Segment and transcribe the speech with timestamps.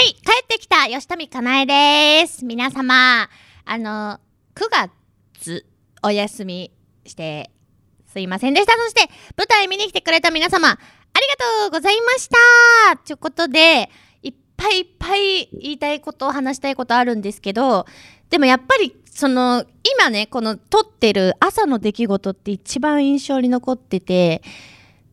[0.00, 2.46] はい、帰ってきた吉富かなえです。
[2.46, 3.28] 皆様、
[3.66, 4.18] あの、
[4.54, 4.88] 9
[5.34, 5.66] 月
[6.02, 6.72] お休み
[7.04, 7.50] して
[8.06, 8.72] すいませんでした。
[8.78, 13.90] そして、舞台見に来てくれた皆様、ありがとうございましたということで、
[14.22, 17.84] いっぱいいっぱい言いたいこと、話したいことあるんですけど、
[18.30, 19.66] でもやっぱり、その、
[19.98, 24.40] 今ね、この撮ってる朝の出来事って一番印象に残ってて、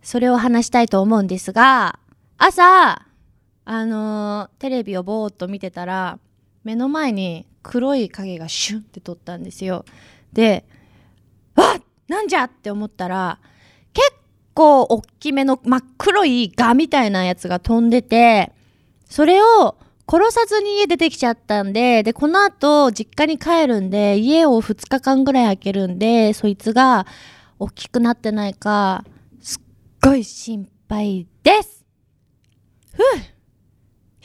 [0.02, 2.00] それを話したいと思うんですが、
[2.38, 3.07] 朝、
[3.70, 6.20] あのテレビをぼーっと見てたら
[6.64, 9.84] 目の前に黒い影がシュンって撮ったんですよ。
[10.32, 10.66] で
[11.54, 13.40] わっなんじゃって思ったら
[13.94, 14.10] 結
[14.54, 18.54] 構大きめの真っ黒いガみたいなやつが飛んでて
[19.10, 19.76] それを
[20.10, 27.06] 殺さずに家出てきちゃったんででこの後実家に帰るんで家を2日間ぐらい空けるんでそいつが
[27.60, 29.04] 大きくなってないか
[29.42, 29.62] すっ
[30.02, 31.84] ごい心配です。
[32.94, 33.37] ふう。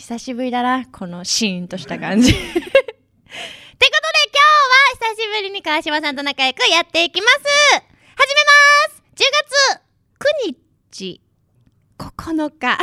[0.02, 2.32] 久しぶりだなこのシーンとした感じ。
[2.34, 2.74] ってことで今日
[5.06, 7.36] は久しぶりに川島さんと仲良くやっていきます。
[7.36, 9.02] 始めます。
[9.14, 9.80] 10月
[10.48, 10.56] 9
[10.90, 11.20] 日
[11.98, 12.18] 9日。
[12.18, 12.78] 今夜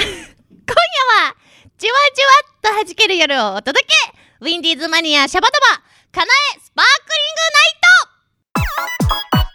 [1.25, 1.35] は
[1.77, 3.93] じわじわっと弾ける夜をお届け。
[4.39, 5.83] ウィンディーズマニアシャバダバ。
[6.13, 7.35] かなえスパークリン
[8.63, 9.48] グナイト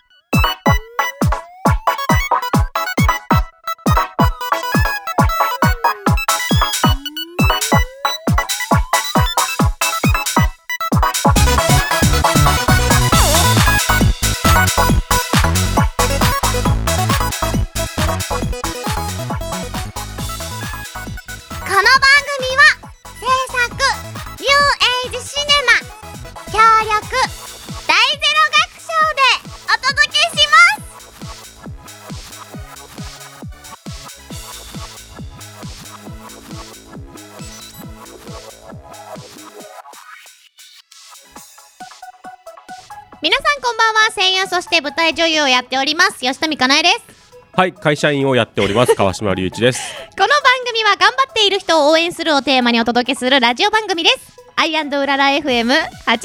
[44.75, 49.80] して舞台女優をやっております吉富かなえですはい、会社員をやっております川島隆一です。
[50.18, 50.35] この番
[50.67, 54.17] 組は頑張っている人を応援するをテーマにお届けするラジオ番組です。
[54.57, 56.18] アイうらら FM83 メガヘル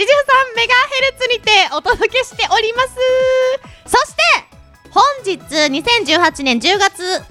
[1.19, 2.89] ツにてお届けしております。
[3.85, 4.23] そして
[4.89, 7.21] 本日2018年10月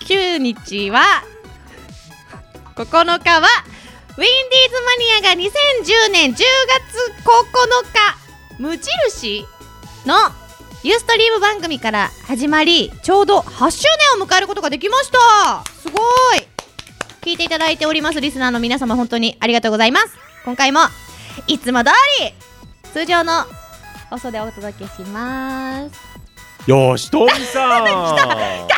[0.00, 1.24] 9日は
[2.76, 2.84] 9
[3.22, 3.48] 日は
[4.18, 6.44] ウィンディーズマニアが2010年10月
[7.24, 8.22] 9日
[8.58, 9.46] 無印
[10.06, 10.14] の
[10.82, 13.86] ユーストリーム番組から始まりちょうど8周
[14.16, 15.64] 年を迎えることができました。
[15.80, 16.02] すごい。
[17.20, 18.20] 聞いていただいております。
[18.20, 20.08] リスナーの皆様本当にありがとうございます。
[20.44, 20.80] 今回も
[21.46, 21.90] いつも通
[22.20, 22.34] り
[22.92, 23.44] 通常の
[24.10, 26.00] 放送でお届けします。
[26.66, 27.84] よしとみさん。
[27.86, 28.68] 川島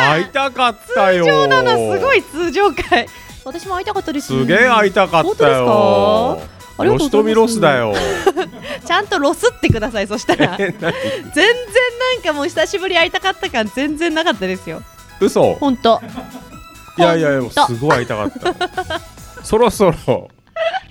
[0.00, 1.24] 会いたかったよ。
[1.24, 3.06] 通常なのすごい通常回
[3.44, 4.28] 私も会いたかったです。
[4.28, 6.40] すげえ会いたかったよ。
[6.76, 7.94] 本当ですかありがとうよしとみロスだよ。
[8.86, 14.82] ちゃんとロスってくださいそしたら全然なんかもう久しぶり会いたかった感全然なかったですよ
[15.20, 15.54] 嘘。
[15.54, 16.00] 本当
[16.98, 19.44] いやいやいや、ほんとすごい会いたかった。
[19.44, 20.28] そろそろ。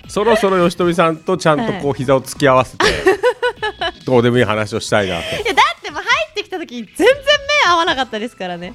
[0.08, 2.86] そろそろ吉富さんとちゃんとこう膝を突き合わせて。
[4.04, 5.36] どうでもいい話をしたいなと。
[5.42, 7.06] いやだってもう入ってきた時に全然
[7.64, 8.74] 目合わなかったですからね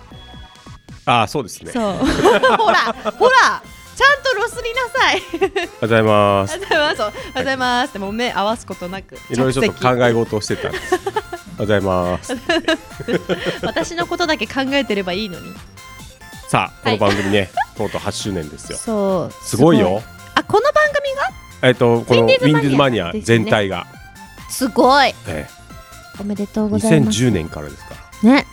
[1.06, 1.72] ああ、そうですね。
[1.72, 1.94] そう
[2.58, 3.62] ほらほら
[3.96, 5.22] ちゃんとロスになさい。
[5.26, 6.60] おはようございます。
[6.60, 7.02] ございます。
[7.02, 7.90] おはようございます。
[7.90, 10.96] ってもう目合わすことなくいろいろちょっと考え事をしてたんです。
[10.96, 11.12] おはよ
[11.56, 12.34] うございます。
[13.64, 15.54] 私のことだけ考えてればいいのに。
[16.50, 17.00] さあ、こはい。
[17.00, 18.78] の番組ね、とうとう8周年ですよ。
[18.78, 20.04] そうすごいよ。
[20.36, 21.16] あこの番組
[21.62, 21.68] が？
[21.70, 23.88] えっと、このウウィンディーズマニア全体が、
[24.50, 25.16] すごい。
[25.28, 25.48] え
[26.20, 27.24] おめでとうえございます。
[27.24, 28.30] 2010年からですから。
[28.30, 28.46] ね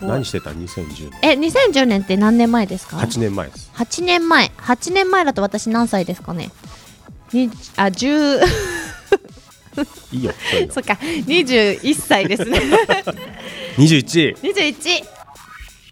[0.00, 1.20] 何してた？2010年。
[1.22, 3.70] え2010年って何年前ですか？8年前です。
[3.74, 4.50] 8年前。
[4.58, 6.50] 8年前だと私何歳ですかね？
[7.32, 8.40] にあ10
[10.12, 10.32] いいよ
[10.70, 10.94] そっか。
[10.94, 12.60] 21歳ですね。
[13.76, 15.04] 21 21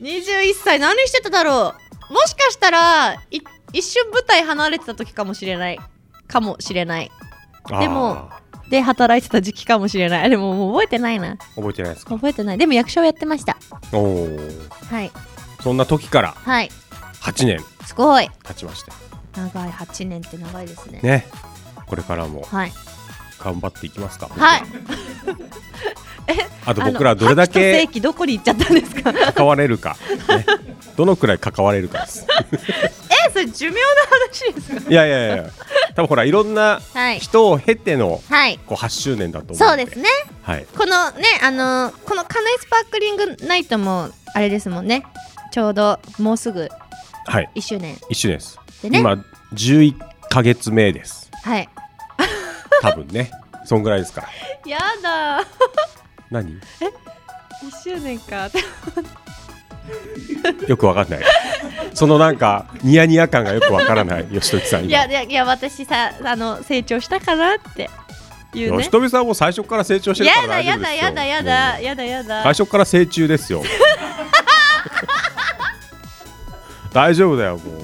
[0.01, 0.79] 21歳。
[0.79, 1.75] 何してただろ
[2.11, 2.13] う？
[2.13, 3.41] もしかしたらい
[3.73, 5.79] 一瞬舞台離れてた時かもしれない。
[6.29, 7.11] かもしれない。
[7.69, 8.42] でもあ
[8.73, 10.25] で働いてた時期かもしれない。
[10.25, 11.35] あ でももう覚えてないな。
[11.35, 12.15] ー覚えてないですか？
[12.15, 12.59] 覚えてない。
[12.59, 13.57] でも役者をやってました。
[13.93, 14.39] おお
[14.91, 15.11] はい。
[15.63, 16.71] そんな時からはい。
[17.21, 18.29] 8年すごい。
[18.43, 18.93] 経ちました
[19.41, 19.71] 長い。
[19.71, 21.01] 8年って長いですね。
[21.03, 21.27] ね。
[21.87, 22.73] これからもはい。
[23.39, 24.29] 頑張っていきますか？
[24.35, 24.57] は。
[24.57, 24.63] い。
[26.65, 29.13] あと僕らどれだけ規どこに行っちゃったんですか？
[29.33, 29.97] 関われるか、
[30.29, 30.47] ね、
[30.97, 32.25] どのくらい関われるかです。
[33.27, 33.79] えそれ寿命の
[34.55, 34.91] 話ですか？
[34.91, 35.45] いやいやいや
[35.97, 37.19] 多分ほらいろんなはい。
[37.21, 38.59] 人を経てのはい。
[38.67, 40.09] こう8周年だと思うそうですね。
[40.43, 40.67] はい。
[40.77, 45.05] このねあのーこのカナイスパークリングナイトもあれですもんね。
[45.51, 46.69] ちょうどもうすぐ
[47.27, 47.51] はい。
[47.55, 47.95] 1周年。
[48.11, 48.59] 1周年です。
[48.83, 48.99] でね。
[49.01, 49.13] 今
[49.55, 49.95] 11
[50.31, 51.31] ヶ月目です。
[51.45, 51.69] はい。
[52.81, 53.31] 多分ね。
[53.65, 54.29] そんぐらいですから。
[54.71, 55.45] やだ
[56.31, 56.61] 何？1
[57.85, 58.49] 周年か
[60.69, 61.21] よくわかんない。
[61.95, 64.25] そのなんかニヤニヤ感がよくわからない。
[64.27, 65.05] 吉時さん今。
[65.05, 67.91] いやいや私さあの成長したかなって。
[68.55, 68.79] いうね。
[68.79, 70.97] 吉富さんも最初から成長してるから大丈夫ですよ。
[70.97, 71.83] だやだやもだう。
[71.83, 72.43] やだやだ。
[72.43, 73.63] 最初から成虫ですよ。
[76.93, 77.83] 大丈夫だよもう。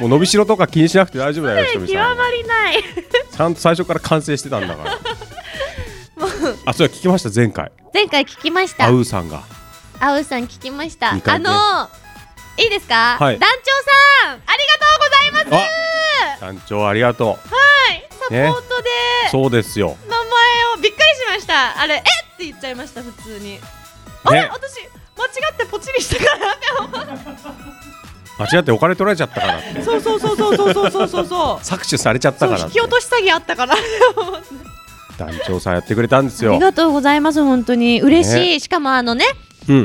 [0.00, 2.16] もう伸びしろとか気にしなくて大丈夫だよ吉富極さん。
[2.16, 2.82] まりない。
[3.30, 4.98] ちゃんと最初から完成してたんだから。
[6.66, 7.70] あそれ聞きました前回。
[7.92, 8.86] 前回聞きました。
[8.86, 9.42] アウーさんが
[10.00, 11.88] あうさん聞きました、あの
[12.56, 13.38] いいですか、はい。
[13.38, 15.64] 団長さんありがとうございます。
[16.40, 17.38] あ団長ありがとはい。
[18.10, 18.90] サポートで。
[19.28, 19.96] うそうですよ。
[20.08, 20.24] 名前
[20.74, 21.80] をびっくりしました。
[21.80, 21.98] あれえ？
[21.98, 22.02] っ
[22.36, 23.58] て言っちゃいました普通に。
[24.24, 24.42] あれ？
[24.42, 24.50] ね。
[24.52, 24.80] 私
[25.16, 27.24] 間違ってポチリしたかなって思っ
[28.36, 29.74] 間違ってお金取られちゃったからって。
[29.74, 31.26] てそうそうそうそうそうそうそうそう。
[31.58, 33.74] 搾取されちゃったから引き落とし詐欺あったから
[35.16, 36.52] 団長さんやってくれたんですよ。
[36.52, 38.00] ありがとうございます本当に。
[38.00, 38.60] 嬉しい、ね。
[38.60, 39.34] しかもあのねうん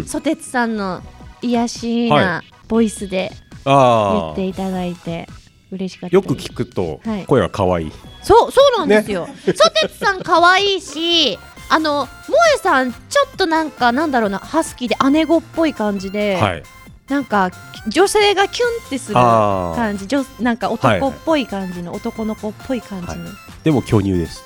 [0.06, 1.02] ソテツさんの
[1.42, 3.32] 癒しはなボイスで
[3.66, 5.28] 言っていただいて
[5.72, 7.26] 嬉しかったよく聞くとはい。
[7.26, 7.92] 声は可愛い。
[8.22, 11.40] そうそうなんですよ、ソテツさん可愛いし
[11.72, 12.98] あの萌えさんちょ
[13.32, 16.64] っとなんかなんだろうなハスキーで姉子っぽい感じで、はい。
[17.08, 17.50] なんか
[17.88, 20.08] 女性がキュンってする感じ。
[20.08, 23.30] 女なんか男っぽい感じの、男の子っぽい感じの、
[23.64, 24.44] でも巨乳です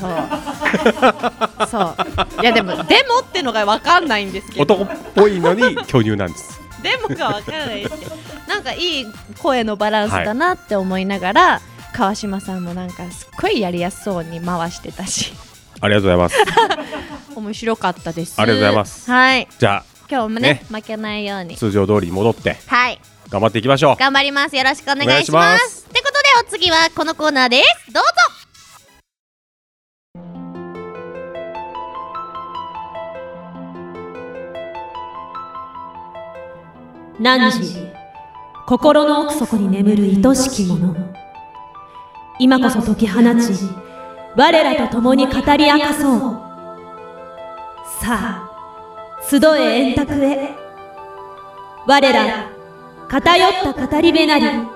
[0.00, 1.66] そう。
[1.68, 1.78] そ
[2.38, 2.42] う。
[2.42, 4.74] いやでもでもってのがわかんないんですけど。
[4.74, 6.60] 男っぽいのに巨乳なんです。
[6.82, 7.98] でもがわからないです。
[7.98, 8.16] けど
[8.48, 9.06] なんかいい
[9.38, 11.60] 声のバランスだなって思いながら、
[11.92, 15.32] 川島さんもなんかすっごいやりやすそうに回してたし。
[15.80, 16.36] ありがとうございます。
[17.34, 18.34] 面白かったです。
[18.40, 19.10] ありがとうございます。
[19.10, 19.48] はい。
[19.58, 20.62] じゃ今日もねね。
[20.70, 21.54] 負けないように。
[21.54, 23.00] あ通常通りに戻ってはい。
[23.28, 23.96] 頑張っていきましょう。
[23.96, 24.56] 頑張ります。
[24.56, 25.86] よろしくお願いします。
[25.88, 27.92] ってことでお次はこのコーナーです。
[27.92, 28.45] どうぞ
[37.18, 37.50] 汝
[38.66, 40.94] 心の奥底に眠る愛しきもの
[42.38, 43.52] 今こそ解き放ち
[44.36, 46.20] 我らと共に語り明かそう。
[48.02, 48.50] さあ
[49.28, 50.54] 集え円卓へ。
[51.86, 52.50] 我ら
[53.08, 54.75] 偏った語り部なり。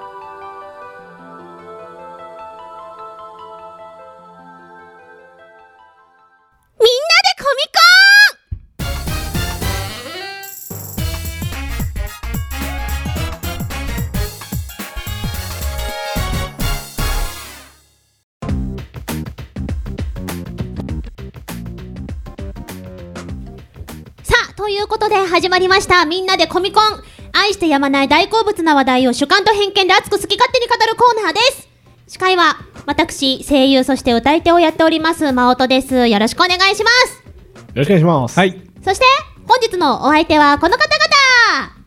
[25.51, 26.07] まりました。
[26.07, 27.03] みんなでコミコン。
[27.33, 31.69] 愛してやまない大好物な話題を主観と偏見で熱く好き勝手に語るコーナーです。
[32.09, 32.57] 司会は
[32.87, 36.09] 私声優そして歌い手をやっております真音です。
[36.09, 37.23] よろしくお願いします。
[37.57, 38.39] よろしくお願いします。
[38.39, 38.61] はい。
[38.85, 39.05] そして
[39.47, 41.81] 本日のお相手はこの方々。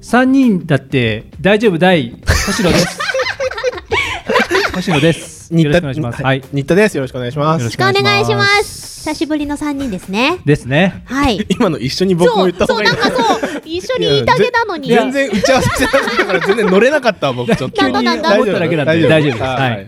[0.00, 2.10] 三人だって大丈夫大
[2.46, 2.98] 星野です。
[4.74, 5.54] 星野です。
[5.54, 6.22] よろしくお願いします。
[6.22, 6.38] はい。
[6.38, 6.96] よ新田です。
[6.96, 7.60] よろしくお願いしまろす。
[7.60, 10.38] よろしくお願いします久しぶりの3人ですね。
[10.46, 11.02] ですね。
[11.04, 11.44] はい。
[11.52, 12.88] 今の一緒に僕もそう言った方がいい。
[12.88, 14.88] そうなんかそう一緒に言いたげなのに。
[14.88, 17.82] 全然打ち合わせしてなかったから全然乗れなかったわ僕 ちょっと。
[17.82, 17.92] 急に。
[18.02, 19.32] なんだ思っただけなんで大丈夫。
[19.32, 19.42] です。
[19.42, 19.82] ははい。
[19.82, 19.86] い。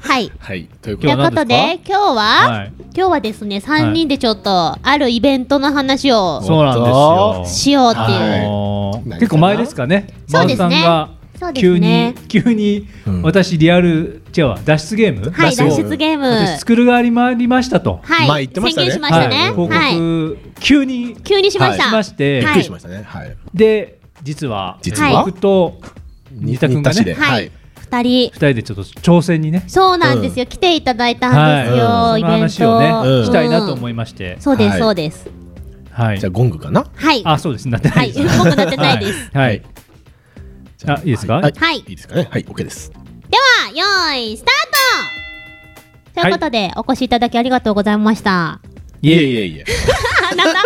[0.00, 0.32] はい。
[0.36, 0.68] はい。
[0.82, 2.14] というこというとで今日はことで今日は、
[2.50, 2.72] はい。
[2.96, 10.08] 今日はですね3人でちょっとあるイベントの話をそうなんですよしようっていう、あのーはい結構前ですかね。
[10.26, 10.68] そうですね。
[10.70, 13.22] 真央さんがそうです急ねに急にうん。
[13.22, 15.30] 私リアル違うわ脱出ゲーム？
[15.30, 16.26] はい脱出ゲーム。
[16.26, 18.00] 私作る側に回りましたと。
[18.02, 18.90] はい、前言ってましたね。
[18.90, 19.36] 宣言しましたね。
[19.36, 19.52] はい。
[19.52, 22.36] 報はい、告急に急にしました、しまして。
[22.36, 22.44] はい。
[22.44, 23.02] びっくりしましたね。
[23.04, 23.36] はい。
[23.54, 25.24] で実は実は？
[25.24, 25.80] 僕と
[26.32, 27.52] 新田君がねはい、はい。
[27.90, 28.30] 2人。
[28.30, 29.64] 二人でちょっと挑戦にね。
[29.68, 32.36] そうなんですよ、来ていただいたんですよ、はい、そのイベント。
[32.38, 33.24] 話をね、うん。
[33.24, 34.80] したいなと思いまして、そうです、はい。
[34.80, 35.30] そうです。
[35.92, 36.18] はい。
[36.20, 36.84] じゃあゴングかな？
[36.94, 37.22] はい。
[37.24, 37.68] あそうです。
[37.68, 39.30] なってなはいいです、僕なってないです。
[39.32, 39.62] はい、はい。
[40.76, 41.34] じゃあいいですか？
[41.36, 41.52] はい。
[41.56, 41.78] はい。
[41.78, 42.28] いいですかね？
[42.30, 42.44] はい。
[42.48, 42.92] オッケーです。
[43.30, 46.20] ではよーいスタート。
[46.22, 48.60] ということで、お越しいただきありがとうございました。
[49.02, 49.64] いえいえいえ。
[50.32, 50.62] あ なんだ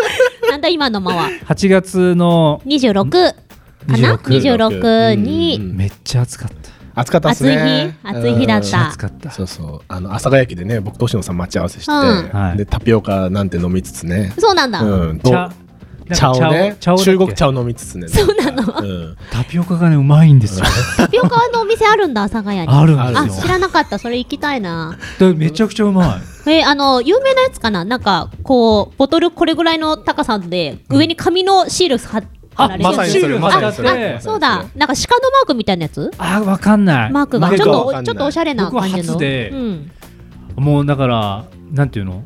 [0.50, 5.76] なんだ今の間は？8月の26かな？26 26にうん。
[5.76, 7.00] めっちゃ暑かった。
[7.00, 7.97] 暑かったですね。
[8.02, 8.29] 暑い日？
[8.29, 8.79] 暑い日だった。
[8.79, 9.31] うん暑かった。
[9.31, 9.81] そうそう。
[9.88, 14.33] あの阿佐ヶ谷駅でね、僕と星野さん待ち合わせして、でタピオカなんて飲みつつね。
[14.38, 15.21] そうなんだ、うん。
[16.17, 18.09] 茶をね、茶を中国茶を飲みつつね。
[18.09, 18.62] そうなの。
[18.79, 19.17] うん。
[19.31, 20.67] タピオカがねうまいんですよ。
[20.97, 22.69] タピオカのお店あるんだ阿佐ヶ谷に。
[22.69, 23.43] あるんあですよ。
[23.43, 23.99] 知らなかった。
[23.99, 24.99] それ行きたいな。
[25.19, 26.50] でめちゃくちゃうまい。
[26.50, 27.85] えあの有名なやつかな？
[27.85, 32.23] なんかこうボトルこれぐらいの高さで上に紙のシール貼
[32.55, 33.88] 貼からまさにそれまさにそれ。
[33.88, 34.57] シール貼ってあってそうだ。
[34.57, 36.11] なんか鹿のマークみたいなやつ？
[36.19, 37.12] あわかんない。
[37.12, 37.49] マークが。
[37.50, 39.02] ちょっとちょっとおしゃれな感じの。
[39.02, 39.50] 僕は初で。
[39.50, 39.90] うん。
[40.57, 42.25] もうだからなんていうの？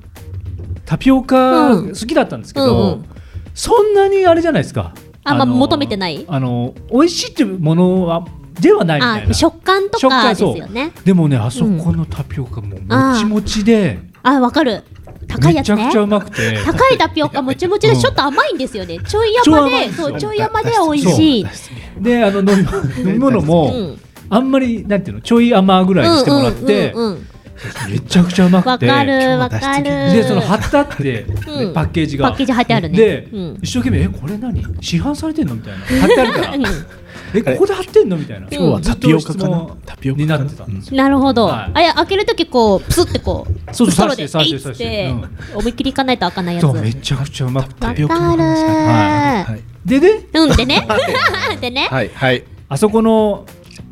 [0.86, 1.88] タピオカうん。
[1.88, 3.06] 好きだったんですけど、うんうん
[3.54, 4.92] そんなにあれじゃないですか。
[5.24, 6.24] あまあの求めてない？
[6.28, 8.26] あの美味しいっていうものは
[8.60, 10.92] ではないみたいあな食感と食かですよね。
[11.04, 14.82] でもねあそこのタピオカももちもちで、あわかる。
[15.26, 15.76] 高いやつね。
[15.76, 16.62] めちゃくちゃうまくて。
[16.64, 18.98] 高いタピオカもちもちでちょっと甘いんですよね。
[18.98, 21.46] ちょいちょい甘でそうちょい山では美味しい。
[22.00, 24.00] であの飲み物 飲み物も、うん。
[24.30, 27.26] あんまりなんていうのちょい甘ぐらいにしてもらって、うんうんうんうん
[27.88, 28.86] めちゃくちゃうまくて。
[28.88, 29.84] わかるわかる。
[29.84, 31.72] でその貼ってあって、ねうん。
[31.72, 32.28] パッケージが。
[32.28, 32.96] パッケージ貼ってあるね。
[32.96, 33.58] で、うん。
[33.62, 34.62] 一生懸命えこれ何？
[34.80, 35.54] 市販されてんの？
[35.54, 35.84] みたいな。
[36.00, 36.54] 貼ってあるから。
[36.54, 36.64] うん。
[37.36, 38.16] えここで貼ってんの？
[38.16, 38.48] みたいな。
[38.50, 39.68] 今日はタピオカかな？
[39.86, 40.64] タピオカになってた。
[40.64, 40.74] ん。
[40.78, 41.70] ですよなるほど、はい。
[41.74, 44.84] あれ開けるときこうプスってこうそうそう刺して刺して刺して。
[44.84, 45.14] て
[45.54, 46.62] 思いっきりいかないと開かないやつ。
[46.62, 47.80] そうわめちゃくちゃうまくて。
[47.80, 49.88] かる、はい。
[49.88, 50.26] でね。
[50.34, 50.86] うんでね。
[51.60, 51.88] でね。
[51.90, 52.10] はい。
[52.14, 52.44] はい。
[52.68, 53.46] あそこの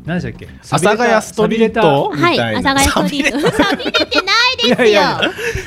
[0.05, 0.47] 何でしたっけ？
[0.47, 2.09] 阿佐ヶ谷ストリート？
[2.09, 2.71] はいみたいな。
[2.71, 3.51] 阿佐ヶ谷ストリート。
[3.51, 5.01] 錆びれてないですよ。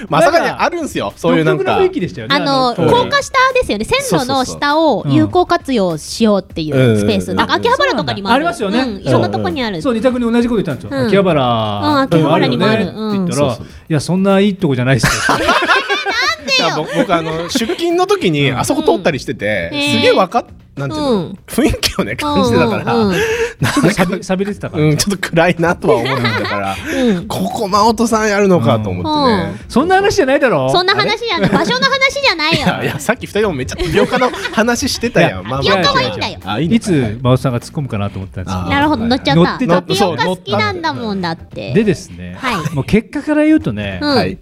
[0.09, 1.13] まあ阿佐ヶ谷あるんすよ。
[1.17, 1.65] そういうなんか。
[1.65, 3.85] 独特の雰囲気でしたよねあの高架下ですよね。
[3.85, 7.37] 線路の下を有効活用しようっていうスペース、うん。
[7.37, 8.81] なんか秋葉原とかにもありますよね。
[8.81, 11.07] うん、いろんなとこにある、そう二択に同じこと言ったんですよ、うん。
[11.07, 12.83] 秋葉原うん秋葉原にもある。
[12.83, 15.11] って言ったら、いやそんないいとこじゃないっすよ。
[16.77, 19.81] 僕僕あの出勤の時にあそこ通ったりしてて、うん。
[19.81, 20.45] すげえわかっ
[20.77, 21.39] なんていうの、うん。
[21.47, 23.21] 雰囲気をね感じてたから、うんうんうん。
[23.61, 27.27] なんちょっとさかびさびれてたから、うん、ちょっと暗いなとは思うんだからうん。
[27.29, 30.71] ここ真音さんやるのかと思ってね、そんな話じゃないだろ？
[30.71, 31.51] そんな話じゃない。
[31.51, 35.31] 場所の話じゃないいやいよやさっき二人ともめっちゃタピオカの話してたやん。
[35.31, 36.39] いやまあタピオカまあはいいんだよ。
[36.45, 39.83] あいいつ真央さんが突っ込むかなと思ったんですなるほど乗っちゃっ乗ったてた。
[39.83, 41.73] タピオカ好きなんだもんだって。
[41.73, 44.09] でですね、はいもう結果から言うとね、うん。
[44.15, 44.35] はい。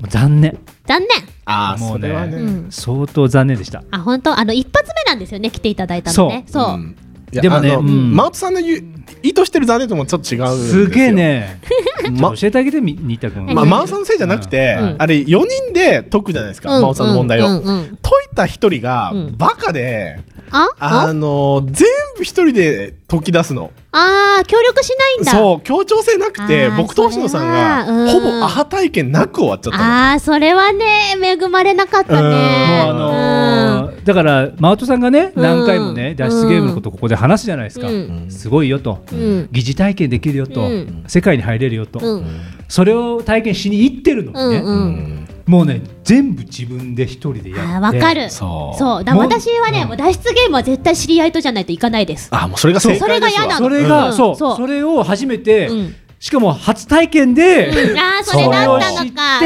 [0.00, 1.08] もう残念残念。
[1.44, 2.02] ああもうね。
[2.02, 2.36] それはね。
[2.36, 2.66] うん。
[2.70, 3.82] 相当残念でした。
[3.90, 4.38] あ本当？
[4.38, 6.44] あの一発目なんですよね来ていただいたのね。
[6.48, 6.78] そ
[7.32, 8.14] う、でもねあのうん。
[8.14, 8.84] 真音さんの言う
[9.22, 10.56] 意図してる残念ともちょっと違う。
[10.56, 11.12] すげえ。
[11.12, 11.60] ね
[12.10, 16.68] ま教えてあげてみ新田君、まあ真央さんのせいじゃなくてうん、あれ4人で解くじゃないですか。
[16.70, 17.46] 真央さんの問題を。
[17.46, 17.98] うんうんうん。
[18.02, 19.36] 解いた一人がうん。
[19.36, 20.68] バカで、あ？
[20.78, 21.06] あ？
[21.08, 23.70] あの全部一人で解き出すの。
[23.92, 25.32] あー協力しないんだ。
[25.32, 29.84] そう協調性なくて僕と星野さんがほぼアハ体験なく終わっちゃったの。
[29.84, 32.18] ああそれはね恵まれなかったね。
[32.20, 32.28] うん。
[32.30, 32.92] もうあ
[33.84, 35.42] のーだから真音さんがねうん。
[35.42, 38.26] 何回もね脱出ゲームのことここで話すじゃないですか、うん。
[38.30, 39.48] すごいよと、うん。
[39.50, 41.04] 疑似体験できるよと、うん。
[41.06, 42.26] 世界に入れるよと、うん。
[42.68, 47.64] それを体験しに行ってるのにね、もうね全部自分で一人でやって。
[47.64, 48.30] あーわかる。
[48.30, 48.78] そう。
[48.78, 49.04] そう。
[49.04, 52.28] だ私はね、脱出ゲームは絶対知り合いとじゃないといかないです。
[52.32, 53.66] あもうそれがそれが嫌なの。
[53.66, 54.12] それが、うん。
[54.14, 54.36] そう。
[54.36, 55.94] それを初めて、うん。
[56.18, 57.98] しかも初体験で、うん。
[57.98, 59.40] ああそれだったのか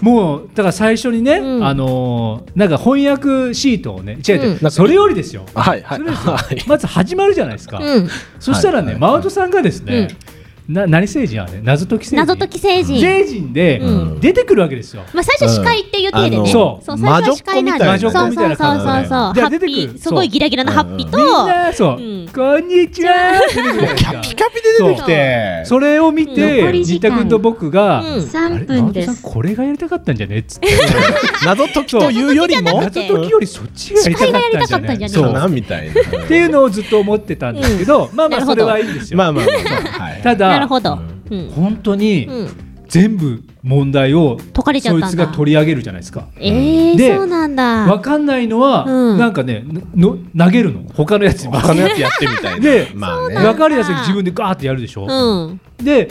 [0.00, 1.66] もうだから最初にね、うん。
[1.66, 4.70] あのーなんか翻訳シートをね違う違う、うん。
[4.70, 6.00] それよりですよ、はい はい。
[6.66, 8.08] まず始まるじゃないですか、うん。
[8.38, 9.00] そしたらね、はい。
[9.00, 10.08] マウントさんがですね、
[10.72, 11.60] な何星人あれ？
[11.62, 12.16] 謎解き星人？
[12.16, 12.94] 謎解き星人。
[13.04, 14.20] 星人でうん。
[14.20, 16.46] 出てくるわけですよ、まあ最初司会っていう体でね、うん。
[16.46, 16.84] そう。
[16.84, 19.06] 最初は司会なんで魔女っ子みたいなそうそうそうそう。
[19.08, 19.72] そうじゃあハッ出てくる。
[19.72, 22.28] ピーすごいギラギラなハッピーと、みんなそう、うん。
[22.28, 23.40] こんにちは。
[23.96, 25.62] キャピキャピで出てきて。
[25.64, 28.06] それを見残て新田君と僕が、うん。
[28.06, 29.22] あれ？3分です。
[29.22, 30.38] これがやりたかったんじゃね？
[30.38, 30.68] っつって。
[31.44, 32.80] 謎解きというよりも？
[32.80, 35.08] 謎解きよりそっちがやりたかったんじゃ司会がやりたかったんじゃねない？
[35.08, 35.24] そう。
[35.32, 36.24] かなみたいな。
[36.24, 39.56] っていうのをずっと思ってたんですけど、まあまあそれはいいんですよ、まあまあまあ
[39.98, 40.10] まあ。
[40.10, 40.22] はい。
[40.22, 40.98] ただなるほど、
[41.30, 41.48] うん。
[41.50, 42.48] 本当にうん、
[42.88, 46.28] 全部問題を解かれちゃそいつが取り上げるじゃないですか。
[46.38, 47.86] えー、でそうなんだ。
[47.86, 49.18] わかんないのは、うん。
[49.18, 49.64] なんかね
[49.94, 50.82] の投げるの？
[50.94, 51.52] 他のやつに。
[51.54, 52.60] 他のやつやってみたいな。
[52.60, 53.36] でまあね。
[53.36, 55.60] 分かるやつに自分でガーってやるでしょ、うん。
[55.84, 56.08] で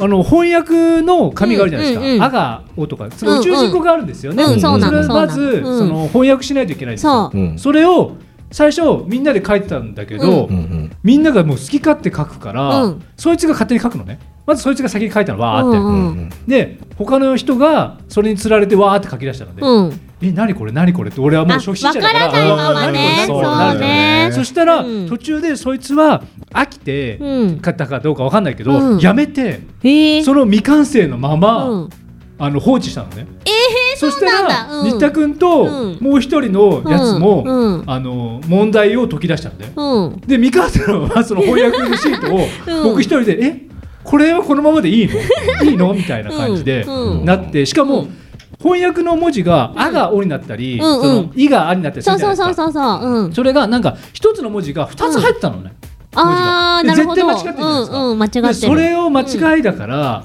[0.00, 2.22] あの翻訳の紙があるじゃないですか、うんうんうん。
[2.22, 5.78] アガオとかその宇宙人語があるんですよね、うんそうなのれをまず、そうん。
[5.78, 7.30] その翻訳しないといけないんですよ。
[7.56, 8.16] それを
[8.52, 10.56] 最初みんなで書いてたんだけど、うん。
[10.56, 13.04] うんみんながもう好き勝手書くから、うん。
[13.16, 14.20] そいつが勝手に書くのね。
[14.46, 16.30] まずそいつが先に書いたのわーって、うんうんうん。
[16.46, 20.00] で他の人がそれにつられてわーって書き出したので、うん。
[20.20, 23.24] え何これ何これって俺はもう初心者だからからないままね。
[23.26, 24.30] そうね。
[24.32, 25.08] そしたら、うん。
[25.08, 28.98] 途中でそいつは飽きてうん書ったかどうかわかんないけど、うん。
[28.98, 31.90] やめてえー、その未完成のまま、うん。
[32.38, 33.26] あの放置したのね。
[33.44, 33.51] えー、
[34.10, 35.98] そしたら新田君とうん。
[36.00, 37.44] もう一人のやつも、
[37.86, 39.72] あの問題を解き出したんだよ。
[39.76, 40.20] うん。
[40.20, 42.38] で未完成のままその翻訳のシートを
[42.76, 42.82] うん。
[42.90, 43.68] 僕一人で「え
[44.04, 45.14] これはこのままでいいの？
[45.70, 46.84] いいの?」みたいな感じで
[47.24, 48.08] なってしかも
[48.60, 51.00] 翻訳の文字が「あ」が「お」になったり「うんうん。
[51.00, 53.34] そのい」が「あ」になったりすそうるじゃそうそうないですか。
[53.34, 55.72] それがなんか一つの文字が二つ入ってたのね。
[56.14, 57.04] あー文字が。
[57.04, 57.14] なるほど。
[57.14, 57.96] 絶対間違ってるじゃないですか。
[57.98, 58.48] うんうん間違ってる。
[58.48, 59.20] でそれを間
[59.56, 60.24] 違いだから、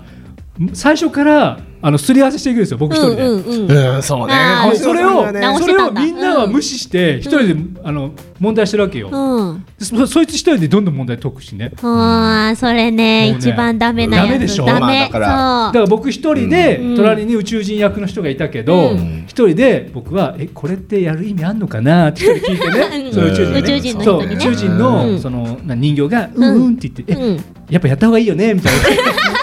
[0.74, 3.27] 最初からあのすり合わせしていくんですよ僕一人で。
[3.27, 3.96] うんうんうん。
[3.96, 4.34] うんそうね。
[4.75, 9.65] それをねそれをみんなは無視して一人で、あの問題してるわけよ、うん。
[9.79, 11.72] そそいつ一人でどんどん問題解くしね。
[11.81, 13.38] あーそれねね。
[13.38, 14.27] 一番ダメなやつ。
[14.27, 14.65] ダメでしょ。
[14.65, 14.79] ダメ。
[14.79, 15.27] まあだから。
[15.27, 16.96] だから僕一人でうん。
[16.96, 19.25] 隣に宇宙人役の人がいたけどうん。
[19.27, 23.05] 一、人で僕は「えこれってやる意味あんのかな?」って一人聞いてね。
[23.05, 23.13] うん。
[23.13, 24.36] その宇宙人,、ね、宇宙人のね。
[24.36, 25.19] 宇宙人の,、うん。
[25.19, 26.43] そのな人形が「ううん。
[26.43, 27.36] んうん」って言って「うん。
[27.36, 28.79] えやっぱやった方がいいよね」みたいな。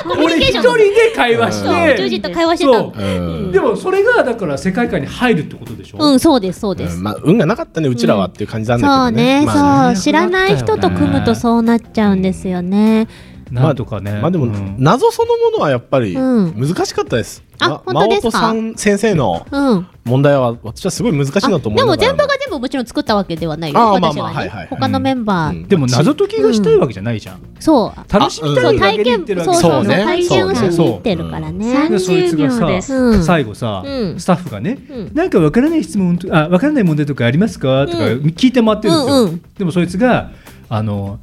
[0.23, 2.78] 俺一人で会話してと会話してた。
[2.78, 2.93] う。
[2.95, 3.52] うん。
[3.52, 6.97] でもそれがだから世界観に入るってことでしょ、うんそうですそうです。
[6.97, 7.02] うん。
[7.02, 10.02] まあ運がなかったねうちらはっていう感じなんだけどそうねねまあそう。
[10.02, 13.07] 知らない人と組むとそうなっちゃうんですよね。
[13.50, 14.76] なんとかね、まあでもうん。
[14.78, 16.54] 謎そのものはやっぱりうん。
[16.59, 18.55] 難しかったですあま本当ですか？
[18.77, 19.87] 先生のうん。
[20.05, 24.23] 問題は私はすごい難しいなと思いでも全部が全部もちろん作ったわけではないよ私はね。
[24.23, 24.67] まあはいはい。
[24.69, 25.57] 他のメンバー。
[25.57, 25.69] うん。
[25.69, 28.13] でも謎解きがしたいわけじゃないじゃん、そう。
[28.13, 29.85] 楽しみたいだけで言ってるわけそうそうそう。
[29.85, 30.05] そうね。
[30.05, 30.59] 体験をし
[30.99, 31.89] ってるからね。
[31.89, 33.25] でそいつがさ、うん。
[33.25, 34.21] 最後さ、うん。
[34.21, 35.11] スタッフがね、うん。
[35.15, 37.87] なんかわからない質問とあわからない問題とかありますか？
[37.87, 38.19] とかうん。
[38.25, 39.43] 聞いて回ってるんですよ、うんうん。
[39.57, 40.33] でもそいつが
[40.69, 41.19] あの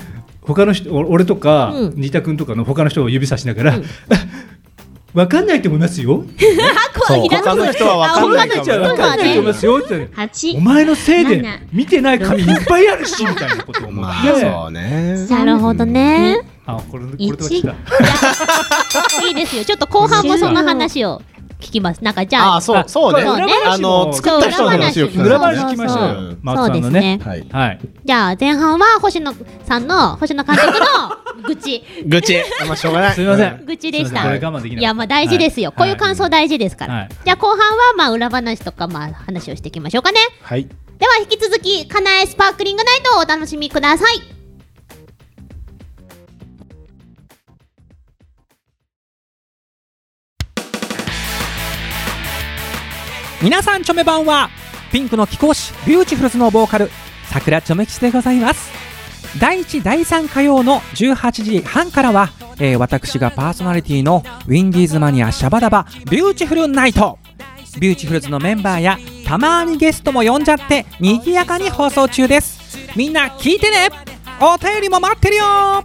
[0.42, 1.94] 他の人お俺とか、うん。
[1.96, 3.78] 新田君とかの他の人を指さしながら、
[5.16, 6.24] うんわかんないと思いますよ。
[7.30, 10.10] 他の人は分かんないと思いますよって。
[10.54, 15.26] お前のせいで七見てない紙いっぱいあるしみたいなことを思って、 まあそうね。
[15.30, 16.42] なるほどね。
[16.66, 17.74] あこれこれとか来た。
[19.26, 19.64] いいですよ。
[19.64, 21.22] ちょっと後半もその話を
[21.60, 22.02] 聞きます。
[22.02, 23.22] なんかじゃあああそうそうね。
[23.22, 25.02] そうねあの作った人の話。
[25.02, 26.08] を聞裏かせて話聞きましょうよ。
[26.08, 27.18] うんマークさんのね。
[27.22, 27.46] そうはい。
[27.50, 27.80] はい。
[28.04, 29.34] じゃあ前半は星野
[29.64, 31.82] さんの星野監督の愚痴。
[32.06, 32.36] 愚痴。
[32.66, 33.14] まあしょうがない。
[33.14, 33.64] すみません。
[33.64, 34.08] 愚痴でした。
[34.08, 34.40] すいません。
[34.40, 34.80] これ我慢できない。
[34.80, 35.78] いやまあ大事ですよ、はい。
[35.78, 37.08] こういう感想大事ですから、はい。
[37.24, 37.64] じゃあ後半は
[37.96, 40.64] まあ裏話とかまあ話をしていきましょうかねはい
[40.98, 44.35] では引き続きかなえスパークリングナイトをお楽しみください
[53.46, 54.50] 皆さんチョメばんは
[54.90, 56.90] ピンクの貴公子ビューティフルズのボーカル
[57.26, 58.72] 桜チョメ吉でございます。
[59.38, 67.20] 第1第3火曜の18時半からは、えー私がパーソナリティのウィンディーズマニアシャバダバビューティフルナイト。
[67.78, 72.76] ビューティフルズのメンバーやたまにゲストも呼んじゃって賑やかに放送中です。
[72.96, 73.90] みんな聞いてね。
[74.40, 75.84] お便りも待ってるよ。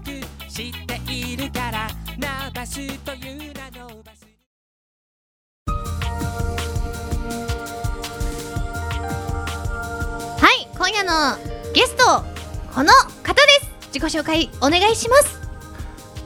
[10.82, 11.38] 今夜の
[11.76, 12.04] ゲスト
[12.74, 12.92] この
[13.22, 15.40] 方です自己紹介お願いします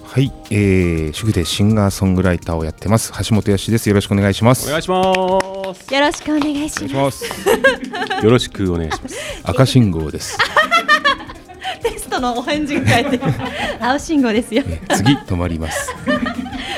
[0.06, 3.89] はい、えー、主婦でシンガーソングライターをやってます橋本康です。
[3.89, 4.65] よろしくお願いします。
[4.68, 7.26] お願いしますよろしくお願いします。
[7.26, 10.38] よろしくお願いします 赤信号です。
[10.38, 10.39] す
[11.84, 13.24] テストのお返事が返ってる
[13.82, 15.94] 青信号ですよえー次止まります。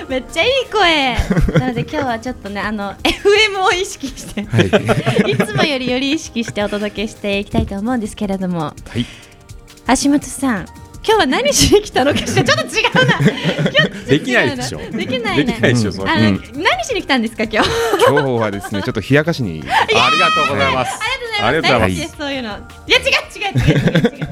[0.10, 1.16] めっちゃいい声。
[1.60, 4.68] なので今日はちょっとねあの FM を意識してはい。
[5.32, 8.60] いつもよりより意識してお届けしていきたいと思うんですけれども。
[8.62, 9.06] はい。
[10.02, 10.66] 橋本さん
[11.06, 12.44] 今日は何しに来たのかしら？
[12.44, 13.20] ちょっと違うな。
[14.08, 14.80] できないでしょ。
[14.92, 15.44] できないね。
[15.46, 16.12] できないでしょそれ。
[16.12, 16.42] あの、うん。
[16.64, 17.70] 何しに来たんですか今日？
[18.10, 19.64] 今日はですね、ちょっと冷やかしに。
[19.70, 21.00] ありがとうございます。
[21.42, 22.16] ありがとうございます。
[22.18, 22.50] そういうの。
[22.50, 24.28] いや違う違う違う。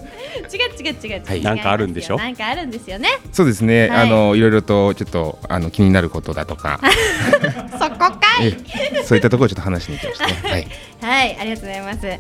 [0.46, 2.18] 違う違う違う違う違うなんかあるんでしょ？
[2.18, 6.80] なんかあるんですよねそうですね、はいあのいろいろとちょっとあの気になることだとか、
[7.80, 10.34] そこかいえそういったところをちょっと話しに行きましたね。
[10.52, 10.68] はい。
[11.02, 12.02] はい、ありがとうございます。
[12.02, 12.20] でで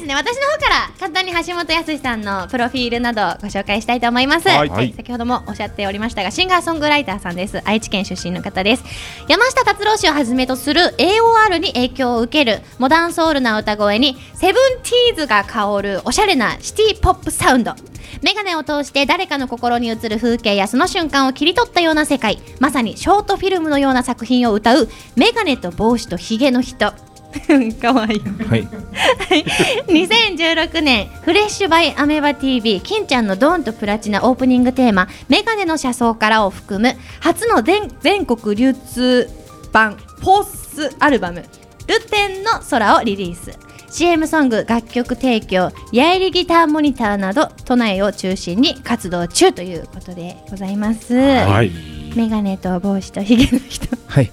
[0.00, 4.48] すね、私の方から簡単に橋本康さんのプロフィールなどをご紹介したいと思います。
[4.48, 7.60] はいはい先ほどもおっしゃっておりましたが、シンガーソングライターさんです。
[7.64, 8.84] 愛知県出身の方です。
[9.28, 17.74] 山下達郎氏をはじめとする AOR に影響を受けるモダンソウルな歌声にセブンティーズが香るおしゃれなシティポップサウンド。
[18.22, 22.38] メガネを通して誰かの心に映る風景やその瞬間を切り取ったような世界。
[22.60, 26.92] まさにショートフィルムのような作品を歌うメガネと帽子とヒゲの人。
[27.80, 28.20] かわいい。
[28.20, 28.62] はい。
[28.62, 29.44] はい。
[29.88, 39.28] 2016年フレッシュバイアメバ TV 金ちゃんのドーンとプラチナオープニングテーマメガネの車窓からを含む初の全全国流通
[39.72, 41.44] 版フォースアルバム
[41.86, 51.70] ルテンの空をリリース CM ソング楽曲提供ヤエリギターモニターなど都内を中心に活動中ということでございます、はい。
[52.14, 53.86] メガネと帽子とヒゲの人。
[54.06, 54.30] はい。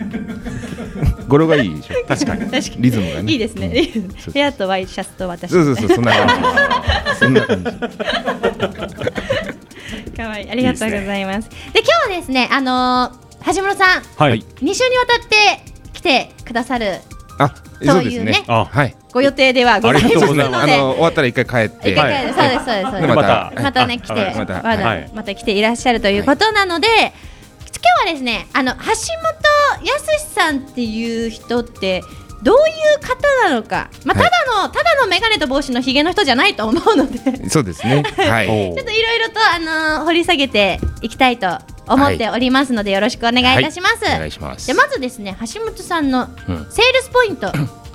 [1.27, 1.93] 語呂がいいでしょ。
[2.07, 2.41] 確かに。
[2.49, 2.81] 確かに。
[2.81, 3.31] リズムがね。
[3.31, 3.75] いいですね、うん。
[3.75, 5.51] いいですねそう部屋とワイシャツと私。
[5.51, 6.33] そうそうそう、そんな感じ。
[7.19, 7.71] そんな感じ。
[10.15, 11.49] かわいい、ありがとうございます。
[11.49, 14.41] で、今日はですね、あのー、橋本さん、はい。
[14.61, 15.35] 2週にわたって
[15.93, 17.01] 来てくださる
[17.37, 18.43] あ、そうですね。
[18.47, 18.65] あ。
[18.65, 18.95] はい。
[19.11, 20.15] ご予定ではございます。
[20.15, 20.43] ので。
[20.55, 21.91] あの終わったら一回帰って。
[21.91, 22.33] 一回帰る。
[22.33, 23.07] そうですそうですそうです。
[23.07, 23.53] でまた。
[23.61, 23.87] また。
[23.87, 24.13] ね来て。
[24.13, 24.61] はいまた。
[25.13, 28.95] また来ていらっしゃるということなので今日はですねあの橋本
[29.85, 32.01] 康さんっていう人って
[32.41, 34.31] どういう方なのか、まあ、たはい。
[34.31, 37.19] だの、ただの眼鏡と帽子のひげの人じゃないと思うので。
[37.19, 38.03] ちょっそうですね。
[38.17, 38.47] はい。
[38.71, 39.59] おといろいろと、あ
[39.97, 41.47] のー掘り下げていきたいと
[41.87, 43.95] 思っておりますので、よろしくお願いいたします。
[44.05, 44.67] お願いします。
[44.67, 46.67] でまずですね橋本さんのうん。
[46.71, 47.51] セールスポイント、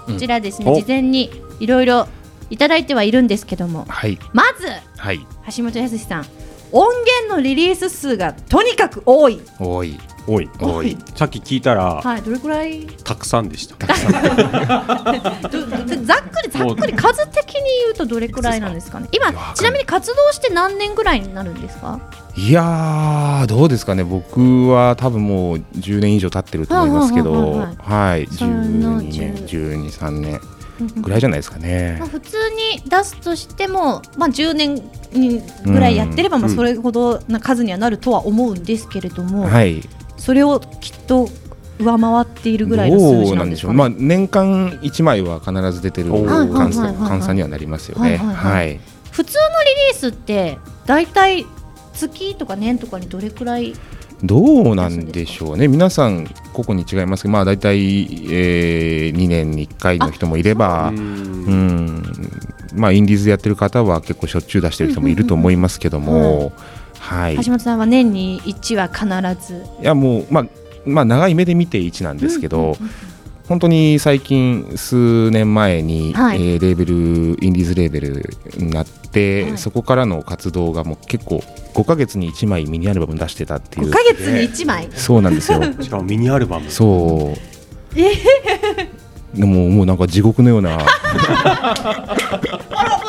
[0.06, 0.74] こちらですねお。
[0.76, 2.08] 事前にいろいろ
[2.50, 3.84] いただいてはいるんですけども。
[3.88, 4.18] はい。
[4.32, 4.66] まず
[4.98, 5.20] はい。
[5.56, 6.26] 橋本康さん
[6.72, 6.88] 音
[7.26, 9.40] 源のリリース数がとにかく多い。
[9.58, 9.98] 多い。
[10.28, 10.48] おい。
[10.60, 10.96] 多い。
[11.16, 12.86] さっき聞いたらはいどれくらい？
[13.02, 13.74] たくさんでした。
[15.48, 15.66] どど
[16.04, 19.08] ざっくりざっくり数的に言うとどれくらいなんですかね。
[19.12, 21.98] 今ちなみに活動して何年ぐらいになるんですか？
[22.36, 24.04] いやー、どうですかね。
[24.04, 27.66] 僕は多分もう10年以上経ってると思いますけど、はいはいはい
[28.10, 28.26] はい。
[28.28, 30.40] その12年、10 12、3年
[31.02, 32.08] ぐらいじゃないですかねまあ、。
[32.08, 32.36] 普通
[32.82, 34.76] に出すとしても、まあ、10年
[35.64, 39.82] ぐらいやってれば、まあ、うんそれほどな数にはなるとは思うんですけれども、はい。
[40.16, 41.28] それをきっと
[41.78, 43.72] 上回っているぐらいの数字なんんでしょう。
[43.72, 48.18] まあ年間1枚は必ず出てる換算にはなりますよね。
[48.18, 48.80] はい。
[49.10, 51.46] 普通のリリースって大体
[52.08, 53.74] 月とか年とかにどれくらい
[54.22, 55.66] どうなんでしょうね。
[55.66, 61.86] 皆さん個々に違いますけど、まあ大体、えー、2年に1回の人もいれば、ううん。
[61.86, 62.02] ん、
[62.74, 66.52] まあインディーズでやってる方は結構しょっちゅう出してる人もいると思いますけども、
[66.98, 67.36] はい。
[67.36, 69.64] 橋本さんは年に1は必ず。
[69.80, 70.46] いやもうまあ
[70.84, 72.76] まあ長い目で見て1なんですけど、
[73.50, 76.36] 本当に最近数年前に、はい。
[76.36, 76.94] えーレーベル
[77.44, 79.58] インディーズレーベルになって、はい。
[79.58, 81.42] そこからの活動がもう結構
[81.74, 85.60] 5ヶ月に1枚ミニアルバム出してたってい5うヶ月に1枚、そうなんですよ。
[85.80, 86.70] しかもミニアルバム。
[86.70, 87.98] そう
[89.34, 90.76] でももうなんか地獄のような。
[90.78, 90.86] ポロ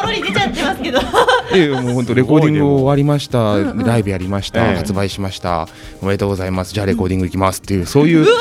[0.01, 0.99] ポロに出ちゃってますけど。
[1.53, 3.85] ええもう本当レコーディング終わりました、うんうん。
[3.85, 4.75] ライブやりました、ええ。
[4.77, 5.67] 発売しました。
[6.01, 6.73] おめでとうございます。
[6.73, 7.59] じゃあレコーディング行きます。
[7.59, 8.31] っていうそういうの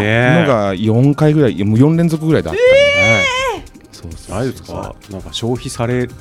[0.00, 0.44] え。
[0.46, 2.70] が4回ぐらいいやもう4連続ぐらいだったんで、
[4.00, 4.94] そうそうあれですか？
[5.10, 6.14] なんか消費されて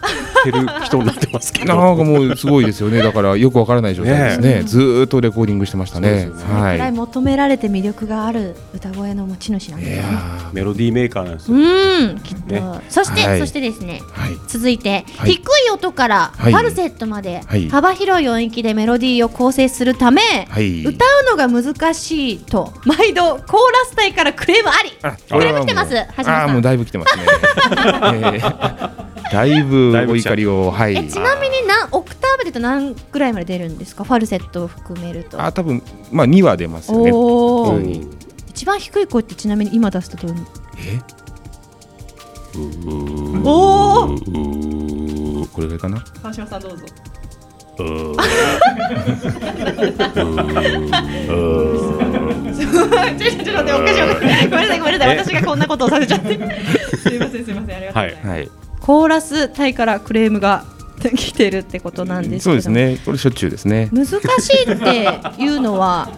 [0.52, 1.76] る人になってますけど。
[1.76, 3.02] なんかもうすごいですよね。
[3.02, 4.50] だからよくわからない状態ですね。
[4.56, 4.64] ねえ。
[4.64, 6.24] ずーっとレコーディングしてましたね。
[6.24, 6.78] そうですよぐはい。
[6.78, 10.08] らい求められて魅力がある歌声の持ち主なんですね。
[10.08, 10.54] ー。
[10.54, 12.62] メロディーメーカーなんですうよんきっと、ね。
[12.90, 13.40] そして、はい。
[13.40, 14.32] そしてですねはい。
[14.48, 15.32] 続いて、はい。
[15.32, 16.54] 低い音からフはい。
[16.54, 17.70] ァルセットまで、はい。
[17.70, 20.84] 幅広い音域でメロディーを構成するため、はい。
[20.84, 23.46] 歌うのが難しいと毎度コーラ
[23.90, 24.92] ス隊からクレームあり。
[25.02, 25.96] あクレーム来てます。
[25.96, 26.14] はもう。
[26.18, 26.44] 橋本さん。
[26.44, 27.24] あーもうだいぶ来てますね。
[27.24, 27.69] えー
[29.32, 30.96] だいぶお怒りをはい。
[30.96, 34.04] えちなみに何オクターブで言うと何ぐらいまで出るんですか？
[34.04, 35.40] ファルセットを含めると。
[35.44, 37.12] あ多分まあ2は出ますよね。
[37.12, 38.08] 普通に。
[38.50, 40.36] 一番低い声ってちなみに今出すとどう？
[40.78, 41.00] え？
[43.44, 44.18] おお
[45.54, 46.04] これぐらいかな？
[46.22, 46.86] 川島さんどうぞ
[47.80, 48.16] ちょ
[53.18, 54.50] ちょちょっと待っておかしいおかしい。
[54.50, 55.16] ごめんなさいごめんなさい。
[55.16, 56.28] え私がこんなことをさせちゃって。
[56.98, 58.40] すいませんすいませんありがとうございます、はい。
[58.40, 58.50] はい。
[58.82, 60.66] コーラス隊からクレームが
[61.00, 64.18] 来てるってことなんですけどそうですねこれしょっちゅうですね難しい。
[64.64, 65.48] ってい。
[65.48, 66.10] うのは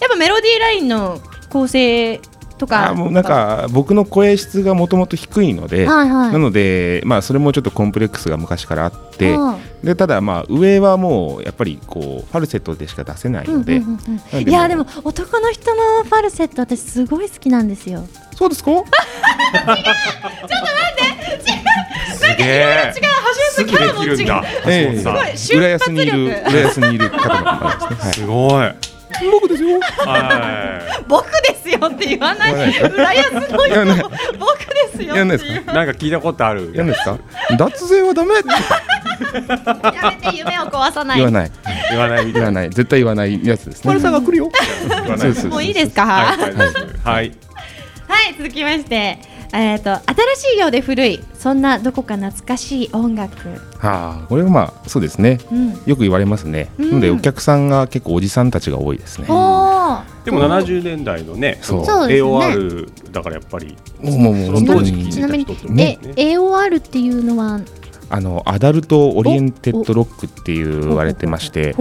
[0.00, 2.20] やっぱメロディーラインの構成
[2.62, 2.90] とか。
[2.90, 6.32] あもうなんか僕の声質がもともと低いので、はいはい。
[6.32, 13.98] なので、まあ、それもちょっとコンプレックスが昔からあってうんでただまあ上はもうやっぱりこうファルセットでしか出せないので、うん
[14.32, 18.06] うんいやでも男の人のファルセット私すごい好きなんですよ。
[18.36, 18.70] そうですか？
[22.16, 22.94] すげえ。
[22.94, 25.02] 橋すぐできるんだええ。
[25.02, 26.06] 橋本さん瞬浦安にい。
[26.06, 26.52] る瞬発力。
[26.52, 28.76] 浦安にいる方の方ですね、すごいはい、
[29.30, 29.78] 僕ですよ。
[29.80, 32.52] は僕ですよって言わない。
[32.52, 34.10] 安の人。
[34.38, 35.44] 僕ですよやんなんか
[35.92, 36.72] 聞いたことある。
[36.74, 37.18] やんないですか？
[37.56, 38.34] 脱税はダメ。
[38.34, 38.42] や
[40.22, 41.18] めて夢を壊さない。
[41.18, 41.50] 言わない。
[41.90, 42.32] 言わない。
[42.32, 42.70] 言わない。
[42.70, 43.94] 絶対言わないやつですね。
[45.48, 46.04] もういいですか？
[46.06, 46.34] はい。
[47.04, 47.32] はい。
[48.36, 49.18] 続きまして
[49.52, 50.02] えっ、と新
[50.52, 53.48] しいようで古いそんなどこか懐かしい音楽。
[53.78, 55.40] はあこれはまあそうですね。
[55.50, 55.70] うん。
[55.86, 56.88] よく言われますね、うん。
[56.88, 59.26] なのでお客さんが結構おじさんたちが多いですね。
[59.26, 61.84] でも70年代のねそう。
[61.84, 65.98] AOR だからやっぱりもうもうもうその当時ちなみに聞いた人ってね。
[66.16, 67.60] え AOR っていうのは？
[68.08, 71.74] あのアダルトオリエンテッドロックっていう言われてまして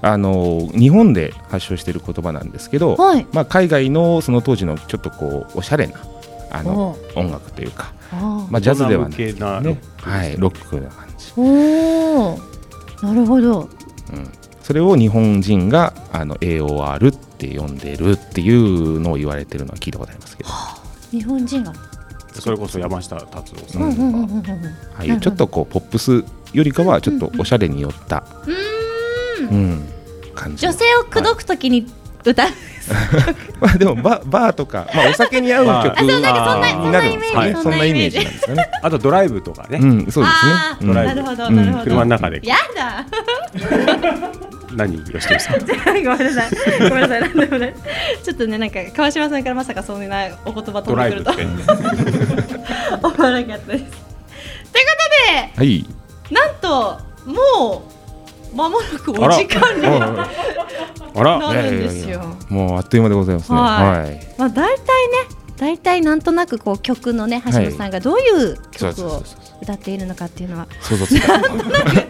[0.00, 3.26] あの日本で発祥している言葉なんですけど、はい。
[3.32, 5.98] まあ、海外のその当時のちょっとこうおしゃれな
[6.54, 7.18] あのお。
[7.20, 9.18] 音楽というか、あまあ、ジャズではない。
[9.18, 9.80] ですけど大人向ね。
[9.96, 13.06] はい、ロックな感じ、おー。
[13.06, 13.60] なるほど。
[14.12, 14.28] うん、
[14.62, 20.76] それを日本人があの AOR って呼んでるっていうのを言われてるのは聞いたことありますけど、あ。
[21.10, 21.72] 日本人が。
[22.34, 24.42] それこそ山下達郎さうんんうんうんうんうん
[24.98, 29.88] あいうちょっとこうポップスよりかはちょっとおしゃれに寄った、うーんうん
[30.34, 31.86] 感じ女性を口説くときに
[32.24, 32.48] 歌う、
[33.60, 38.70] まあでもババーとか、まあ、お酒に合うまあ曲そうなんかそんなあーそんなイメージ、はいそんなイメージそなんですかね。
[38.82, 40.52] あとドライブとかね、うん、そうですね。
[40.80, 40.86] うん。
[40.88, 41.22] ドライブ。
[41.22, 42.40] なるほどうんなるほど、車の中で。
[42.44, 43.06] やだ。
[44.74, 45.60] 何吉富さん？
[45.62, 46.50] ごめんなさい。
[46.88, 47.20] ごめんなさい。
[47.20, 47.74] なんでもない。
[48.24, 52.54] ちょっとねなんか川島さんからまさかそんなお言葉ドライブ飛んでくるとって。
[53.02, 53.78] 思わなかったです。
[53.78, 53.92] というこ
[55.54, 55.82] とはい。
[55.82, 58.01] でなんともう
[58.54, 60.28] 間もなくお時間にな
[61.14, 61.38] あら。
[61.38, 62.22] なるんですよ。
[62.48, 63.58] もうあっという間でございますね。
[63.58, 64.34] ははい。
[64.38, 64.84] まあ大体ね
[65.56, 70.66] 大体なんとなくこう曲のね橋本さんがどういう曲をそうそうそう歌っているのかっていうのは。
[70.80, 71.50] 想像つかない。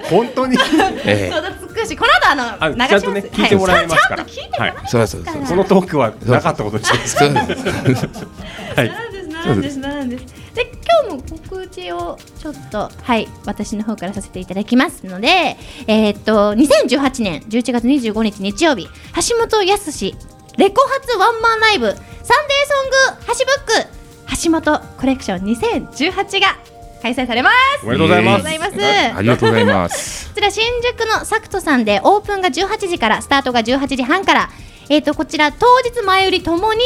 [0.09, 0.57] 本当に？
[1.05, 2.89] え想像つくしこの後あのあ流します。
[2.89, 4.25] ちゃんとね聞いてもらえますから。
[4.25, 4.75] はい。
[4.87, 5.47] そうそうそう。
[5.47, 7.17] そのトークはなかったことにします。
[7.17, 7.67] そうです。
[8.77, 8.89] はい。
[8.89, 9.29] なんです。
[9.29, 9.79] なんです。
[9.79, 10.71] なんですで
[11.07, 20.13] 今日も告知をちょっとはい私の方からさせていただきますのでえーっと2018年11月25日日曜日橋本康
[20.59, 22.35] レコ発ワンマンライブサンデーソ
[22.85, 24.03] ング橋ブック
[24.45, 26.59] 橋本コレクション2018が
[27.03, 30.29] 開催されますおめでとうございますありがとうございますありがとうございます。
[30.29, 34.51] こちら新宿のサクトさんでオープンが18時からスタートが18時半から
[34.89, 36.81] えー、とこちら当日前売りともに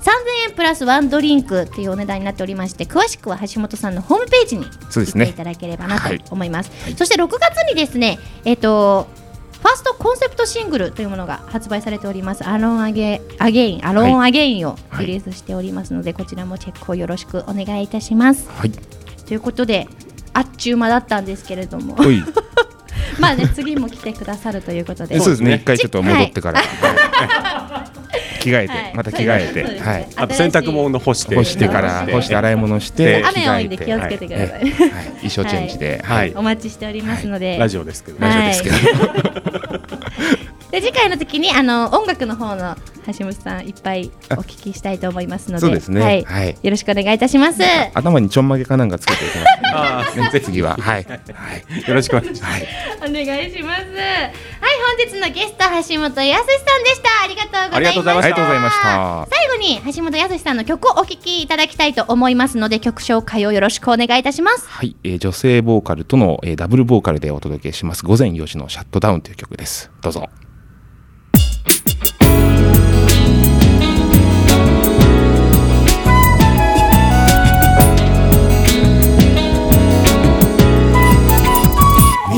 [0.00, 5.26] 3000円プラスワンドリンクっていうお値段になっておりまして詳しくは橋本さんのホームページにそうですね。
[5.26, 6.20] 行っていただければなはい。
[6.20, 9.08] と思います、そして6月にですねえっ、と
[9.52, 12.44] ファーストコンセプトシングルというものが発売されております。
[12.46, 15.06] アロンアゲアゲインアロンアゲインをはい。
[15.06, 18.48] リリースしておりますので、こちらもチェックをよろしくお願いいたします。
[18.50, 18.70] はい。
[18.70, 19.88] ということで
[20.34, 21.96] あっちゅう間だったんですけれども。
[23.18, 25.18] まあね次も来てくださるということで。
[25.18, 25.54] そうですね。
[25.54, 26.60] 一回ちょっと戻ってから。
[28.46, 28.68] 着替えはい。
[28.68, 30.08] て、また着替えて、はい。
[30.16, 31.34] あと洗濯物干して。
[31.34, 32.36] 干してから、干して。
[32.36, 34.72] 洗い物して、着雨多いんで気をつけてください、はい。
[34.72, 36.32] 衣装チェンジで、はい。
[36.34, 38.76] お待ちしておりますので、ラジオですけどラジオですけど。
[40.76, 46.02] で次回の時にあの音楽の方の橋本さんいっぱいお聞きしたいと思いますのでそうですね。
[46.02, 46.22] はい。
[46.24, 46.58] はい。
[46.62, 47.62] よろしかお願いいたします。
[47.94, 50.20] 頭にちょんまげかなんかつけていきます。
[50.20, 51.04] あね次は、はい。
[51.04, 51.20] はい。
[51.66, 52.52] ーよろしくお願いします。
[52.52, 52.68] はい。
[52.98, 53.82] お願いします。
[53.84, 54.32] はい
[54.86, 57.24] 本日のゲスト橋本康さんでした。
[57.24, 58.12] ありがとうございました。
[58.12, 59.28] ありがとうございました。
[59.30, 64.68] 最後に橋本康さんの曲をお聴きいただきたいと思いますので曲紹介をよろしくお願いいたします。
[64.68, 68.04] はい、えー女性ボーカルとの、えーダブルボーカルでお届けします。
[68.04, 69.90] 午前4時のシャットダウンという曲です。
[70.02, 70.28] どうぞ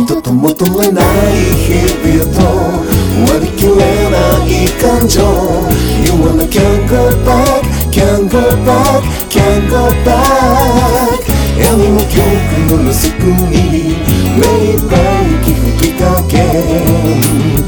[0.08, 1.04] 度と求めない
[1.54, 2.40] 日々と
[3.30, 4.16] 割り切れな
[4.46, 4.48] い
[4.80, 5.20] 感情。
[6.02, 11.28] You wanna can't go back, can't go back, can't go back.
[11.58, 13.52] 闇の記憶の薄くに
[14.38, 16.32] 目いっぱい息吹きかけ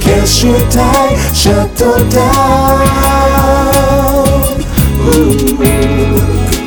[0.00, 0.38] 消し
[0.72, 0.80] た
[1.12, 2.20] いシャットダ
[4.94, 6.59] ウン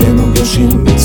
[0.00, 0.99] 照らす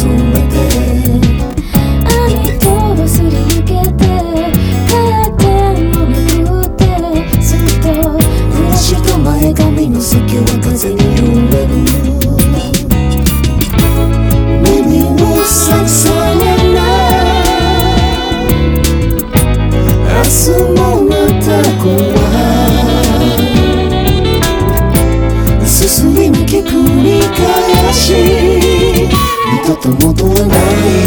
[29.66, 30.60] 二度と戻らない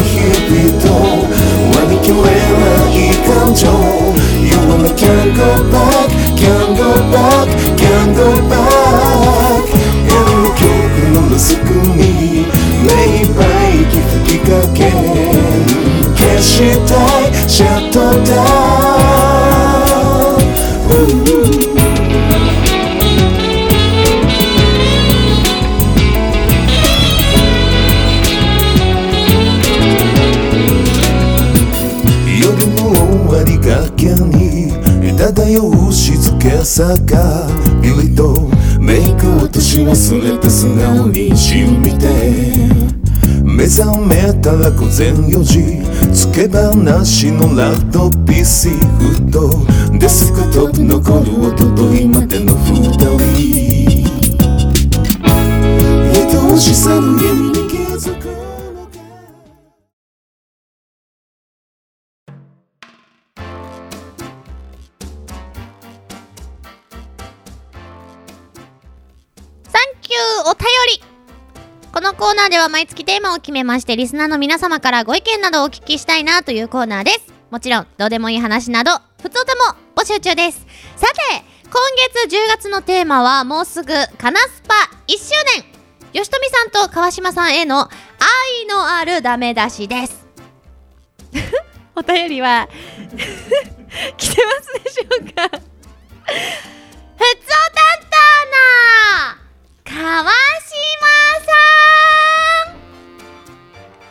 [0.02, 0.90] 日々と
[1.78, 3.62] 割り切れない感情
[4.42, 7.46] You wanna can't go back, can't go back,
[7.78, 9.62] can't go back
[10.08, 10.10] 夜
[10.42, 12.02] の記憶の薄くに
[12.82, 12.90] 目
[13.20, 14.90] いっぱい息吹きかけ
[16.16, 16.50] 消し
[16.84, 18.42] たいシャットダ
[18.92, 18.97] ウン
[36.78, 37.48] 静けさが
[37.82, 42.06] ゆりとメイク落とし忘れて素顔にじみて
[43.42, 45.82] 目覚めたら午前4時
[46.14, 49.50] つけ話のラッド PC フと
[49.98, 53.08] デスクトップ残る音と今での二人
[56.30, 57.57] 愛しさの闇
[72.38, 77.34] ナーでは毎月テーマを決めましてリスナーの皆様からご意見などをお聞きしたいなというコーナーです。
[77.50, 79.62] もちろんどうでもいい話など普通とも
[79.96, 80.64] 募集中です。
[80.94, 81.14] さて
[81.64, 81.72] 今
[82.28, 84.74] 月10月のテーマはもうすぐカナスパ
[85.08, 85.64] 1周年。
[86.12, 87.90] 吉富さんと川島さんへの愛
[88.68, 90.24] のあるダメ出しです。
[91.96, 92.68] お便りは
[94.16, 95.48] 来てますでしょうか？
[95.50, 95.66] ふつお担
[98.08, 98.14] 当
[99.34, 99.47] の
[99.88, 100.28] 川島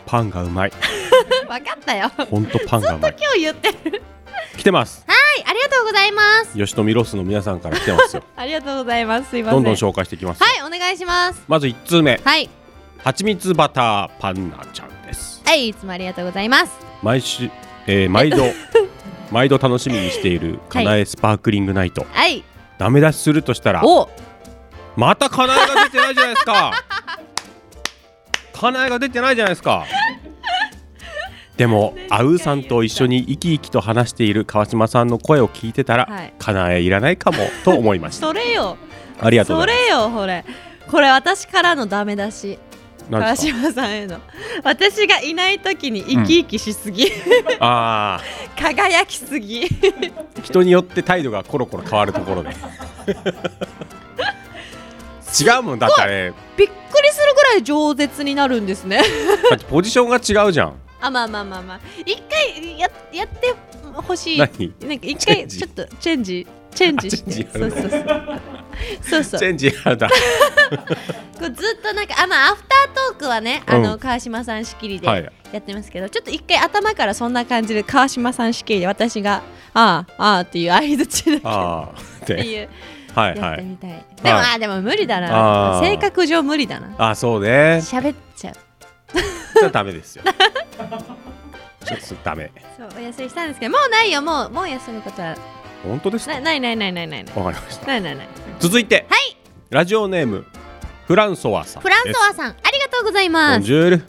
[0.07, 0.71] パンがうまい。
[0.71, 0.77] さ
[1.45, 2.09] んわかったよ。
[2.29, 3.15] ほんとパンがうまい。
[3.19, 4.01] 今日言ってる。
[4.57, 5.03] 来てます。
[5.05, 6.57] はいありがとうございます。
[6.57, 8.23] 吉富ロスの皆さんから来てますよ。
[8.35, 9.29] ありがとうございます。
[9.29, 9.57] すいません。
[9.57, 10.41] どんどん紹介していきます。
[10.41, 11.43] はいお願いします。
[11.47, 12.19] まず1通目。
[12.23, 12.49] はい。
[13.03, 15.41] はちみつバターパンナちゃんです。
[15.45, 16.71] はいいつもありがとうございます。
[17.03, 17.51] 毎週、
[17.85, 18.45] えー毎度
[19.31, 22.43] 毎度楽しみにしているかなえスパークリングナイト、はい。
[22.77, 24.09] ダメ出しするとしたらお
[24.97, 26.71] またかなえが出てないじゃないですか。
[28.51, 29.85] かなえが出てないじゃないですか。
[31.55, 36.33] でもあうさんと一緒に生き生きと話している川島さんの声を聞いてたら、はい。
[36.39, 38.27] かなえいらないかもと思いました。
[38.27, 38.75] それよ。
[39.19, 39.89] ありがとうごそざいます。
[39.89, 40.45] れよこれ。
[40.89, 42.59] これ私からのダメ出し。
[43.11, 44.19] 川島さんへの。
[44.63, 47.09] 私がいない時に生き生きしすぎ、
[47.59, 48.19] あ
[48.59, 49.63] 輝きすぎ。
[49.63, 52.49] あ人によって態度がコロコロ変わるところで
[55.43, 56.33] 違うもんだってあれ。
[56.57, 56.71] びっく
[57.01, 59.01] りするぐらい饒舌になるんですね。
[59.49, 60.75] だってポジションが違うじゃん。
[60.99, 61.79] あまあまあまあまあ。
[62.05, 63.53] 一回ややって
[63.93, 64.37] ほしい。
[64.39, 64.73] 何？
[64.81, 67.29] なんか一回ちょっとチェンジチェンジして。
[67.29, 68.41] あチェンジやるそうそうそう。
[69.09, 69.39] そうそう。
[69.39, 70.09] チェンジやだ。
[71.39, 73.83] こうずっとなんかあまあアフタートークはね、あうん。
[73.83, 75.31] の川島さん仕切りではい。
[75.51, 81.93] やってますけど、ちょっと一回頭からそんな感じで川島さん仕切りで私がああああっていう相づちだ
[82.25, 82.69] けっていう
[83.19, 83.49] はいはい。
[83.51, 83.89] やってみたい、
[84.21, 85.81] でも、はいああでも無理だあなー。
[85.81, 86.93] 性格上無理だな。
[86.97, 87.79] あそうね。
[87.83, 88.53] 喋っちゃう。
[89.59, 90.23] じゃあダメですよ。
[91.85, 92.51] ちょっとダメ。
[92.77, 94.21] そうお休みしたんですけどもうないよ。
[94.21, 95.35] もうもう休むことは。
[95.83, 96.33] 本当ですか？
[96.35, 97.35] なないないないないないない。
[97.37, 97.87] わかりました。
[97.87, 98.27] ないないない。
[98.59, 99.05] 続いて。
[99.09, 99.37] はい。
[99.69, 100.45] ラジオネーム
[101.07, 101.81] フランソワさん。
[101.81, 103.59] フランソワさんありがとうございます。
[103.59, 104.03] ボンジュール。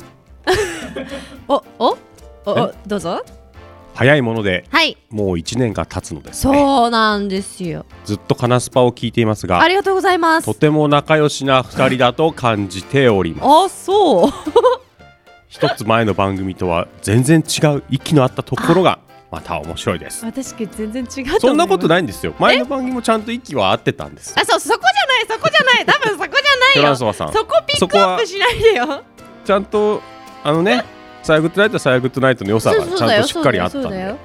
[1.48, 1.98] おお
[2.46, 2.74] おおえ？
[2.86, 3.24] どうぞ
[3.98, 4.96] 早いものではい。
[5.10, 6.54] もう1年が経つのですね。
[6.56, 7.84] そうなんですよ。
[8.04, 10.44] ずっとカナスパを聞いていますがありがとうございます。
[10.44, 13.46] とても仲良しな2人だと感じております。
[13.66, 14.32] あそう。
[15.48, 19.00] 一つ前の番組とは全然違う息の合ったところが
[19.32, 20.24] また面白いです。
[20.24, 22.34] 私全然違うそんなことないんですよ。
[22.38, 24.32] 前の番組もちゃんと息は合ってたんです。
[24.40, 25.84] あそうそこじゃないそこじゃない。
[25.84, 29.02] 多分そこじゃないフよそこピックアップしないでよ。
[29.44, 30.00] ちゃんと
[30.44, 30.84] あのね
[31.28, 33.88] サイグッドナイトはサイグッドナイトの良さがちゃんとしっかりあったんで。
[33.88, 34.16] そうだよ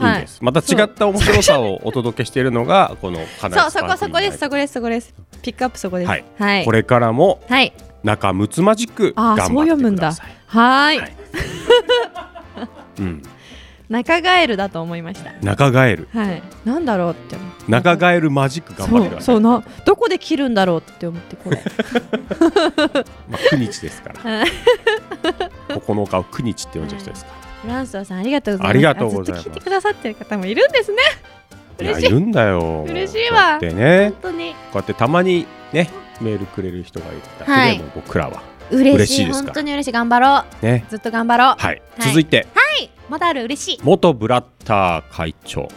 [0.00, 5.14] いいんです、また違った面白さをお届けしているのがこのカナそうそこそこですそこですそこです。
[5.42, 6.08] ピックアップそこです。
[6.08, 6.24] はい。
[6.38, 6.64] はい。
[6.64, 7.72] これからもはい。
[8.02, 10.98] 仲睦まじく頑張って読むんだくださいはーい。
[10.98, 11.16] はい。
[12.98, 13.22] うん
[13.92, 15.32] 中ガエルだと思いました。
[15.42, 16.08] 中ガエル。
[16.12, 16.42] はい。
[16.64, 17.36] なんだろうって。
[17.68, 19.40] 中ガエルマジック頑張ってくださいそう。
[19.40, 21.62] などこで切るんだろうって思ってこれ。
[23.30, 24.38] まあ9日ですから。
[24.38, 24.46] はい
[25.68, 27.30] 9日を9日って呼んじゃう人ですか
[27.62, 28.70] フランスワさんありがとうございます。
[28.70, 29.40] ありがとうございます。
[29.40, 30.98] あずっと聞いてくださってる方もいるんですね。
[31.78, 32.06] 嬉しい。
[32.06, 32.84] いるんだよ。
[32.88, 33.38] 嬉しいわ。
[33.38, 34.08] こうやってね。
[34.08, 34.50] 本当に。
[34.52, 35.88] こうやってたまにね
[36.20, 38.42] メールくれる人がいるだけでも、はい僕らは。
[38.70, 38.94] 嬉しい。
[38.94, 39.54] 嬉しいですから。
[39.54, 39.92] 本当に嬉しい。
[39.92, 40.66] 頑張ろう。
[40.66, 40.84] ね。
[40.88, 41.46] ずっと頑張ろう。
[41.56, 42.08] はい、はい。
[42.08, 42.46] 続いて。
[42.54, 43.78] はいまだある嬉しい。
[43.82, 45.62] 元ブラッター会長。
[45.62, 45.74] ありが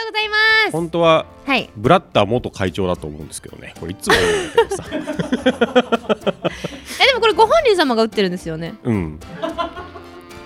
[0.00, 0.72] とうございます。
[0.72, 1.70] 本当ははい。
[1.76, 3.74] ブラッター元会長だと思うんですけどね。
[3.78, 4.98] これいつも言うんだけどさえ
[7.06, 8.74] でもこれご本人様が打ってるんですよね。
[8.84, 9.20] うん。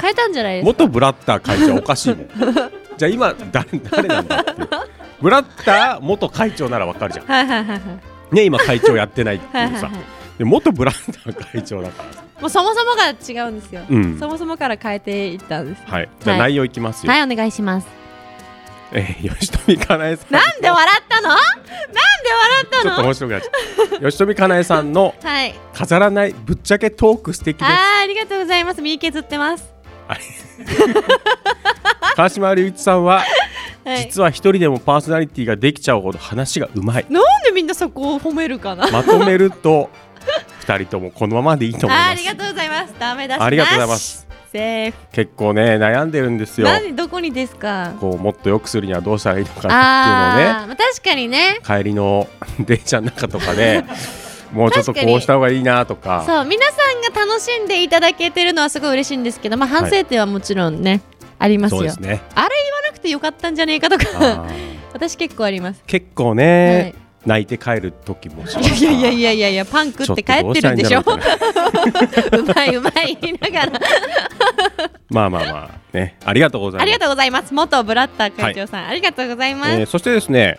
[0.01, 0.67] 変えたんじゃないですか？
[0.85, 2.29] 元ブラッター会長はおかしいもん。
[2.97, 4.69] じゃあ今誰誰なんだっていう。
[5.21, 7.27] ブラッター元会長ならわかるじゃん。
[7.27, 7.81] はいはいはいはい。
[8.35, 9.59] ね今会長やってないっていうさ。
[9.61, 9.93] はいはいはい。
[10.39, 14.18] で元ブラッター会長だからさもうそもそもが違うんですよ、うん。
[14.18, 16.09] そもそもから変えていったんですはい。
[16.20, 16.51] じゃあはい。
[16.51, 17.88] 内容いきますよ、はいお願いします。
[18.92, 21.29] えー吉富かなえさんなんで笑ったの？
[21.31, 23.49] なんで笑ったちょっとの面白くなっちゃ
[24.06, 25.54] う吉富かなえさんのはい。
[25.75, 27.69] 飾らないぶっちゃけトーク素敵です。
[27.69, 28.83] あーありがとうございます。
[28.83, 29.75] 身削ってます。
[32.15, 33.25] 川島隆一さんは
[33.85, 33.98] はい。
[34.02, 37.06] 実は一人でもパーソナリティができちゃうほど話がうまい。
[37.11, 38.88] なんでみんなそこを褒めるかな？
[38.90, 39.90] まとめると
[40.67, 42.10] 二人ともこのままでいいと思います。
[42.10, 42.94] ありがとうございます。
[42.98, 44.27] ダメだしありがとうございます。
[44.52, 44.96] セーフ。
[45.12, 46.67] 結構ね悩んでるんですよ。
[46.67, 47.94] 何どこにですか？
[48.00, 50.64] こうもっと良くするにはどうしたらいいのかあっていうのをね。
[50.64, 51.60] ーまあ確かにね。
[51.64, 52.27] 帰りの
[52.58, 53.85] 電車の中とかで
[54.52, 56.25] もうちょっとこうした方がいいなとか。
[56.27, 61.00] そう皆さんが楽しんでいただけてるのはすごい嬉しいんですけどまあ反省点はもちろんね、
[61.38, 61.79] ありますよ。
[61.79, 62.21] そうですね。
[62.35, 64.46] あれ言わなくてよかったんじゃねえかとか。
[64.92, 65.83] 私結構あります。
[65.87, 66.94] 結構ね、
[67.27, 68.46] 泣いて帰る時もい
[68.83, 71.00] やいやいやいやいやパン食って帰ってるんでしょ。
[71.00, 71.04] う
[72.54, 73.81] まいうまい言いながら。
[75.10, 76.16] まあまあまあね。
[76.24, 76.83] ありがとうございます。
[76.83, 77.52] ありがとうございます。
[77.52, 80.58] 元ブラッター会長さん、ありがとうございます、えーそしてですね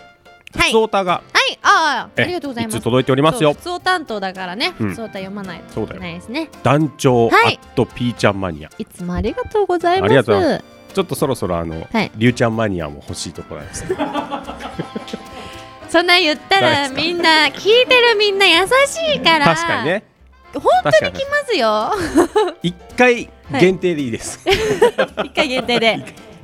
[0.56, 0.70] はい。
[0.70, 1.14] ふつおたが。
[1.14, 1.60] はい。
[1.62, 2.82] ああえありがとうございます。
[2.82, 3.54] 届いておりますよ。
[3.54, 4.74] そう普通お担当だからね。
[4.80, 4.90] うん。
[4.90, 7.60] 普通読まないといけないですね、団長アはい。
[7.62, 8.70] ットピーちゃんマニア。
[8.78, 10.10] いつもありがとうございます。
[10.10, 10.64] ありがとうござい
[10.94, 12.12] ちょっとそろそろあの、はい。
[12.16, 13.86] りゅうちゃんマニアも欲しいところです
[15.90, 19.46] そんな言ったらみんな聞いてるみんな優しいから。
[19.46, 20.04] 確かにね。
[20.54, 21.92] 本当に来ますよ。
[22.64, 23.30] 一回
[23.60, 24.40] 限定でいいです、
[25.24, 26.00] 一回限定で。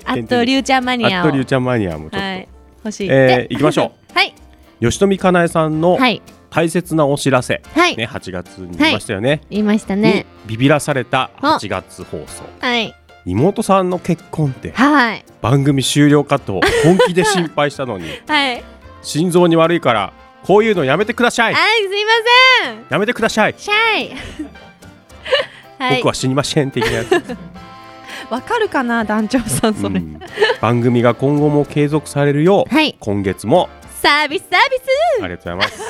[0.06, 1.22] あとりゅうちゃんマニアを。
[1.22, 2.48] あっとりゅうちゃんマニアもちょっと、はい。
[2.84, 4.14] 欲しいえー、いきましょう。
[4.14, 4.34] はい。
[4.82, 6.22] 吉富かなえさんのはい。
[6.50, 7.98] 大切なお知らせ、はい。
[7.98, 10.14] ね、8月に言いましたよね、言いましたね。
[10.14, 12.44] にビビらされた8月放送。
[12.60, 12.94] はい。
[13.26, 15.26] 妹さんの結婚ってはい。
[15.42, 18.06] 番組終了かと本気で心配したのに。
[18.28, 18.64] はい
[19.04, 21.54] 心臓に悪いからこういうのやめてください。
[21.54, 22.12] はいすいま
[22.66, 22.86] せん。
[22.90, 24.12] やめてください、シャイ。
[25.80, 25.98] はい。
[25.98, 27.12] 僕は死にません的なやつ。
[28.30, 30.02] わかるかな団長さんそれ、
[30.62, 32.96] 番組が今後も継続されるよう、はい。
[33.00, 33.70] 今月も。
[34.02, 35.24] サービスサービス。
[35.24, 35.82] ありがとうございます。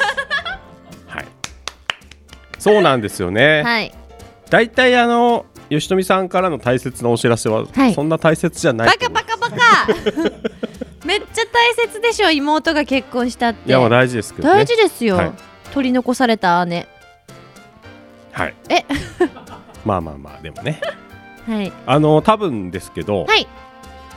[1.08, 1.26] はい。
[2.60, 3.92] そうなんですよね、はい。
[4.50, 7.94] だいたいあの吉富さんからの大切なお知らせは、はい。
[7.94, 9.58] そんな大切じゃないバカバカバカ
[11.06, 13.70] めっちゃ大切でしょ妹が結婚したって。
[13.70, 14.56] いやまあ大事ですけどね。
[14.56, 15.32] 大事ですよ、はい。
[15.74, 16.88] 取り残された姉。
[18.32, 18.56] はい。
[18.70, 18.86] え？
[19.86, 20.80] まあまあまあでもね。
[21.48, 21.72] はい。
[21.86, 23.48] あの多分ですけど、はい。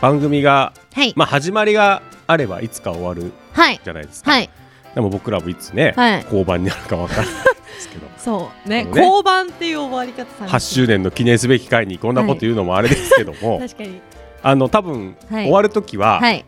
[0.00, 1.12] 番組が、はい。
[1.16, 3.80] まあ始まりがあればいつか終わるはい。
[3.82, 4.50] じゃないですか、はい。
[4.94, 6.24] でも僕らもいつね、はい。
[6.24, 8.06] 交番になるかわからないですけど。
[8.16, 8.84] そうね。
[8.84, 8.90] ね。
[8.94, 14.00] 交番っていう終わり方されて8周年の記念すべき回にこんなこと言うのもあれですけども、確かに。
[14.42, 15.44] あの多分、はい。
[15.44, 16.44] 終わる時は、はい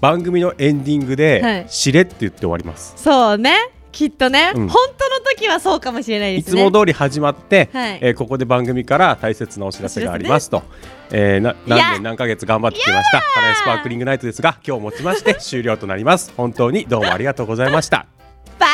[0.00, 3.70] 番組のエンディングはでい「しれ」って言って終わります、そうね。
[3.96, 4.68] きっとね、うん。
[4.68, 6.60] 本当の時はそうかもしれないいですね。
[6.60, 7.98] つも通り始まって、はい。
[8.02, 10.62] えーここで番組から大切なお知らせがありますと、
[11.10, 13.22] えーな何年何ヶ月頑張ってきました。
[13.34, 16.30] カレースパークリングナイトですが今日をもちまして 終了となります。
[16.36, 18.04] 本当にどうもありがとうございました。
[18.58, 18.70] バイ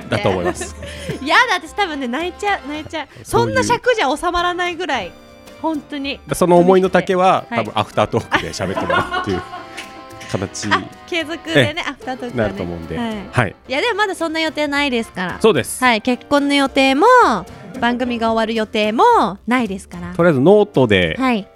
[0.00, 0.10] バイ。
[0.10, 0.74] だと思います。
[1.22, 3.06] いやだ私多分ね泣いちゃう泣いちゃう。
[3.22, 5.12] そんな尺じゃ収まらないぐらい
[5.60, 6.18] 本当に。
[6.34, 9.42] その思いの丈は、はい多分アフタートークで喋ってもらうっていう
[10.38, 10.64] 形。
[10.64, 10.72] に
[11.06, 13.28] 継続でねアフタートークはなねると思うんで、はい。
[13.30, 15.40] はい、いやでもまだそんな予定ないですから。
[15.40, 15.82] そうです。
[15.82, 17.06] はい結婚の予定も
[17.80, 19.04] 番組が終わる予定も
[19.46, 20.12] ないですから。
[20.14, 21.48] とりあえずノートではい。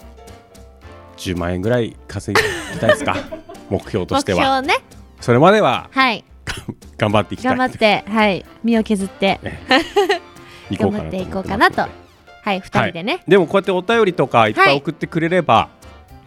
[1.16, 3.16] 10万円ぐらい稼ぎたいですか？
[3.70, 4.61] 目標と目しては。
[4.62, 4.85] 標ね。
[5.20, 6.24] それまでははい。
[6.99, 7.57] 頑張っていきたい。
[7.57, 8.45] 頑張ってはい。
[8.62, 9.41] 身を削って。
[10.79, 11.83] 頑張っていこうとかなと。
[11.83, 14.77] はい二人でね、でもこうやってお便りとかいっぱい。
[14.77, 15.68] 送ってくれれば、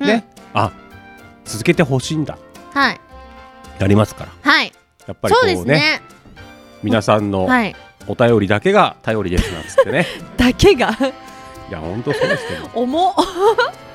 [0.02, 0.08] うん。
[0.08, 0.72] ね、あ
[1.50, 2.38] 続けてほしいんだ。
[2.74, 3.02] はい。
[3.80, 4.32] なりますから。
[4.41, 4.72] はい。
[5.08, 6.02] やっぱりこそううねですね。
[6.84, 7.76] 皆さんのはい。
[8.08, 10.06] お便りだけが頼りですなんつってね。
[10.38, 10.91] だけが？
[11.70, 12.70] いや本当そうですけど。
[12.80, 13.14] 重っ。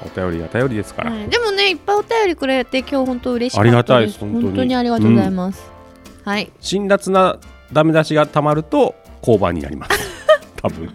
[0.05, 1.29] お便りが頼りですから、はい。
[1.29, 5.63] でもねいっぱいお便りくれて今日本当嬉しかありがたいでですす本当にありがとうございます、
[6.25, 6.51] はい。
[6.61, 7.39] 辛辣な
[7.73, 9.99] ダメ出しがたまると交番になります。
[10.61, 10.93] 多分。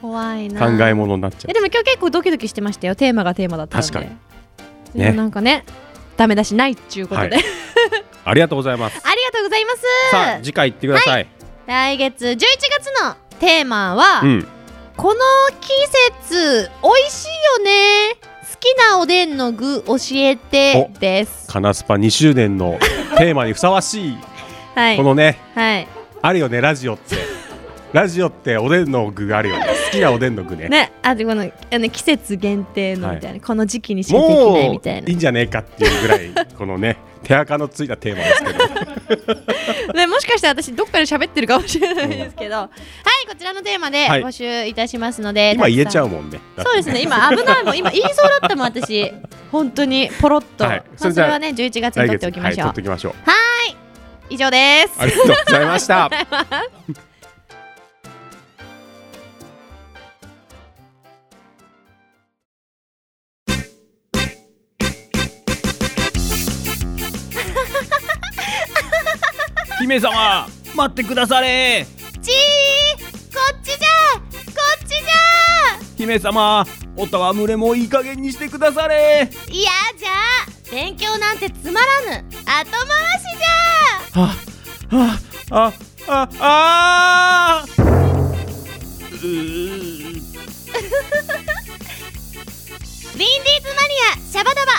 [0.00, 0.60] 怖いな。
[0.60, 2.94] 考え物になっちゃえでも今日結構ドキドキしてましたよ。
[2.94, 4.10] テーマがテーマだった確かに
[4.96, 5.64] でもなんかね
[6.16, 7.44] ダメ出しないっちゅうことで、はい。
[8.24, 9.00] ありがとうございます。
[9.04, 9.82] ありがとうございます。
[10.10, 11.28] さあ次回行ってください、
[11.66, 14.48] 来月11月のテーマは、うん。
[14.96, 15.20] この
[15.60, 15.68] 季
[16.30, 17.28] 節美味しい
[17.58, 18.16] よね。
[18.50, 21.46] 好きなおでんの具教えてです。
[21.48, 22.78] カナスパ2周年の
[23.18, 24.18] テーマにふさわしい。
[24.74, 24.96] はい。
[24.96, 25.88] このねはい。
[26.22, 27.16] あるよねラジオって
[27.92, 29.66] ラジオっておでんの具があるよね。
[29.86, 30.68] 好きなおでんの具ね。
[30.68, 39.34] ねあとこのあの季節限定のみたいな、この時期にしかできないもみたいういいんじゃねえかっていうぐらい このね手垢のついたテーマですけど。
[39.94, 44.22] な、ね、もしかしたら私どっかで喋ってるかもしれないですけど、はいこちらのテーマではい。
[44.22, 46.40] 募集いたしますので、今言えちゃうんもんね。
[46.58, 47.78] そうですね今危ないもん。
[47.78, 49.12] 今言いそうだったもん私。
[49.50, 50.76] 本当にポロッと、はい。
[50.76, 51.96] まあ、それじゃあそれはね11月。
[51.96, 52.66] に取っておきましょう。
[52.66, 53.12] はい、取っておきましょう。
[53.30, 53.32] は
[53.70, 53.76] い
[54.28, 54.94] 以上です。
[54.98, 56.10] ありがとうございました
[69.80, 71.86] 姫様待ってくだされ。
[72.22, 72.34] ちー
[73.34, 74.24] こっちじゃこ
[74.84, 74.96] っちじ
[75.96, 76.66] 姫様
[76.96, 78.94] お戯れもいい加減にしてくだされ。
[78.94, 79.22] ゃ
[79.52, 80.12] いやじゃあ
[80.70, 81.86] 勉強なんてつまら
[82.20, 82.66] ぬ後回し
[83.38, 84.22] じゃ。
[84.22, 84.34] あ
[84.90, 85.18] あ
[85.50, 85.72] あ
[86.08, 90.16] ああ ウィ
[93.14, 93.22] ンディー
[93.62, 94.72] ズマニアシャバダバ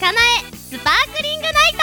[0.00, 0.22] かなえ
[0.52, 1.78] スパークリングナイト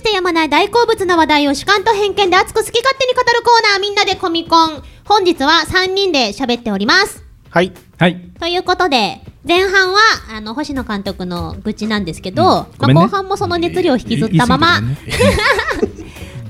[0.00, 4.82] してやまない大好物の話題を主観と偏見で熱く好き勝手に語るコーナーみんなでコミコン。
[5.04, 7.22] 本日は3人で喋っております。
[7.50, 7.72] はい。
[7.98, 8.16] はい。
[8.40, 9.98] ということで前半は、
[10.36, 14.96] あの、星野監督の愚痴なんですけど、まあ、ごめんね後半もその熱量を引きずったまま、ね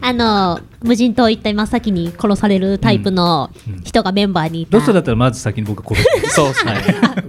[0.03, 3.51] あの、無人島行った真っ先に殺されるタイプの
[3.85, 4.79] 人がメンバーにいた。
[4.79, 6.35] ロストだったらまず先に僕殺す。
[6.35, 6.73] そうですね。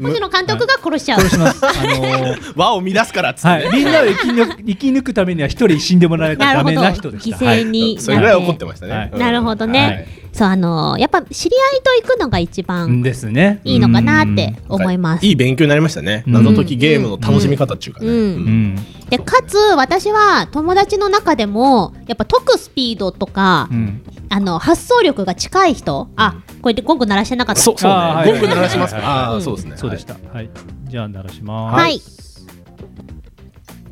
[0.02, 1.20] 星野監督が殺しちゃう。
[1.20, 1.66] 殺します。
[1.66, 3.54] あのー輪を乱すからっつってね。
[3.68, 7.46] はい、みんなを生き抜く生き抜くためには一人死んでもらわないとダメな人でした。
[7.46, 8.94] なるほど犠牲にそれぐらい怒ってましたね。
[8.94, 10.21] はいうんなるほどね。
[10.34, 13.62] そう、あのやっぱ知り合いと行くのが一はい番ですね。
[13.64, 15.26] いいのかなって思います。
[15.26, 16.24] いい勉強になりましたね。
[16.28, 18.76] うん謎解きゲームの楽しみ方っていうかね。
[19.10, 24.02] でかつ私は友達の中でもやっぱ解くスピードとか、うん。
[24.34, 28.32] あの発想力が近い人あこれでゴング鳴らしてなかったそうそうね。
[28.32, 29.36] ゴング鳴らしますか。
[29.36, 29.74] あそうですね。
[29.76, 30.16] そうでした。
[30.32, 30.50] はい。
[30.86, 31.76] じゃあ鳴らします。
[31.82, 32.02] はい、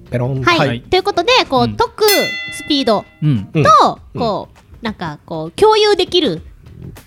[0.10, 0.42] ペロン。
[0.42, 2.04] はいはいということでこう、うん解く
[2.54, 3.04] スピード
[3.54, 6.42] と、こうなんかこう共有できる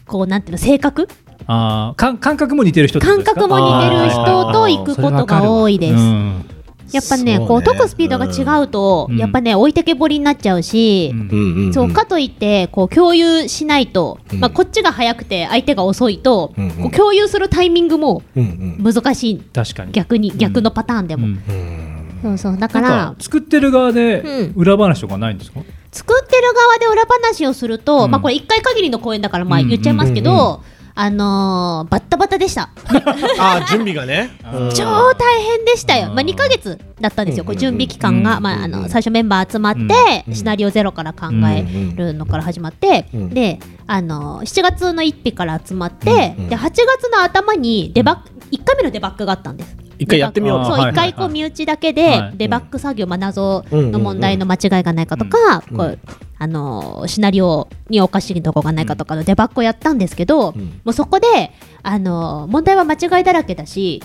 [0.07, 1.09] こうなんていうの性格？
[1.47, 3.35] あ感覚も似てる人感ですか？
[3.35, 5.95] 覚も似てる人と行くことが多いです。
[5.95, 6.45] うん。
[6.93, 11.73] やっぱねねこう解くスピードが違うと、うんやっぱね置いてけぼりになっちゃうし、うん。
[11.73, 18.93] そうかといってこう共有しないと、うんまあ、こっちが早くて相手が遅いと、こう共有するタイミングもうんうん。
[18.93, 19.93] 難しい確かに。
[19.93, 25.61] 逆に逆のパターンでも、うんそうそうだからか作ってる側でうん裏話とかないんですか？
[25.93, 28.11] 作ってる側で裏話をすると、うん。
[28.11, 29.69] まあこれ1回限りの公演だからまあうん。
[29.69, 32.69] 言っちゃいますけど、うんうんあのーバッタバタでした。
[33.41, 34.31] ああ、準備がね。
[34.53, 34.71] うん。
[34.71, 40.35] 超大変でしたよ、まあ、2ヶ月だったんですよ、これ準備期間が、うんまあ、あの最初メンバー集まって、うん。
[40.35, 41.65] シナリオゼロから考え
[41.97, 43.29] るのから始まって、うん。
[43.31, 49.75] であの7月の1日から集まって、うんで8月の頭にデバッグ1回目のデバッグがあったんです。
[50.03, 50.59] 一回やってみよう。
[50.61, 50.67] と。
[50.67, 52.37] そう1あーはいはい回こう身内だけではい。
[52.37, 55.99] デバッグ作業、まあ、謎の問題の間違いがないかとか、うんこう
[56.39, 60.55] あのシナリオにおかしいとこがないかとかのデバッグをやったんですけど、ん。
[60.85, 61.53] もうそこで
[61.85, 64.03] あの問題は間違いだらけだし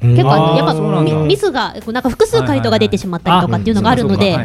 [0.00, 0.10] うん。
[0.12, 4.36] 結構やっぱミミスがこうなんか複数回答が出てしまったりとかっていうのがあるので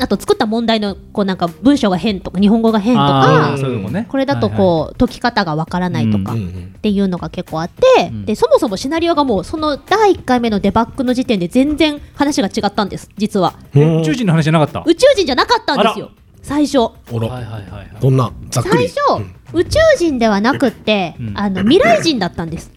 [0.00, 4.06] あと作った問題のこうなんか文章が変とか日本語が変とあかこね。
[4.08, 8.24] これだとこう解き方がわからないとかうんっていうのが結構あってん。
[8.24, 13.54] でそもそもシナリオがもうその第1回目のデバッグの時点で全然話が違ったんです実は。
[13.74, 14.00] うん。
[14.00, 14.82] 宇宙人の話じゃなかった？
[14.86, 16.10] 宇宙人じゃなかったんですよ。
[16.42, 16.78] 最初。
[16.78, 17.90] おろはいはいはいはい。
[18.00, 18.88] どんなざっくり。
[18.88, 21.32] 最初宇宙人ではなくってうん。
[21.38, 22.70] あの未来人だったんです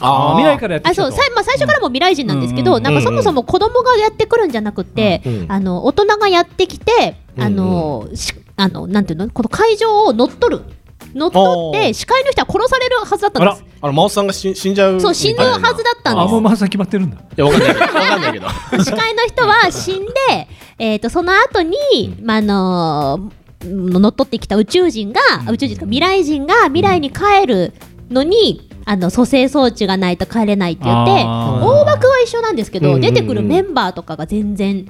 [0.00, 0.36] あー。
[0.36, 1.08] 未来からやってきたと。
[1.08, 1.18] あそう。
[1.18, 9.30] さいまあ、最初からもう未来人なんですけど、うんなんかそもそも子供がやってくるんじゃなくて、うんあの大人がやってきて、あのしあのなんていうの？
[9.30, 10.64] この会場を乗っ取る。
[11.14, 13.64] 乗っ取って司会の人は殺されるはずだったんです。
[13.82, 15.00] あの、真央さんが死死んじゃう。
[15.00, 17.16] そう死ぬはずだったんあ、ですもうまさ決まってるんだ。
[17.16, 17.72] いや、わかんない。
[17.74, 17.80] けど。
[17.80, 18.46] わかんないけど。
[18.84, 20.12] 司会の人は死んで、
[20.78, 21.76] えー、とその後に、
[22.22, 25.20] まああのー乗っ取ってきた宇宙人が、
[25.50, 27.74] 宇宙人か未来人が未来に帰る
[28.10, 33.00] のに、あの蘇生装置がないと帰れないって言って大枠は一緒なんですけど、うん。
[33.00, 34.84] 出てくるメンバーとかが全然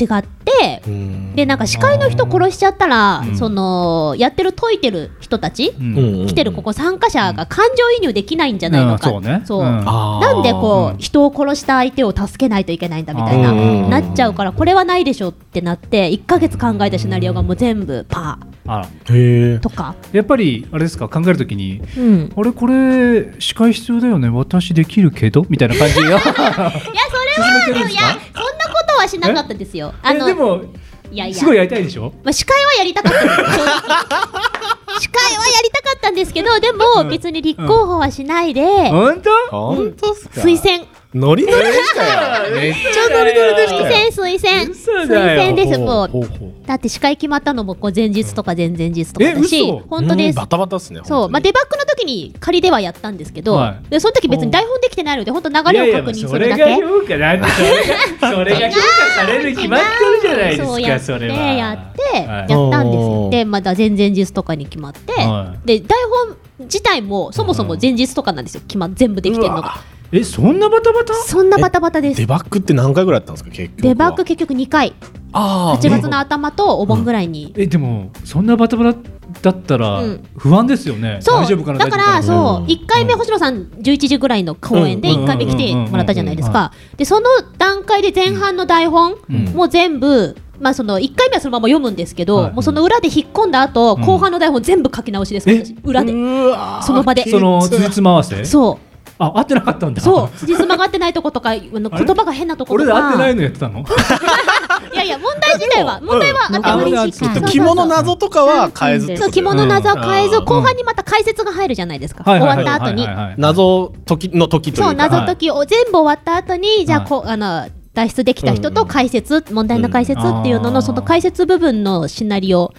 [0.00, 1.34] 違って、うん。
[1.36, 3.36] でなんか司会の人殺しちゃったら、うん。
[3.36, 9.46] そのやってる解いてる人たち、来てるここ参加者が感情移入できないんじゃないのか、うん。
[9.46, 18.84] そうなんでこう、うん人を殺した相手を助けないといけないんだみたいな、うんなっちゃうからこれはないでしょってなって1ヶ月考えたシナリオがもう全部パあら。
[18.84, 19.60] へえー。
[19.60, 25.44] とか、やっぱりあれですか考えるときにうん、あれこれ司会必要だよね私できるけど？
[25.48, 26.30] みたいな感じが いやそれは
[27.90, 28.00] いや
[28.34, 28.71] そんな
[29.02, 29.92] はしなかったですよ。
[30.02, 30.62] あのえでも
[31.10, 31.34] いやいや。
[31.36, 32.12] すごいやりたいでしょ？
[32.24, 33.36] まあ、司会はやりたかったです
[35.02, 39.30] 司会はやりたかったんですけどでも別に立候補はしないで、本当？
[39.50, 40.40] 本当っすか？
[40.40, 42.56] 推薦ノリノリでしたよ。
[42.56, 44.10] めっちゃノリノリでし推たよ。
[44.10, 45.54] 薦推薦嘘推だよ。
[45.54, 46.66] 薦ですもうほうほう。
[46.66, 50.36] だって司会決まったのもこう前日とか前々日とかだし本当です。
[50.36, 51.00] うんバタバタっすね。
[51.04, 53.90] そう、まあ、デバッグの時に仮ではやったんですけど、はい。
[53.90, 56.62] でその時別に台本できてないので本当流れを確認するだけ。
[56.62, 61.34] いやいやそれが評価なんてそれがそれが評価されるに決まってるじゃないですかそうやってそれは。
[61.34, 62.26] やってはい。
[62.26, 68.62] やったんですよ、でまた前々日とかに決まって、はで台本自体もそもそも前日とかなんですよ。
[68.66, 69.82] 決ま全部できてるのが
[70.12, 71.14] えそんなバタバタ？
[71.14, 72.18] そんなバタバタです。
[72.18, 73.82] デバッグって何回ぐらいやったんですか結局は。
[73.82, 74.92] デバッグ結局2回。
[75.32, 79.00] あ8月の頭とお盆ぐらいに、えでもそんなバタバタ
[79.40, 80.24] だったらうん。
[80.36, 81.36] 不安ですよね、そう。
[81.40, 82.70] 大丈夫かなだからそう。
[82.70, 85.24] 1回目星野さん11時ぐらいの公演でうん。
[85.24, 86.52] 1回目来てもらったじゃないですうん。
[86.52, 89.44] かでその段階で前半の台本うん。
[89.54, 92.52] もう全部まあその1回目はそのまま読むんですけど、はい。
[92.52, 94.02] もうその裏で引っ込んだ後、うん。
[94.02, 96.12] 後半の台本全部書き直しです、裏で。
[96.12, 97.24] その場で。
[97.30, 98.44] そのつじつま合わせ？
[98.44, 100.00] そうあ合ってなかったんだ。
[100.00, 100.36] そう。
[100.38, 102.98] 辻褄が合ってないとことかあの言葉が変なとこと俺か。
[102.98, 103.80] ら合ってないのやってたの？
[104.92, 110.44] いややいや問題自体は問題はあってあもいいあしか着物謎とかは変えずそう着物謎は変えずうん。
[110.44, 112.24] 後半にまた解説が入るじゃないですか。
[112.24, 113.06] 終わった後に。
[113.38, 114.88] 謎時の時というか。
[114.88, 117.08] そう謎解きを全部終わった後にじゃあはい。
[117.08, 120.74] こうあの脱出できた人と解説問題の解説っていうのうん。
[120.74, 122.72] のその解説部分のシナリオ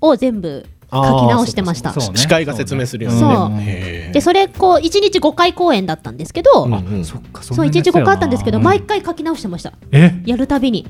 [0.00, 1.92] を全部書き直してました。
[1.92, 3.18] 司会が説明するよね。
[3.18, 4.12] そう。
[4.12, 7.04] でそれこう1日5回公演だったんですけど、うんうん。
[7.04, 8.64] そっかそんそう1日5なにやってたよな回あったんですけど、うん。
[8.64, 9.72] 毎回書き直してました。
[9.92, 10.20] え？
[10.26, 10.86] やるたびに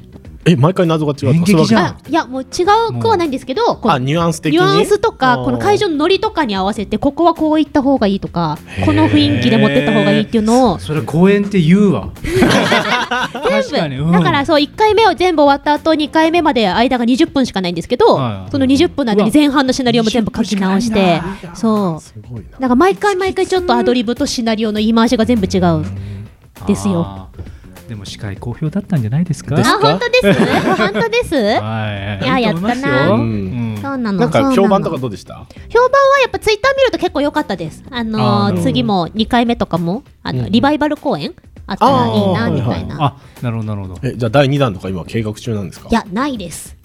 [0.46, 1.84] え毎回謎が違う演劇じゃん。
[1.84, 2.46] あいやもう違
[2.88, 3.28] うくはない。
[3.28, 4.58] んですけどあニュアンス的に？
[4.58, 10.78] ニュアンスとかこの会場のノリとかに合わせてここはこういった方がいいとかこの雰囲気で持ってった方がいいっていうのを。
[10.78, 12.10] それ公演って言うわ。
[13.32, 18.16] 確かに、うん、だからそう1回目を全部終わった後2回目まで間が20分しかないんですけど、
[18.50, 21.20] その20分の間に前半のシナリオも全部書き直して。
[21.54, 25.66] そうすごいなだから毎回毎回ちょっとアドリブとシナリオの言い回しが全部違う。
[25.78, 25.84] ん。
[26.66, 27.28] ですよ。
[27.90, 29.56] でも司会好評だったんじゃないですか？
[29.58, 30.32] あ本当です？
[30.76, 31.34] 本当です？
[31.34, 32.24] はい。
[32.24, 33.10] いややったな。
[33.10, 33.78] うん。
[33.82, 35.34] そうなのなんか評判とかどうでした？
[35.68, 37.82] 評判はやっぱツイッター見ると結構良かったです。
[37.90, 38.62] あのーあー。
[38.62, 40.52] 次も2回目とかもあの、うん。
[40.52, 41.34] リバイバル公演？
[41.66, 42.96] あったらいいなみたいな。
[43.04, 44.08] あなるほどなるほど。
[44.08, 45.88] えじゃあ第二弾とか今計画中なんですか？
[45.90, 46.76] いやないです。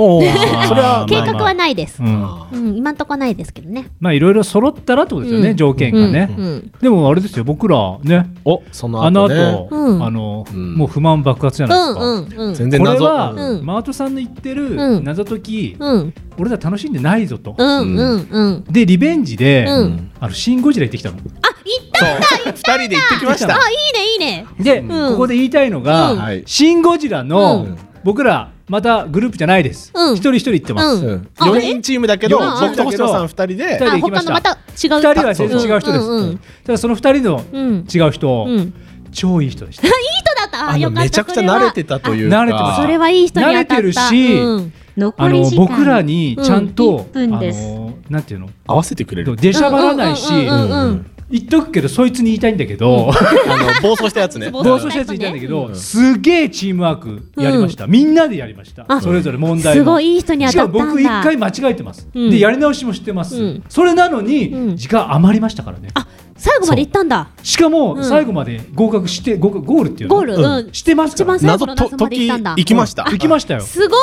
[0.00, 0.22] おお
[0.66, 2.02] それは計画はないです。
[2.02, 2.26] うん。
[2.52, 3.90] うん、今んとこないですけどね。
[4.00, 5.56] まあいろいろ揃ったらってことですよね、うん。
[5.56, 6.44] 条件がね、うん。
[6.44, 6.72] うん。
[6.80, 9.40] でもあれですよ僕らねおそのあの後ね。
[9.52, 10.02] 後、うん。
[10.02, 10.74] あの、うん。
[10.74, 12.24] もう不満爆発じゃないですか、うんうんうん。
[12.24, 13.04] これ全然謎。
[13.04, 13.66] は、うん。
[13.66, 15.04] マートさんの言ってるうん。
[15.04, 16.14] 謎解き、うん。
[16.38, 18.64] 俺ら楽しんでないぞと、うんうんうん。
[18.70, 20.10] でリベンジで、うん。
[20.18, 21.16] あのシン・ゴジラ行ってきたの。
[21.16, 23.48] あ行ったんだ行っ二人で行ってきました。
[23.48, 23.54] た。
[23.54, 24.46] あいいねいいね。
[24.58, 25.12] で、うん。
[25.12, 30.14] ここで言いたいのが、シン・ゴジラの、うん僕らまたグループじゃないです、うん。
[30.14, 31.12] 一人一人行ってます、うん。
[31.12, 31.28] うん。
[31.38, 33.54] あ4人チームだけどうん僕と星野さん2人で。
[33.54, 34.32] 二人あで行きました。
[34.34, 34.58] 他のまた違う。
[34.78, 37.86] 二人は全然違う人です、うんうんただその二人のうん。
[37.92, 38.58] 違う人、うん。
[38.58, 38.72] いい
[39.12, 39.82] 超いい人でした。
[39.88, 39.92] 人
[40.36, 40.68] だった。
[40.68, 41.00] ああよかった。
[41.00, 42.36] のめちゃくちゃ慣れてたというか。
[42.36, 43.74] 慣れてますそれはいい人に当たった。
[43.74, 44.72] 慣れてるしうん。
[45.16, 47.24] あの僕らにちゃんと、うん。
[47.24, 47.74] 1分あです。
[47.74, 48.50] のなんていうの？
[48.66, 49.36] 合わせてくれる。
[49.36, 50.70] 出しゃばらないし、うんうんうん。
[50.70, 53.10] うん言っとくけどそいつに言いたいんだけど、
[53.48, 54.50] あの暴走したやつね。
[54.50, 58.84] 暴 暴走したやつ言いたいんだけど、すげえチームワークやりました、みんなでやりました。
[58.88, 59.00] あ。
[59.00, 60.84] それぞれ問題もすごいいい人に当したかったんだ。
[60.86, 62.30] も僕一回間違えてます、うん。
[62.30, 63.62] でやり直しもしてます、うん。
[63.68, 64.76] それなのに、うん。
[64.76, 65.88] 時間余りましたからね。
[65.94, 66.06] あ
[66.40, 67.28] 最後まで行ったんだ。
[67.42, 68.04] しかも、うん。
[68.04, 70.16] 最後まで合格して合格ゴールっていうの。
[70.16, 70.34] ゴール。
[70.36, 70.72] うん。
[70.72, 71.38] してますから。
[71.38, 71.66] 謎。
[71.66, 71.76] 解
[72.08, 73.04] き行きました。
[73.04, 73.60] 行きましたよ。
[73.60, 73.98] すごい。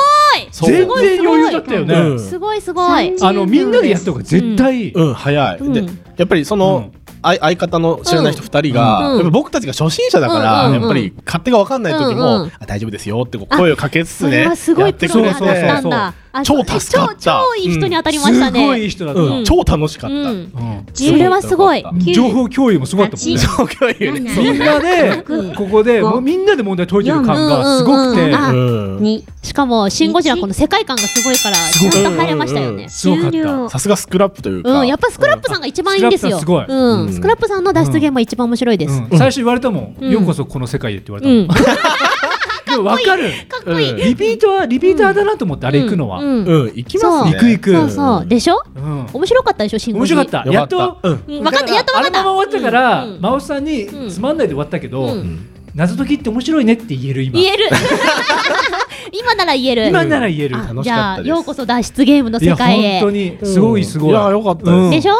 [0.52, 3.14] 全然余裕だったよね、うんすごいすごい。
[3.20, 5.72] あのみんなでやった方が絶対早い、うん。
[5.72, 5.84] で
[6.16, 10.82] やっぱりその、うん相相方の知らない人2人が、僕たちが初心者だから、うんうんうん。
[10.82, 16.14] やっぱり勝手が分かんない時も、うんうんあ大丈夫ですよって声をかけつつねすごいプロに当たったんだ。
[16.38, 17.14] あ超助かった。
[17.16, 18.88] 超超いい人に当たりましたすごいいいね。
[18.90, 19.44] 人だった、うん。
[19.44, 20.24] 超楽しかった、うん。
[20.24, 20.86] うん。
[20.92, 21.84] それはすごい。
[22.12, 23.38] 情報共有もすごかったもんね。
[23.38, 24.20] そう共有ね。
[24.36, 25.54] みんなでうん。
[25.54, 28.28] ここでもうみんなで問題解いてる感がすごくてうんうん。
[28.28, 28.54] うんあう
[29.00, 29.02] ん。
[29.02, 32.88] にしかもシンゴジラこの世界観がすごいからちゃんと入れましたよね。
[32.88, 33.70] すごかった。
[33.70, 36.38] さすがスクラップというか、うん、やっぱスクラップさんが一番いいんですよ。
[36.38, 36.78] スクラップさんすごい。
[36.78, 37.12] うん、うん。
[37.12, 39.02] スクラップさんの脱出ゲームは一番面白いです。
[39.10, 39.18] うん。
[39.18, 40.10] 最初言われたもん、うん。
[40.10, 41.48] ようこそこの世界へって言われたもん、
[42.82, 43.28] うん、かでも分かる。
[43.28, 43.94] っこいい。
[43.94, 46.72] リピートはリピーターだなと思って、あれ行くのは、うんうん。
[46.74, 47.32] 行きますね。
[47.32, 47.72] 行く行く。
[47.72, 48.62] そうそう、でしょ？
[48.76, 49.06] うん。
[49.12, 50.50] 面白かったでしょ、シンゴジ面白かった。
[50.52, 52.20] やっと分かった、やっと分かった。
[52.20, 53.20] あのまま終わったから、うん。
[53.20, 54.10] 真央さんにうん。
[54.10, 55.46] つまんないで終わったけど、うん。
[55.74, 57.38] 謎解きって面白いねって言える今。
[57.38, 57.68] 言える。
[59.12, 59.88] 今なら言える。
[59.88, 61.28] 今なら言える、あじゃあ、楽しかったです。
[61.30, 63.00] ようこそ脱出ゲームの世界へ。
[63.00, 63.16] 本当。
[63.16, 65.18] にすごいすごい、いやよかったでしょうん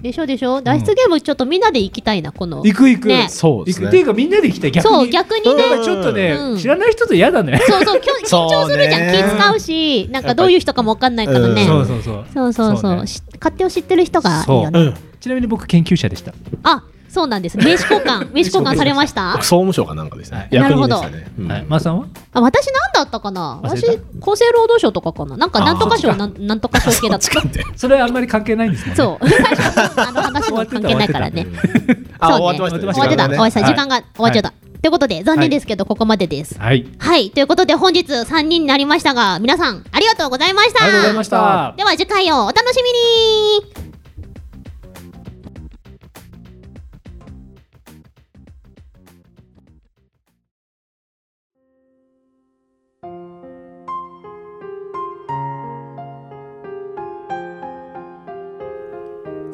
[0.00, 0.62] でしょでしょ？
[0.62, 2.62] 脱出ゲームちょっとみんなで行きたいな、この。
[2.64, 3.26] 行く行く、ね。
[3.28, 3.86] そうですね。
[3.86, 4.70] 行くっていうかみんなで行きたい。
[4.72, 4.94] 逆に。
[4.94, 5.62] そう、逆にね。
[5.84, 6.58] ちょっとね、うん。
[6.58, 7.60] 知らない人と嫌だね。
[7.66, 9.00] そうそう、きょ 緊張するじゃん。
[9.00, 11.66] そうね気使うし、なんかどういう人かもわかんないからね。
[11.66, 12.24] そうそうそう。
[12.32, 12.96] そうそうそう。
[12.96, 14.80] 勝手を知ってる人がいいよね。
[14.80, 14.94] うん。
[15.20, 16.32] ちなみに僕研究者でした。
[16.62, 16.82] あ、
[17.14, 17.56] そうなんです。
[17.56, 19.34] 名刺交換、 名刺交換されました？
[19.36, 19.58] 総。
[19.64, 20.48] 務省かなんかですね、はい。
[20.50, 21.50] 役人でしたね、うん。
[21.50, 22.06] はい、まーさんは？
[22.32, 23.60] あ、私なんだったかな？
[23.62, 23.92] 私た。
[23.92, 25.36] 厚生労働省とかかな？
[25.36, 27.30] なんかあなんとか省なんなんとか省系だった。
[27.76, 28.96] そ れあんまり関係ないんですもんね。
[28.96, 29.28] そう。
[29.28, 31.46] 最初あの話も関係ないからね。
[32.18, 32.92] あ終わってたね。
[32.92, 33.28] 終わってた。
[33.28, 33.36] 時間がね。
[33.36, 33.72] ごめんなさい、はい。
[33.72, 34.50] 時間が終わっちゃった。
[34.50, 34.88] とい。
[34.88, 36.58] うことで残念ですけどここまでです。
[36.58, 36.86] はい。
[36.98, 40.84] はい、ということで本日3人になりましたが皆さんありがとうございました。
[40.84, 41.74] ありがとうございました。
[41.76, 43.93] では次回をお楽しみに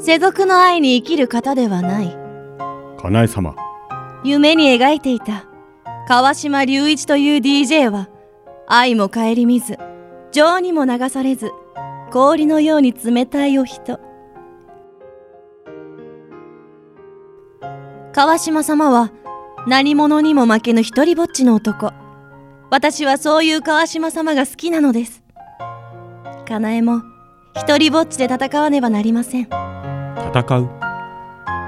[0.02, 2.08] 世俗の愛に生きる方ではない。
[2.98, 3.54] かなえ様。
[4.24, 5.44] 夢に描いていた。
[6.08, 8.08] 川島隆一という DJ は
[8.66, 9.78] 愛も顧みず
[10.32, 11.52] 情にも流されず
[12.10, 14.00] 氷のように冷たいお人。
[18.12, 19.12] 川島様は
[19.68, 21.92] 何者にも負けぬ一人ぼっちの男。
[22.70, 25.22] 私はそういう川島様が好きなのです。
[26.48, 27.02] かなえも
[27.54, 29.59] 一人ぼっちで戦わねばなりません
[30.32, 30.70] 戦う。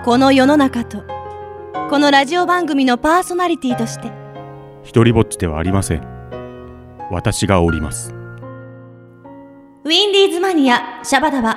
[0.04, 1.02] この世の中と
[1.90, 4.12] このラジオ番組のパーソナリティとして
[4.84, 6.02] 一人ぼっちではありません。
[7.10, 8.14] 私がおります。
[9.84, 11.56] ウィンディーズマニアシャバダバ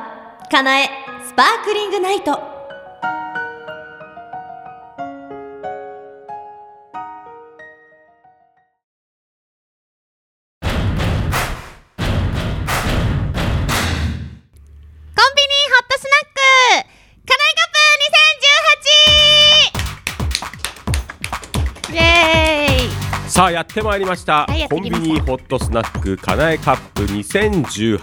[0.49, 0.89] かなえ
[1.28, 2.55] スパークリングナイト
[23.46, 28.00] さあやってまいりました、はいコンビニホットスナックかなえカップ2018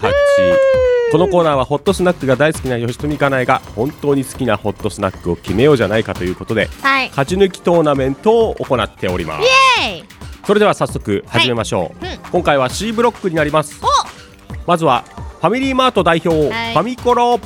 [1.10, 7.08] このコーナーはホットスナックが大好きな吉富かなえが本当に好きなホットスナックを決めようじゃないかということではい。
[7.08, 9.48] 勝ち抜きトーナメントを行っております。
[10.46, 12.14] それでは早速始めましょう、はい。
[12.14, 12.22] うん。
[12.30, 13.80] 今回は C ブロックになります。
[13.84, 13.88] お。
[14.64, 15.02] まずは
[15.40, 16.72] ファミリーマート代表、はい。
[16.72, 17.40] ファミコロ。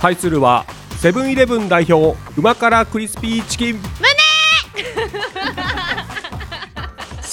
[0.00, 0.66] 対するは
[1.04, 3.80] セブンイレブン代表うま辛クリスピーチキン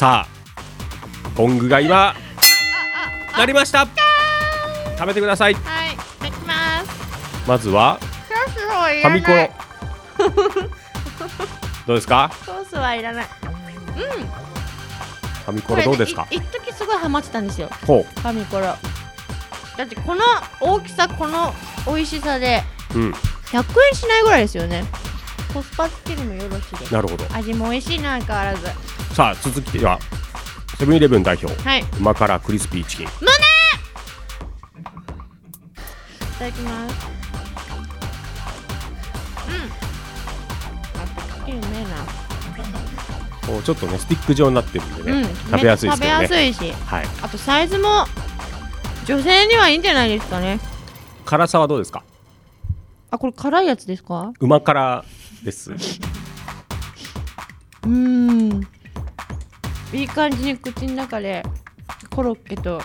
[0.01, 2.15] さあゴングが今
[3.37, 3.87] 鳴りました。
[4.97, 5.53] 食べてください。
[5.53, 7.47] はいいただきます。
[7.47, 9.47] まずはファミコロ。
[11.85, 12.31] どうですか？
[12.47, 13.25] ソースはいらない。
[13.25, 16.25] ファミコロどうですか？
[16.31, 17.69] 一時すごいハマってたんですよ。
[17.85, 18.75] ほファミコロ。
[19.77, 20.23] だってこの
[20.61, 21.53] 大きさこの
[21.85, 22.63] 美味しさで
[22.95, 23.11] ううん
[23.51, 24.83] 100円しないぐらいですよね
[25.53, 26.93] コスパ的にもよろしいです。
[26.93, 27.25] なるほど。
[27.33, 28.65] 味も美味しいな相変わらず。
[29.13, 29.99] さあ続きでは
[30.77, 31.53] セブンイレブン代表。
[31.61, 31.81] はい。
[31.81, 33.07] うま辛クリスピーチキン。
[33.19, 33.35] 胸い
[36.39, 36.95] ただきます。
[39.47, 39.55] うん。
[41.01, 41.05] あ
[41.45, 41.89] チキンうめえな。
[43.45, 46.07] こうちょっとねスティック状になってるんでね、うん、食べやすいですね。
[46.07, 46.71] 食べやすいし。
[46.85, 47.05] はい。
[47.21, 48.05] あとサイズも
[49.05, 50.59] 女性にはいいんじゃないですかね。
[51.25, 52.03] 辛さはどうですか？
[53.09, 54.31] あこれ辛いやつですか？
[54.39, 55.03] うま辛
[55.43, 55.71] です。
[55.71, 58.61] うーん。
[59.93, 61.43] いい感じに口の中で
[62.15, 62.81] コロッケと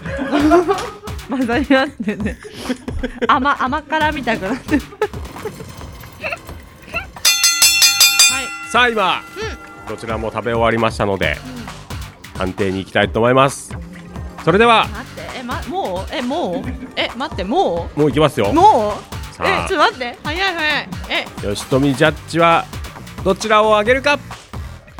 [1.30, 2.36] 混ざり合ってね。
[3.28, 4.82] 甘甘辛みたくなってる。
[4.82, 4.88] は
[8.42, 8.70] い。
[8.70, 9.22] さあ今、
[9.88, 11.36] どちらも食べ終わりましたので、
[12.38, 13.76] 判定に行きたいと思います。
[14.44, 16.14] それでは待ってえ、ま、もう？
[16.14, 16.68] えもう？
[16.96, 18.50] え待ってももう行きますよ。
[18.50, 18.54] う？
[18.54, 18.92] もう
[19.44, 20.18] えちょっと待って。
[20.22, 20.88] 早い早い。
[20.92, 20.95] え
[21.40, 22.64] 吉富ジャッジは
[23.24, 24.18] どちらを上げるか？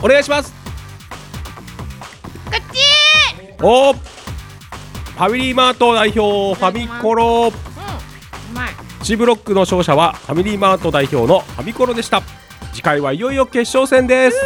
[0.03, 0.53] お願いします。
[2.47, 2.81] こっち！
[3.63, 3.95] おー！
[3.97, 7.49] ファミリーマート代表ファミコロ。
[7.49, 8.71] うまい。
[9.03, 12.23] C ブロックの勝者はファミリーマート代表のファミコロでした。
[12.73, 14.37] 次回はいよいよ決勝戦です。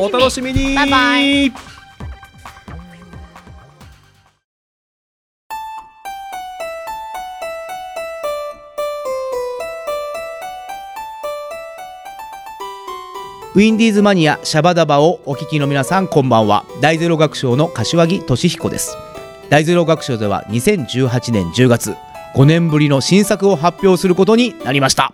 [0.00, 0.74] お楽しみに。
[0.74, 1.75] バイバイ
[13.56, 16.66] ウィンディーズマニアシャバダバをお聞きの皆さんこんばんは。
[16.82, 18.98] 大ゼロ学賞の柏木俊彦です。
[19.48, 21.96] 大ゼロ学賞では2018年10月
[22.34, 25.10] 5年ぶりの新作を発表することになりました。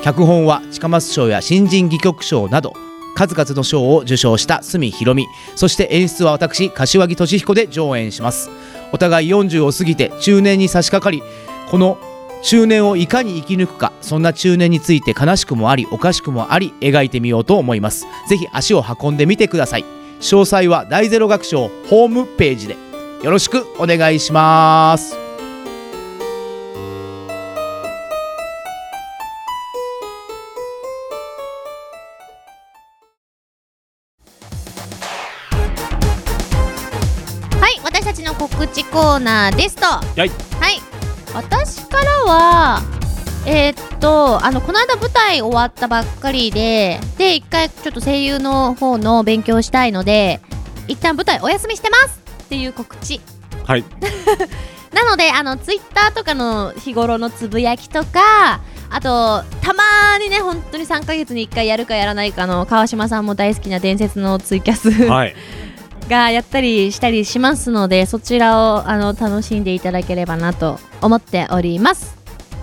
[0.00, 2.72] 脚本は近松賞や新人戯曲賞など
[3.16, 8.48] 数々の賞を受賞した角ひろみそして演出は私柏木俊彦で上演します。
[8.92, 11.22] お互い40を過ぎて中年に差し掛かり
[11.70, 11.98] この
[12.44, 18.06] 中年をいかに生き抜くかそんな中年について悲しくもありおかしくもあり描いてみようと思います。
[18.28, 19.84] ぜひ足を運んでみてください。
[20.20, 22.76] 詳細は大ゼロ学賞ホームページで。
[23.22, 25.14] よろしくお願いします。
[37.58, 39.86] はい私たちの告知コーナーですと。
[39.86, 40.30] はい。
[40.60, 40.83] はい
[41.34, 42.80] 私からは
[43.46, 50.40] えーっとあのこの間舞台終わったばっかりでで一回ちょっと声優の方の勉強したいので
[50.86, 53.20] 一旦舞台お休みしてますっていう告知。
[53.64, 53.84] はい。
[54.92, 58.60] なのであのツイッターとかの日頃のつぶやきとか
[58.90, 65.34] あとたまーにね本当に3ヶ月に1回やるかやらないかの川島さんも大好きな伝説のツイキャス、はい
[66.08, 72.16] がやったりしたりしますのでそちらをあの楽しんでいただければなと思っております。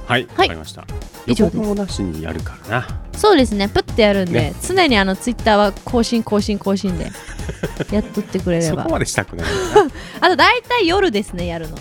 [0.05, 0.85] はいわ、かりました。
[1.27, 1.75] 以上です。
[1.75, 3.01] なしにやるからな。
[3.13, 3.69] そうですね。
[3.69, 7.11] プッてやるんで、ね常にあのツイッターは更新更新更新で
[7.91, 8.83] やっとってくれれば。
[8.83, 9.47] そこまでしたくない。
[10.19, 11.77] あと大体夜ですねやるの。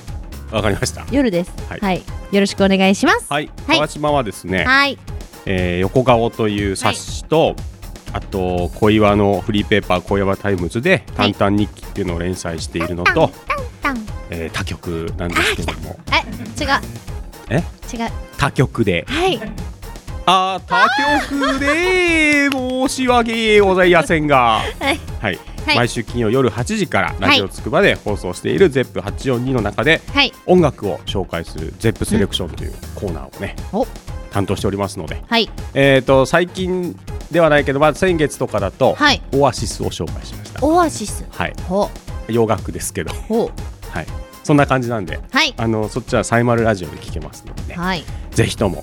[0.52, 1.04] わかりました。
[1.10, 1.52] 夜です。
[1.68, 2.02] ははい。
[2.32, 3.26] い、よろしくお願いします。
[3.28, 3.76] はい、はい。
[3.76, 4.98] 川島はですね、はい。
[5.46, 7.56] えー横顔という冊子と、
[8.12, 13.30] あと小岩のフリーペーパー小岩タイムズで「はい淡々日記」っていうのを連載しているのと、
[13.82, 15.98] タンえー他局なんですけども。
[16.12, 16.70] え違う。
[17.50, 17.56] え？
[17.92, 18.10] 違う。
[18.38, 19.04] 他局で。
[19.08, 19.40] はい。
[20.26, 20.86] あ他
[21.28, 24.60] 局で申し訳ございませんが。
[24.78, 25.00] はい。
[25.20, 25.76] はい、はい。
[25.76, 30.32] 毎週金曜夜8時からラジオつくばで放送している ZEP842 の中ではい。
[30.46, 33.86] 音楽を紹介する ZEP セレクションというコーナーをね、お。
[34.30, 35.50] 担当しておりますので、はい。
[35.74, 36.96] えー、と最近
[37.30, 39.22] ではないけど、まあ、先月とかだと、はい。
[39.34, 40.64] オアシスを紹介しました。
[40.64, 41.24] オアシス。
[41.30, 41.90] はい、ほ
[42.28, 43.50] 洋楽ですけど、ほ
[43.90, 44.06] はい、
[44.44, 45.54] そんな感じなんで、はい。
[45.56, 48.00] あのそっちはサイマルラジオで聞けますのでね、はい。
[48.00, 48.82] よぜひとも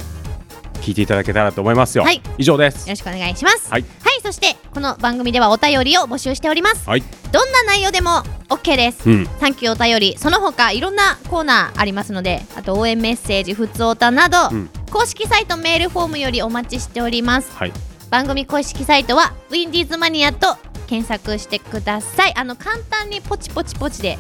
[0.77, 2.03] 聞いていただけたらと思いますよ。
[2.03, 2.21] はい。
[2.37, 2.87] 以上です。
[2.87, 3.69] ろしくお願いします。
[3.69, 3.85] はい。
[4.27, 6.89] そしてこの番組ではお便りを募集しております。
[6.89, 9.09] はい、どんな内容でも OK です。
[9.09, 14.69] うん、サンキューお便りその他いろんなコーナーありますのであと応援メッセージふつおたなど、うん。
[14.91, 17.55] 公式サイトメールフォームよりお待ちしております。
[17.55, 17.73] はい、
[18.09, 20.57] 番組公式サイトはウィンディーズマニアと
[20.87, 22.33] 検索してください。
[22.35, 24.17] あの簡単にポチポチポチで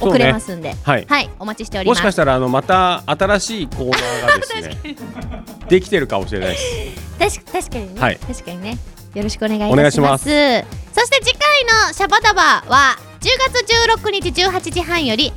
[0.00, 1.06] 送れますんで、はい。
[1.08, 1.98] はいお待ちしております。
[1.98, 4.96] もしかしたらあのまた新しいコーナーがですね
[5.68, 7.40] できてるかもしれないです。
[7.40, 8.16] 確か確かにね、はい。
[8.16, 8.78] 確かにね。
[9.14, 10.24] よろしくお願いいたしお願いますします。
[10.92, 13.64] そして次回のシャバダバは10月
[13.98, 15.32] 16日18時半より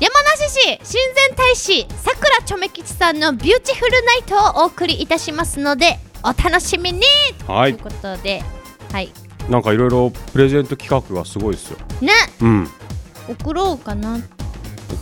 [0.00, 7.02] 山梨市親善大使さくらちょめきちさんのビューティフルナイトをお送りいたしますのでお楽しみに。
[7.46, 7.74] はい。
[7.74, 8.42] ということで
[8.92, 9.10] はい。
[9.48, 11.78] なんかいろいろプレゼント企画がすごいですよ。
[12.00, 12.12] ね。
[12.40, 12.70] うん、
[13.40, 14.18] 送ろうかな。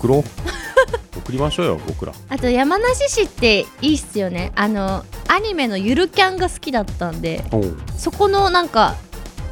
[0.01, 0.25] 送ろう？
[1.19, 2.13] 送りましょうよ、僕ら。
[2.29, 4.53] あと山梨市っていいっすよね。
[4.55, 7.77] あのアニメのゆるキャンが好きだったんでおう。
[7.97, 8.97] そこのなんか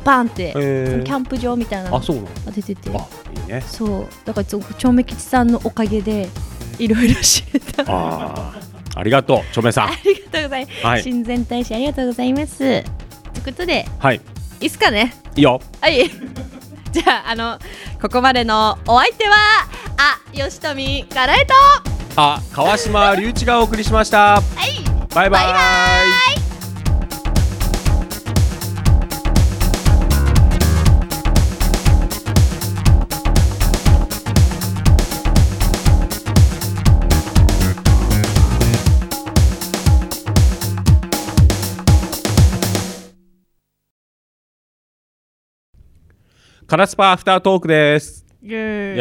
[0.05, 1.05] バンって、えー。
[1.05, 2.29] キャンプ場みたいなのあ、そうなの？
[2.47, 2.91] が出てて。
[2.91, 3.07] あ、
[3.37, 3.63] いいね。
[3.67, 4.07] そう。
[4.25, 6.29] だからちょちょめきちさんのおかげで
[6.79, 7.83] いろいろ知れた。
[7.83, 8.55] ああ、
[8.95, 9.89] ありがとう、ちょめさん。
[9.89, 9.91] あ。
[10.05, 11.03] りがとうございます、はい。
[11.03, 12.59] 親善大使ありがとうございます。
[12.59, 12.83] という
[13.45, 14.21] ことではい、
[14.61, 15.15] いいっすかね？
[15.37, 15.61] いいよ。
[15.81, 16.11] はい
[16.93, 17.59] じゃああの
[18.01, 19.37] ここまでのお相手は
[19.97, 21.55] あ吉富かなえと
[22.17, 24.37] あ、川島隆一がお送りしました。
[24.37, 24.79] はい
[25.15, 25.45] バイバイ。
[25.45, 26.38] バイバ
[46.69, 48.27] カラスパアフタートークです。
[48.43, 48.99] イエーイ。
[48.99, 49.01] イ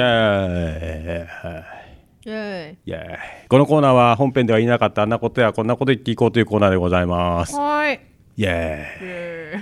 [2.30, 7.58] ェイイエーイこのコーナーは本編では言いなかったあんなことやこんなこと言っていこうというコーナーでございます。
[7.58, 8.00] はい
[8.38, 9.60] イエ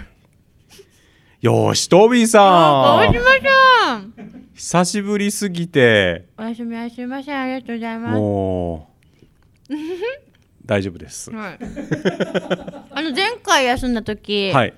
[1.42, 1.48] ーイ。
[1.48, 4.04] よしとびさんあしました
[4.54, 8.94] 久しぶりすぎておやすみおやすみませんありがとうございますも
[9.72, 9.74] う
[10.64, 11.32] 大丈夫です。
[11.32, 11.60] はい、
[12.92, 14.76] あの前回休んだ時、はい。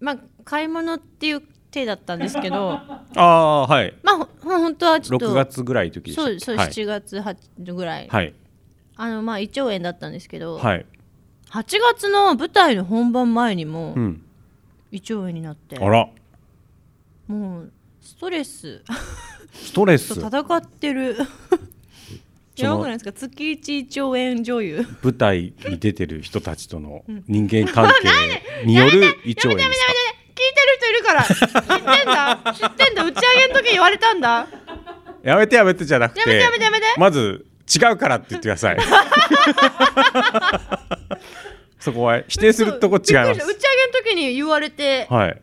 [0.00, 1.42] まあ買い物っていう
[1.72, 2.72] 手だったんですけど
[3.16, 3.94] ああはい。
[4.04, 6.68] まあほ本当はちょっと6月ぐらいの時でそうそう、はい。
[6.68, 8.34] 7月8ぐらい、はい。
[8.96, 10.86] あのまあ胃腸炎だったんですけど、はい。
[11.50, 11.64] 8
[11.94, 14.22] 月の舞台の本番前にもうん。
[14.92, 16.08] 胃腸炎になって、あら。
[17.26, 18.82] もうストレス。
[19.52, 20.14] ストレス？
[20.20, 21.16] と戦ってる。
[22.56, 23.12] やばくないですか？
[23.12, 24.86] 月一胃腸炎女優。
[25.02, 29.92] 舞台に出てる人たちとの人間関係による胃腸炎ですか？
[30.82, 31.22] 人いるから。
[31.24, 32.38] 知ってんだ。
[32.52, 33.04] 知ってんだ。
[33.04, 34.48] 打ち上げの時言われたんだ。
[35.22, 36.86] やめてやめてじゃなくてやめてやめてやめて。
[36.98, 38.78] まず違うからって言ってください。
[41.78, 43.46] そこは否定するとこ違いまびっくりした。
[43.46, 45.40] 打ちす上げの時に言われて、はい。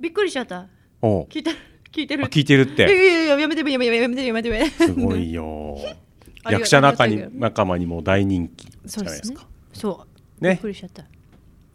[0.00, 0.66] びっくりしちゃった。
[1.00, 1.24] おう。
[1.26, 1.56] 聞いてる
[1.92, 2.24] 聞いてる？
[2.24, 2.82] あ聞いてるって。
[2.84, 4.86] いやいやいややめてやめてやめてやめてやめて。
[4.86, 5.78] すごいよ
[6.50, 9.46] 役者仲に仲間にも大人気じゃないですか。
[9.72, 10.06] そ
[10.40, 10.44] う。
[10.44, 10.50] ね。
[10.52, 11.04] びっくりしちゃった。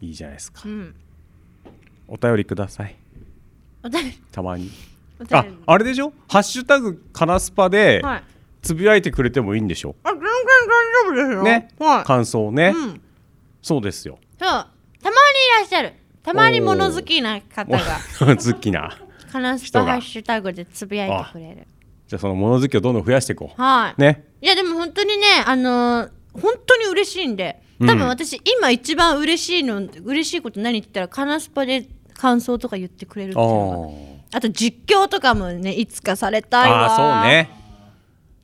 [0.00, 0.62] いいじゃないですか。
[0.64, 0.94] うん。
[2.08, 2.96] お便りください
[4.32, 4.70] たまに。
[5.32, 6.12] ああれでしょ？
[6.28, 8.22] ハッシュタグカナスパではい。
[8.62, 9.94] つぶやいてくれてもいいんでしょ？
[10.04, 10.44] あ全然大
[11.04, 11.42] 丈夫ですよ。
[11.42, 11.68] ね？
[11.78, 12.04] はい。
[12.04, 12.72] 感想ね。
[12.76, 13.00] うん。
[13.62, 14.18] そうですよ。
[14.38, 15.10] そうたまにい
[15.60, 15.92] らっしゃる。
[16.22, 17.78] たまに物好きな方が。
[18.18, 18.96] 好きな。
[19.32, 21.66] カナス人がパハッシュタグでつぶやいてくれる。
[22.06, 23.60] じゃあその物好きをどんどん増やしていこう。
[23.60, 24.00] はい。
[24.00, 24.24] ね？
[24.40, 27.62] いやでも本当にねあのー本当に嬉しいんで。
[27.80, 31.86] 多分私、今一番嬉しいの嬉しいこと何って言ったらカナスパで
[32.18, 34.36] 感想とか言ってくれるっていうのが。
[34.36, 36.86] あと実況とかもねいつかされたいわ。
[36.94, 37.50] あそうね。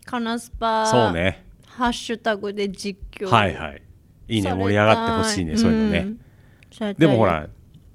[0.07, 1.45] カナスパそうね。
[1.67, 3.83] ハッシュタグで実況はいはい。
[4.29, 7.47] いいね盛り上がってほしいねそういうのね、でもほら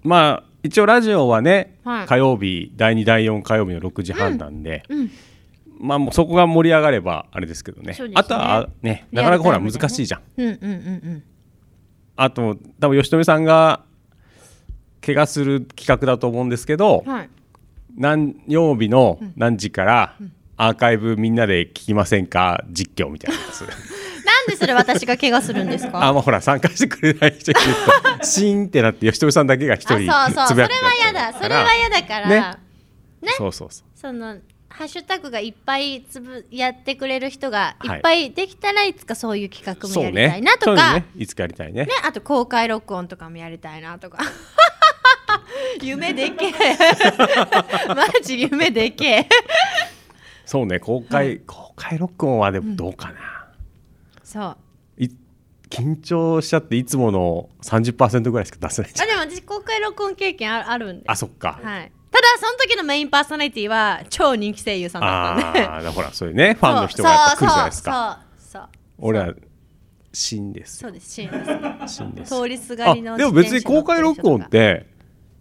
[0.04, 2.06] まあ一応ラジオはね、はい。
[2.06, 5.12] 火曜日第2第4火曜日の6時半なんで、うん。
[5.80, 7.94] まあもうそこが盛り上がればあれですけどね。
[7.94, 8.12] ね。
[8.16, 10.22] あとはねなかなかほら難しいじゃん。
[10.38, 10.72] うんうんうんう
[11.16, 11.24] ん。
[12.18, 13.86] あと多分吉富さんが
[15.06, 17.30] 怪我する企画だと思うんですけど、はい。
[17.98, 20.16] 何曜日の何時から
[20.58, 22.64] アーカイブみんなで聞きませんか？
[22.70, 23.62] 実況みたいなやつ。
[24.26, 25.98] なんでそれ私が怪我するんですか？
[26.06, 27.60] あまあほら参加してくれない人いる
[28.20, 28.24] と。
[28.26, 30.48] シーンってなって吉富さんだけが一人あそうそう。
[30.50, 31.34] それはつぶやくやつ嫌だ。
[31.42, 32.28] それは嫌だから。
[32.30, 32.40] ね。
[33.22, 33.34] ね。
[33.38, 34.00] そうそうそう。
[34.00, 34.38] その
[34.70, 40.52] ハッシュタグがいっぱいつぶやってくれる人がいはいっぱいできたらいつかそういう企画もやりたいね。
[40.62, 41.06] そうなとか、ね。
[41.18, 41.86] いつかやりたいね。
[41.86, 44.20] ね、あと公開録音とかもやりたいなとか
[45.82, 46.48] 夢でけ。
[46.48, 46.52] え
[47.94, 49.06] マジ夢でけ。
[49.06, 49.30] え
[50.46, 53.48] そうね公開、公開録音はでもどうかな、
[54.24, 54.58] そう。
[54.98, 55.10] い
[55.70, 59.10] 緊張しちゃっていつもの30%ぐらいしか出せないじゃん。
[59.10, 61.06] あでも私公開録音経験ああるんで。
[61.08, 65.62] あそっか、はい、ただその時のメインパーソナリティは超人気声優さんだったんで。
[65.62, 68.26] ああーほらそういうねファンの人がやっぱ来るじゃないですか。
[68.38, 69.34] そうそうそう俺は
[70.12, 71.94] シーンですそうですシーンです。
[71.94, 74.88] シーンです通りすがりのあでも別に公開録音って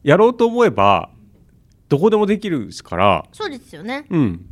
[0.03, 1.11] やろうと思えば
[1.89, 3.25] どこでもできるから。
[3.33, 4.07] そうですよね。
[4.11, 4.47] うん、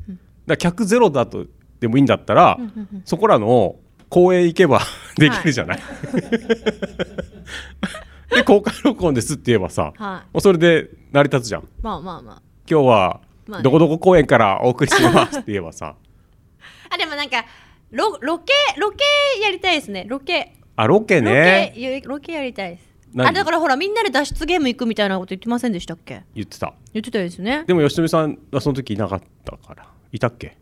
[0.47, 1.47] だ客ゼロだと
[1.81, 3.77] でもいいんだったら、うんうんうんそこらの
[4.09, 4.81] 公園行けば
[5.19, 5.83] できるじゃない、
[8.31, 10.33] で公開録音ですって言えばさ、はい。
[10.33, 11.69] もうそれで成り立つじゃん。
[11.83, 12.43] まあまあまあ。
[12.71, 13.21] 今日は
[13.63, 15.97] どこどこ公園からお送りしますって言えばさ。
[16.91, 17.45] あでもなんか
[17.91, 19.05] ロロケロケ
[19.43, 20.05] やりたいですね。
[20.09, 20.55] ロケ。
[20.77, 22.83] あロケロねケやロケやりたいです。
[22.83, 26.23] 何あだからほらみんなで脱出ゲーム行くみたいなこと言ってませんでしたっけ？
[26.35, 26.75] 言ってた。
[26.93, 27.65] 言ってたですね。
[27.67, 29.89] でも吉富さんはその時いなかったから。
[30.13, 30.57] いたっけ？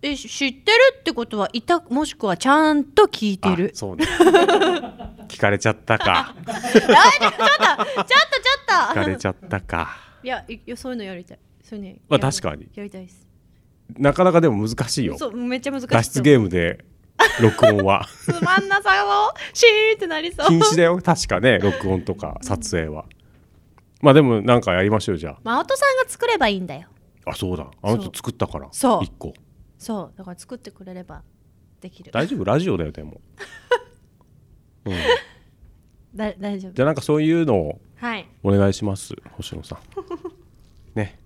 [0.00, 3.72] えし知ってるってことはいたもしくはちゃんと聞いてる。
[3.74, 4.06] そうね。
[5.28, 6.34] 聞かれちゃったか。
[6.46, 7.34] あちょっとちょっとちょっ
[8.66, 8.72] と。
[8.72, 9.96] 聞かれちゃったか。
[10.22, 11.38] いやいそういうのやりたい。
[11.62, 12.68] そういうのやまあ確かに。
[12.74, 13.26] やりたいです。
[13.98, 15.16] なかなかでも難しいよ。
[15.18, 16.84] そうめっちゃ難しい脱出ゲームで
[17.40, 18.06] 録音は。
[18.22, 19.56] つまんなさそう。
[19.56, 20.48] シーンってなりそう。
[20.48, 20.98] 禁止だよ。
[20.98, 21.58] 確かね。
[21.58, 23.04] 録音とか撮影は、
[24.00, 26.88] まあでもなんかやりましょうじゃマオトさんが作ればいいんだよ。
[27.26, 27.68] ああそうだ。
[27.82, 28.68] あの人作ったから。
[28.72, 29.04] そう。
[29.04, 29.34] 一個。
[29.78, 30.18] そう。
[30.18, 31.22] だから作ってくれれば
[31.80, 32.12] できる。
[32.12, 32.44] 大丈夫？
[32.44, 33.20] ラジオだよでも、
[34.84, 34.94] うん、
[36.14, 36.72] だ大丈夫。
[36.72, 38.28] じゃあなんかそういうのをはい。
[38.42, 39.78] お願いします星野さん。
[40.94, 41.18] ね。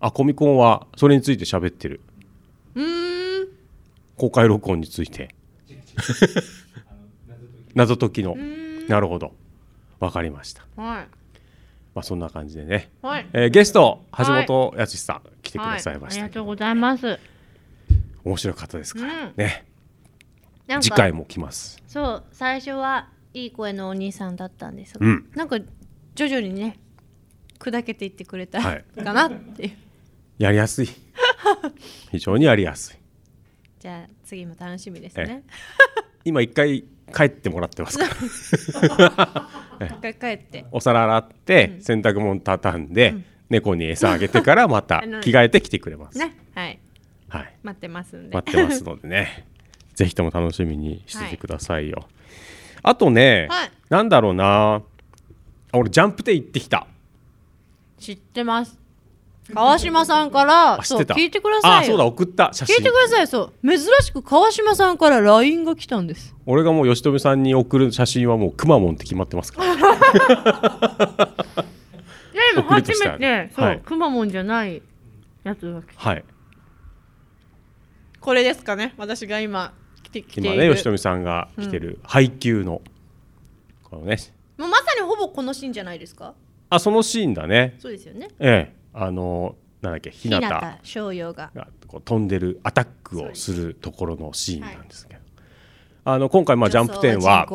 [0.00, 2.00] あコミコンはそれについて喋ってる
[4.16, 5.34] 公開録音について。
[7.74, 8.36] 謎解きの。
[8.88, 9.34] なるほど。
[9.98, 10.62] わかりました。
[10.76, 11.06] はい。
[11.94, 13.26] まあそんな感じでね、はい。
[13.32, 17.18] えーゲストはい橋本康さん来てくださいました、はい、ありがとうございます。
[18.24, 19.06] 面白い方ですか？
[19.06, 19.32] ら、うん。
[19.36, 19.64] ね。
[20.80, 21.82] 次回も来ます。
[21.86, 25.30] そう最初はいい声のお兄さんだったんですが、うん。
[25.34, 25.58] なんか
[26.14, 26.78] 徐々にね
[27.58, 28.84] 砕けていってくれたはい。
[29.02, 29.72] かなっていう、
[30.38, 30.88] やりやすい。
[32.12, 32.96] 非常にやりやすい
[33.78, 35.42] じゃあ次も楽しみですね。
[36.24, 38.06] 今一回帰ってもらってますか？
[38.98, 39.48] ら
[39.80, 40.64] え一回帰って。
[40.72, 43.14] お皿洗って、洗濯物畳んで、
[43.48, 46.78] 猫に餌あげてからまた 着替えてきてくれます、ねはい。
[47.28, 47.54] はい。
[47.62, 48.34] 待ってますんで。
[48.34, 49.46] 待ってますのでね。
[49.94, 52.06] ぜひとも楽しみにしててくださいよ、
[52.82, 53.70] あとね、はい。
[53.88, 54.82] なんだろうな。
[55.72, 56.86] あ俺ジャンプテ行ってきた。
[57.98, 58.78] 知ってます
[59.54, 61.76] 川島さんからそう聞いてくださいよ。
[61.78, 62.76] あそうだ送った写真。
[62.76, 66.34] 聞いてくださいそう珍しく川島さんから LINE が来たんです。
[66.46, 69.76] 俺がもう吉富さんに送る写真はもうくまモンって決まってますから。
[72.54, 73.80] でも初めて、そう、はい。
[73.80, 74.82] くまモンじゃない
[75.44, 75.92] やつが来て。
[75.96, 76.24] はい。
[78.20, 78.94] これですかね。
[78.96, 79.72] 私が今
[80.02, 80.54] 着てきている。
[80.54, 82.80] 今ね吉富さんが着てる配給の、
[83.84, 84.16] このね。
[84.58, 86.34] もうまさにほぼこのシーンじゃないですか？
[86.70, 87.76] あそのシーンだね。
[87.78, 88.28] そうですよね。
[88.40, 90.40] ええあのなんだっけ日向
[90.82, 91.50] 翔陽が。
[91.54, 95.20] がこう飛んでるアタックをするところのシーンなんですけど、
[96.04, 97.46] あの今回まあジャンプ10は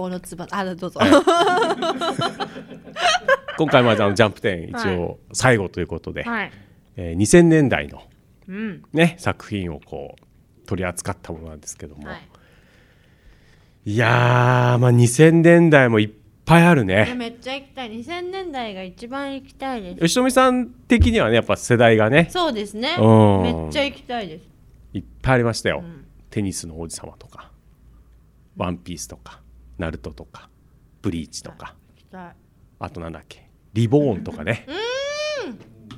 [3.58, 6.52] 今回まあジャンプ10一は応最後ということで、はい。
[6.96, 8.04] えー2000年代の、
[8.48, 8.84] うん。
[8.94, 12.22] ね、作品をこう取り扱ったものなんですけども、はい。
[13.86, 16.10] い、やー、まあ、2000年代もいっ
[16.46, 17.14] ぱいあるね。
[17.18, 17.92] めっちゃ行きたい。
[17.92, 20.00] 2000年代が一番行きたいです。
[20.02, 22.28] 吉富さん的にはねやっぱ世代がね。
[22.30, 22.96] そうですね。
[23.00, 23.42] うん。
[23.44, 24.50] めっちゃ行きたいです。
[24.94, 25.84] いっぱいありましたよ、
[26.30, 27.52] テニスの王子様とか
[28.58, 29.42] ワンピースとか
[29.78, 30.50] ナルトとか
[31.02, 31.76] ブリーチとか。
[31.96, 32.36] 行きたい。
[32.80, 34.66] あとなんだっけリボーンとかね。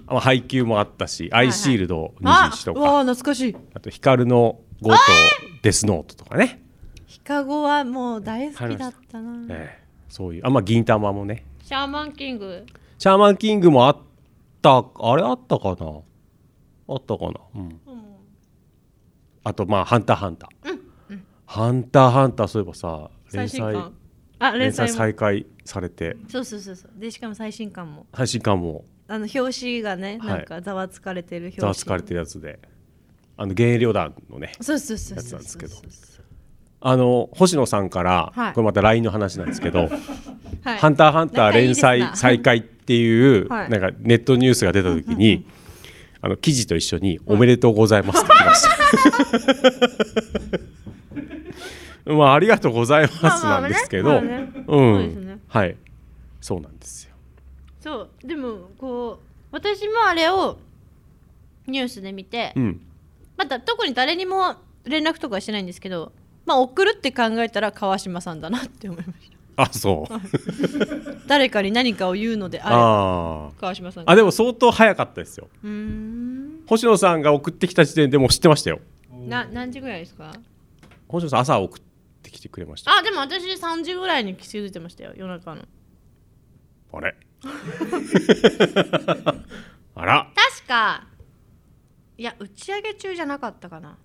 [0.05, 2.79] まあ配給もあったし、アイシールド21とか。
[2.79, 3.55] あうわー懐かしい。
[3.73, 4.95] あと光の5と
[5.61, 6.61] デスノートとかね、
[7.07, 9.45] ヒカゴはもう大好きだったな。
[9.49, 9.82] ええ
[10.13, 11.43] そういうあまあ銀玉もね。
[11.63, 12.67] シャーマンキング。
[12.99, 13.97] シャーマンキングもあっ
[14.61, 16.01] たあれあったかな？
[16.87, 17.31] あったかな？
[17.55, 17.79] うん、
[19.43, 20.79] あとまあハンターハンター、
[21.47, 23.93] ハンターハンターそういえばさ連載最新刊。
[24.37, 24.93] あ連載も。
[24.93, 26.15] 再開されて。
[26.29, 26.91] そうそうそうそう。
[26.95, 28.05] でしかも最新刊も。
[28.13, 28.85] 配信感も。
[29.07, 30.27] あの表紙がねはい。
[30.27, 31.61] なんかざわつかれてる表紙。
[31.61, 32.59] ざわつかれてるやつで。
[33.35, 35.73] あの幻影旅団のねそうそうそうやつそうなんですけど
[36.85, 38.53] あの星野さんから、はい。
[38.53, 39.87] これまた LINE の話なんですけど
[40.63, 40.77] 「はい。
[40.77, 43.69] ハンターハンター」連載再開っていう はい。
[43.69, 45.45] なんかネットニュースが出た時に、
[46.19, 48.63] あの記事と一緒に「おめでとうございます」って来まし
[52.05, 52.11] た。
[52.13, 55.77] まあありがとうございますなんですけど、うん、はい、
[56.41, 57.15] そうなんですよ。
[57.79, 58.27] そう。
[58.27, 60.57] でもこう私もあれを
[61.65, 62.81] ニュースで見て、うん、
[63.37, 66.11] また特に誰にも連絡とかはしてないんですけど
[66.45, 70.11] まあ送るって考えたら川島さんだなって思いましあ、そう。
[70.11, 70.19] た
[71.27, 75.47] 誰かに何かを言うのであれば川島さんあ、でも相当早かったですよ。
[75.63, 76.63] うーん。
[76.67, 78.79] 星野さんが送ってきた時点でもう知ってましたよ。
[79.11, 80.33] な何時ぐらいですか？
[81.07, 81.81] 星野さん朝送っ
[82.23, 82.91] てきてくれました。
[82.97, 85.61] あでも私3時ぐらいに気づいてましたよ夜中の。
[86.93, 87.15] あれ？
[89.95, 90.31] あら。
[90.35, 91.07] 確か。
[92.17, 93.97] いや打ち上げ中じゃなかったかな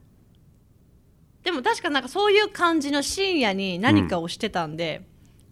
[1.43, 5.03] でも確かなんかそういう感じの深夜に何かをしてたんで、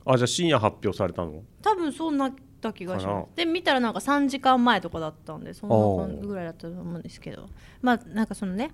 [0.04, 1.42] あじゃあ深夜発表されたの？
[1.62, 3.36] 多分そうなった気がします。
[3.36, 7.48] で見たらなんか3時間前とかだったんでそんな感じぐらいだったと思うんですけど。
[7.82, 8.72] まあなんかそのね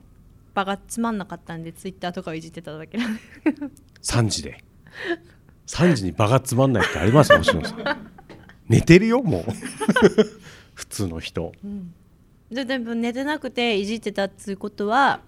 [0.55, 3.21] 場がつまんなかったんでツイッターとかをいじってただけなんで。
[4.03, 4.63] 3時で
[5.67, 8.11] ？3時に場がつまんないってあります星野さん
[8.69, 9.45] 寝てるよもう。
[10.75, 11.53] 普通の人。
[12.51, 15.21] ででも寝てなくていじってたっつうことは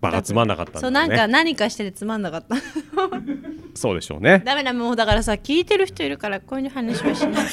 [0.00, 2.56] 場がつまんなかったんだそうなんか何かしててつまんなかった。
[3.74, 4.42] そうでしょうね。
[4.44, 7.46] ダメだもうだからさ聞いてる人いるからこういう話はしない。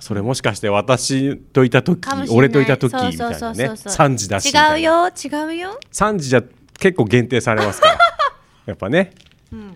[0.00, 3.92] それもしかして私といた時俺といた時みたいそうそうなねそうそう。
[3.92, 5.80] 3時だし違うよ違うよ。
[5.92, 6.42] 3時じゃ
[6.78, 7.98] 結構限定されますから。
[8.66, 9.12] やっぱね。
[9.52, 9.74] うん。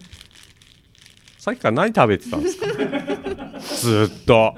[1.39, 2.67] さっきから何食べてたんですか？
[2.67, 4.55] ずーっと。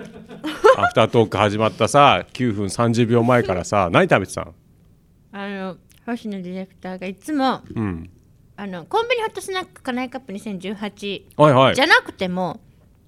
[0.76, 4.55] アフタートーク始まったさ9分30秒前からさ何食べてたの？
[5.32, 5.76] あの
[6.07, 8.11] 星野ディレクターがいつもうん。
[8.57, 11.74] あのコンビニホットスナックカナイカップ2018、はいはい。
[11.74, 12.61] じゃなくても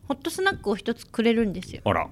[0.08, 1.82] ホットスナックを一つくれるんですよ。
[1.84, 2.08] あら。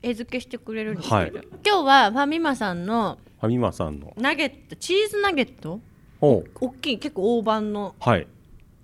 [0.00, 1.30] 絵付けしてくれるんですけど、はい。
[1.32, 4.14] 今日はファミマさんのファミマさんの。
[4.16, 5.80] ナゲットチーズナゲット？
[6.20, 6.50] おう。
[6.60, 8.26] 大きい結構大判のはい。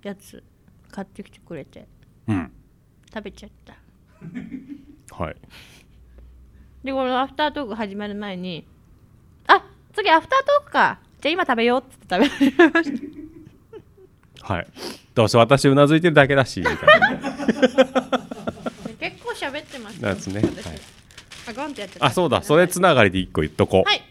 [0.03, 0.43] やつ
[0.91, 1.87] 買ってきてくれて。
[2.27, 2.51] うん。
[3.13, 3.75] 食べちゃった。
[5.15, 5.35] はい。
[6.83, 8.67] でこのアフタートーク始まる前に
[9.47, 12.91] あ次アフタートークかじゃあ今食べようって食べまし
[14.37, 14.53] た。
[14.53, 14.67] はい。
[15.15, 17.09] どうせ私うなずいてるだけだしみたいな。
[18.99, 20.15] 結構喋ってましたね。
[20.21, 20.45] 私はい。
[21.47, 22.43] あゴンってやっちゃったあそうだ。
[22.43, 24.03] それつながりで一個言っとこう、はい。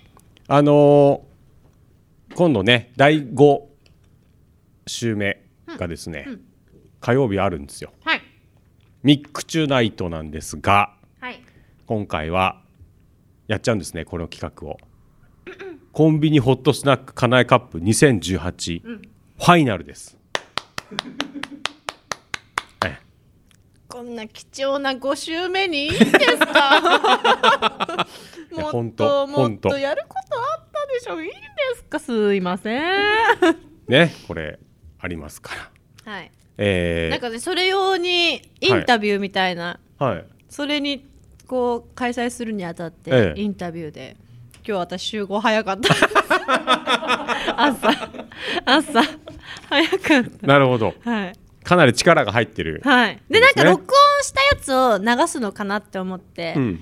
[0.49, 3.62] あのー今度ね第5
[4.89, 6.41] 週目がですね、うん。
[7.01, 7.93] 火曜日あるんですよ。
[8.03, 8.23] はい。
[9.05, 11.41] ミックチュナイトなんですがはい。
[11.87, 12.61] 今回は
[13.47, 14.79] やっちゃうんですねこの企画を
[15.95, 19.03] コンビニホットスナックかなえカップ2018、うん。
[19.38, 20.18] ファイナルです。
[23.89, 28.06] こんな貴重な5週目にいいんですか？
[28.51, 31.23] もっとともっとやることあったでしょ？
[31.23, 31.36] いいんで
[31.77, 32.01] すか？
[32.01, 32.82] すいません。
[33.86, 34.59] ねこれ
[34.98, 35.70] ありますか
[36.06, 36.12] ら。
[36.12, 36.32] はい。
[36.59, 40.24] えー、なんかねそれ用にインタビューみたいな、はい。
[40.48, 41.06] それに
[41.47, 43.40] こう開催するにあたって、ええ。
[43.40, 44.16] インタビューで
[44.66, 45.95] 今日私集合早かった。
[47.62, 47.91] 朝。
[48.65, 49.03] 朝。
[49.69, 50.47] 早かった。
[50.47, 50.95] なるほど。
[51.05, 51.32] はい。
[51.62, 52.81] かなり力が入ってる。
[52.82, 53.20] はい。
[53.28, 56.81] でなんかね録音したやつを流すのかなって思って、うん。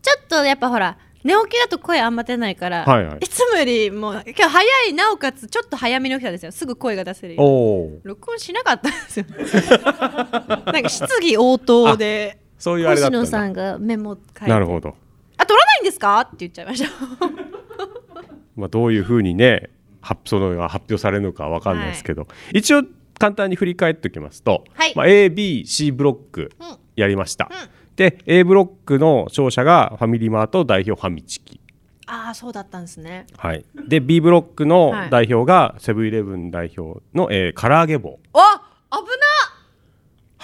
[0.00, 3.28] ちょっとやっぱほら寝起きだと声あんま出ないから、はいはい。
[3.28, 6.52] つもよりも今日早いなおかつちょっと早めに起きたんですよ。
[6.52, 9.26] すぐ声が出せる録音しなかったんですよ。
[10.70, 13.18] なんか質疑応答でそういうあれだったんだ。
[13.20, 14.50] 星野さんがメモ書いて。
[14.50, 14.94] なるほど、
[15.36, 16.20] あ取らないんですか？
[16.20, 16.90] って言っちゃいました。
[18.56, 19.70] まあ、どういうふうにね
[20.00, 22.82] 発そのが発表されるのかわかんないですけど、一応
[23.18, 24.92] 簡単に振り返っておきますと、はい。
[24.94, 26.76] まあ、ABC ブロックうん。
[26.96, 27.50] やりました、
[27.96, 31.60] で A ブロックの勝者がファミリーマート代表ファミチキ。
[32.06, 33.26] ああそうだったんですね。
[33.36, 35.10] はい、で B ブロックのはい。
[35.10, 38.62] 代表がセブンイレブン代表の、えー、唐揚げ棒、あ
[38.92, 39.02] 危な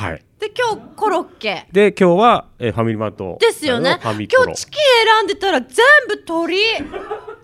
[0.00, 1.66] はい、で今日コロッケ。
[1.72, 3.36] で今日は、えーファミリーマート。
[3.38, 3.98] ですよね。
[4.02, 4.82] 今日チキン
[5.18, 5.76] 選んでたら全
[6.08, 6.56] 部鳥。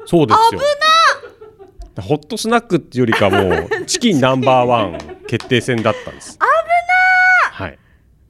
[0.07, 0.61] そうですよ。
[1.97, 6.39] 危ホットスナックっていうよりかもう チキンナンバーワン決定戦だったんです。
[6.39, 6.47] 危な
[7.53, 7.79] はい、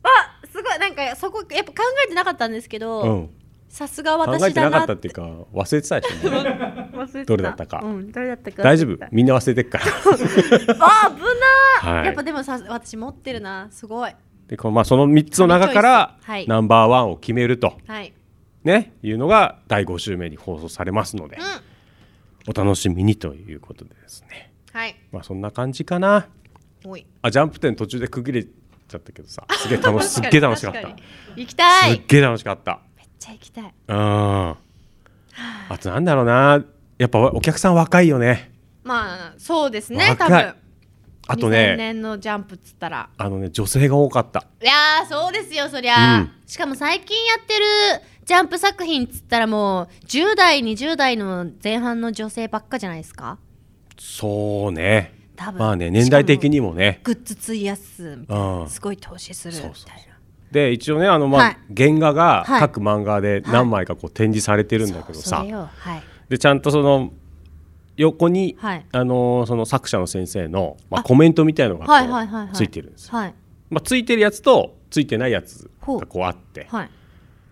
[0.02, 0.08] あ
[0.50, 0.78] すごい。
[0.80, 3.30] なんかそこやっぱ考えてなかったんですけど、うん、
[3.68, 5.22] さすが考私だなえてなかったっていうか
[5.52, 6.30] 忘れてたでしょ、
[7.18, 7.80] ね、どれだったか。
[7.82, 8.62] うん、どれだったか。
[8.62, 9.06] 大丈夫？
[9.10, 9.84] みんな忘れてっから。
[10.80, 11.22] あ危
[11.82, 12.06] な、はい。
[12.06, 13.68] やっぱでもさ私持ってるな。
[13.70, 14.14] すごい。
[14.48, 16.47] でこのまあその3つの中からはい。
[16.47, 18.12] ナンバーワンを決めると、はい。
[18.64, 21.38] ね、いうのが第5週目に放送されますので、
[22.48, 24.52] お楽しみにということでですね。
[24.72, 24.97] はい。
[25.12, 26.28] まあそんな感じかな。
[26.84, 27.06] おい。
[27.22, 30.80] あジャンプ店途中で区切れちゃったけどさすげえ楽しすっげえ楽しかった。
[31.36, 31.90] 行きたい。
[31.93, 32.80] すっげえ楽しかった
[33.18, 33.64] ちゃ行きたい。
[33.88, 33.97] うん。
[33.97, 34.59] あ
[35.80, 36.64] となんだろうな。
[36.98, 38.52] やっぱお客さん若いよね。
[38.84, 40.36] まあそうですね多分。
[40.36, 40.55] 2000
[41.28, 43.10] あとね年のジャンプっつったら。
[43.16, 44.47] あのね女性が多かった。
[44.62, 46.30] いやーそうですよそりゃ、うん。
[46.47, 47.64] しかも最近やってる
[48.24, 53.38] ジャンプ作品っつったらもう10代20代の前半の女性ばっかじゃないですか？
[53.98, 55.14] そうね。
[55.36, 55.59] 多分。
[55.59, 57.01] まあね年代的にもね。
[57.02, 58.60] グッズ費やすみたいうん。
[58.64, 59.72] なすごい投資するみたい
[60.09, 60.15] な
[60.51, 61.56] で一応ねあのまあ、はい。
[61.77, 62.60] 原画がはい。
[62.60, 66.02] 各漫画で何枚かこう展示されてるんだけどさ、はい。
[66.28, 67.12] でちゃんとその
[67.97, 68.86] 横に、はい。
[68.93, 71.86] あのーその作者の先生の、まあ、コメントみたいのが
[72.52, 73.18] ついてるんですよ。
[73.18, 73.35] はい。
[73.70, 76.66] まあ、ついてるやつとついてないやつがこうあって。
[76.70, 76.90] はい。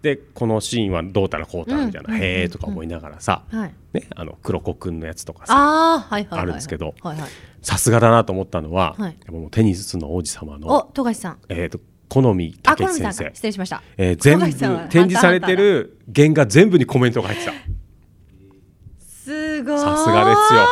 [0.02, 3.74] でこのシーンはどうたらこうたらみたいな、うんへえとか思いながらさ、はい。
[3.94, 5.54] ね、あの黒子くんのやつとかさ。
[5.56, 6.40] ああはいはいはいはい。
[6.40, 6.94] あるんですけど。
[7.62, 9.16] さすがだなと思ったのは、はい。
[9.30, 11.38] もうテニスの王子様おの、富樫さん。
[11.48, 11.80] えー、と
[12.14, 13.30] 好みあ武智先生。
[13.34, 13.82] 失礼しました。
[13.96, 14.44] えー全部
[14.88, 17.52] 展示されてる原画全部にコメントが入ってた。
[19.00, 19.78] すごい。
[19.78, 20.68] さすがですよ。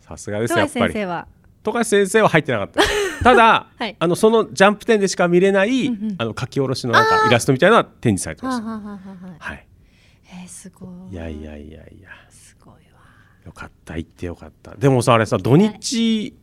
[0.00, 0.84] さすがです富やっぱり。
[0.84, 1.28] 樫先生は。
[1.62, 2.82] 富樫先生は入ってなかった。
[3.22, 3.94] ただ、はい。
[3.98, 6.14] あのそのジャンプ展でしか見れない、うんうん。
[6.16, 8.64] あの書き下ろしのなんかイラストみたいな展示されてました。
[8.64, 9.66] はい。
[10.24, 11.12] えー、すごい。
[11.12, 12.08] いやいやいやいや。
[12.30, 12.80] すごいわ。
[13.44, 14.74] よかった行ってよかった。
[14.76, 16.34] でもさあれさ土日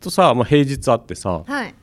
[0.00, 1.74] とさ、まあ、平日あってさはい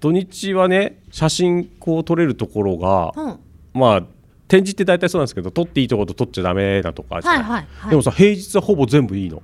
[0.00, 3.38] 土日はね写真こう撮れるところが、うん。
[3.74, 4.02] まあ
[4.48, 7.90] 展示って大体そうなんですけど撮っていいところと撮っちゃダメなとこあるじゃないはいはいはい。
[7.90, 9.42] でもさ平日はほぼ全部いいの。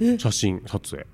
[0.00, 0.18] え？
[0.18, 1.06] 写真撮影。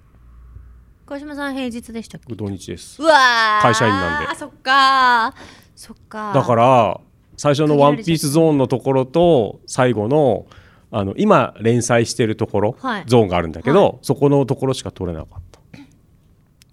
[1.07, 2.35] 小島さん平日でしたっけ？
[2.35, 3.03] 土日です。
[3.03, 3.62] うわー。
[3.62, 4.28] 会社員なんで。
[4.31, 5.40] あそっかー。
[5.74, 6.35] そっかー。
[6.35, 7.01] だから
[7.36, 10.47] 最初の「ワンピースゾーンのところと最後の
[10.90, 13.05] あの今連載してるところ、はい。
[13.07, 15.48] ゾーンがあるんだけど、そこのところしか撮れなかった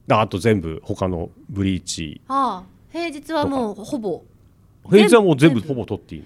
[0.08, 2.22] だあと全部他のブリーチ。
[2.28, 4.24] ああ平日はもうほぼ。
[4.90, 6.26] 平日はもう全部ほぼ撮っていい。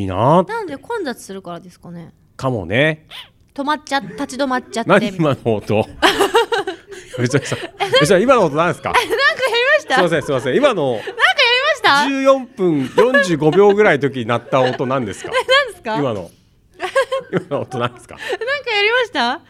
[0.00, 2.12] いいなーなんで混雑するからですかね。
[2.36, 3.06] かもね。
[3.54, 4.90] 止まっちゃ立ち止まっちゃって。
[4.90, 5.86] 何今の音。
[7.18, 7.56] 別にさ
[8.00, 8.92] 別に今の音何ですか？
[8.92, 9.14] なんかやり
[9.76, 9.94] ました？
[9.96, 10.56] すいませんすいません。
[10.56, 11.16] 今のなんかやり
[11.72, 11.90] ました
[12.30, 12.84] ？14分
[13.48, 15.30] 45秒ぐらいの時に鳴った音何ですか？
[15.66, 15.98] 何ですか？
[15.98, 16.30] 今の。
[17.32, 18.14] 今の音何ですか？
[18.16, 18.28] なん
[18.64, 19.40] かやりました？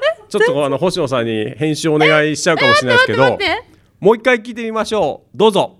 [0.28, 3.38] ちょっとあの星野さんに編集お願いしちゃうかもしれないですけど、
[4.00, 5.36] もう一回聞いてみましょう。
[5.36, 5.78] どうぞ。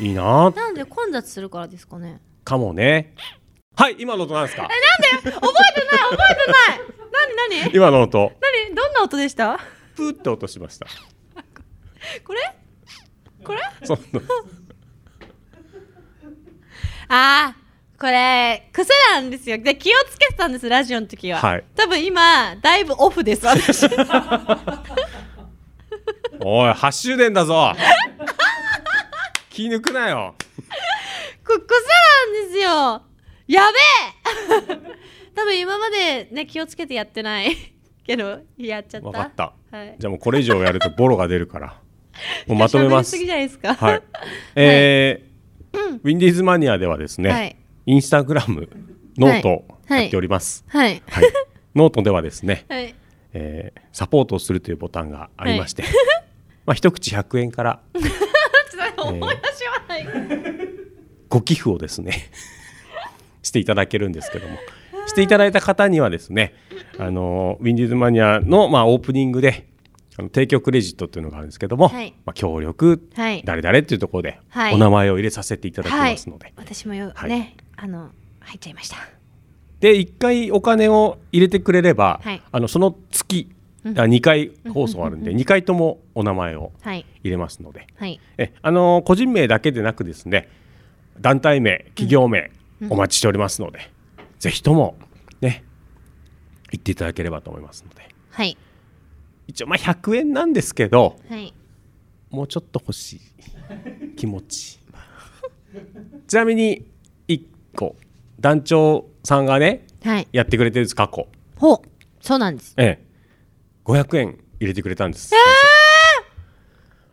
[0.00, 0.50] いいな。
[0.50, 2.20] なんで混雑するからですかね。
[2.44, 3.14] かもね。
[3.76, 4.68] はい今の音なんですか？
[4.68, 4.68] え
[5.14, 5.30] なんで？
[5.32, 6.80] 覚えてない覚えてない。
[7.50, 7.70] 何何？
[7.76, 8.32] 今の音。
[8.68, 8.74] 何？
[8.74, 9.58] どんな音でした？
[9.94, 10.86] プーって音しました。
[12.24, 12.40] これ？
[13.44, 13.60] これ？
[13.84, 14.20] そんな。
[17.10, 17.67] あー
[17.98, 19.58] これ癖なんですよ。
[19.58, 21.64] で気をつけてたんですラジオの時は、はい。
[21.74, 23.86] 多分今だいぶオフです私。
[26.40, 27.72] おい8周年だぞ。
[29.50, 30.36] 気抜くなよ。
[31.44, 31.66] こ癖な
[32.26, 33.02] んですよ。
[33.48, 33.78] やべ
[34.74, 34.78] え。
[35.34, 37.56] 多分今までね気をつけてやってない。
[38.06, 39.02] けどやっちゃった。
[39.08, 41.74] 分かった、はい、じゃあもうこれ以上やるとボロが出るから。
[42.46, 43.16] もうまとめます。
[43.16, 43.74] 喋りすぎじゃないですか。
[43.74, 44.02] はい。
[44.54, 45.28] えー
[46.02, 47.56] ウィンディーズマニアではですね、はい
[47.88, 48.68] インスタグラム
[49.16, 50.02] ノートはい。
[50.02, 51.02] やっております、はい。
[51.08, 51.24] はい。
[51.74, 52.94] ノートではですね、 はい。
[53.32, 55.84] えーサポートをするというボタンがありまして、
[56.66, 58.00] まあ一口100円から ちょ
[58.90, 60.06] っと思い出しはない、
[61.30, 62.30] ご寄付をですね
[63.42, 64.58] していただけるんですけども。
[65.06, 66.52] していただいた方にはですね
[66.98, 69.66] あのウィンディーズマニアの、まあ、オープニングで
[70.18, 72.12] あの提供クレジットっていうのがあるんですけども、はい。
[72.26, 73.42] まあ、協力、はい。
[73.44, 74.74] 誰々っていうところではい。
[74.74, 77.30] お名前を入れさせていただきますので、私もよ、はい。
[77.30, 78.96] ねあの入っちゃいました。
[79.78, 82.42] で1回お金を入れてくれれば、はい。
[82.50, 83.48] あのその月、
[83.84, 83.98] うん。
[84.00, 87.06] あ2回放送あるんで2回ともお名前をはい。
[87.22, 88.20] 入れますので、はい。
[88.38, 90.48] えあの個人名だけでなくですね
[91.20, 92.50] 団体名企業名、
[92.82, 92.92] うん。
[92.92, 93.88] お待ちしておりますので、
[94.40, 94.96] ぜひとも
[95.40, 95.62] ね
[96.72, 98.08] 言っていただければと思いますので。
[98.30, 98.58] はい
[99.48, 101.52] 一応まあ100円なんですけどはい。
[102.30, 103.20] もうちょっと欲しい
[104.14, 104.78] 気持ち。
[106.28, 106.86] ちなみに
[107.26, 107.42] 1
[107.74, 107.96] 個
[108.38, 110.28] 団長さんがね、はい。
[110.32, 111.26] やってくれてるんです過去。
[111.56, 111.80] ほう。
[112.20, 112.74] そうなんです。
[112.76, 113.08] ええ。
[113.84, 115.34] 500円入れてくれたんです、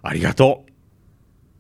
[0.02, 0.66] ありがと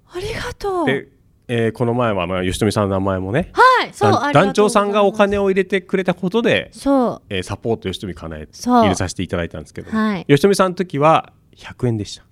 [0.10, 0.85] ありがとうう。
[0.88, 1.07] で
[1.47, 8.81] えーこの前はまあ吉富さんの名前もねはいそう団長さんがお金を入れてくれたことで、そえーサポート吉富かなえそう。
[8.84, 10.26] 入れさせていただいたんですけど、はい。
[10.27, 12.23] 吉富さんの時は100円でした。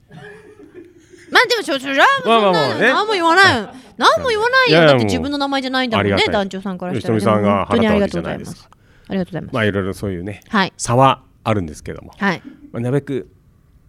[1.32, 2.88] まあでもちょちょじゃあんまあね。
[2.88, 3.62] な何も言わない。
[3.62, 4.80] よ何も言わないよ。
[4.88, 8.70] だって自分の名前じゃないんだもんね団長さんからしたら吉富さんがでも本当にありがとうござい払ったわけじゃないですます
[9.08, 9.54] ありがとうございます。
[9.54, 10.74] まあいろいろそういうね、はい。
[10.78, 12.42] 差はあるんですけども、はい。
[12.72, 13.30] まあ、なるべく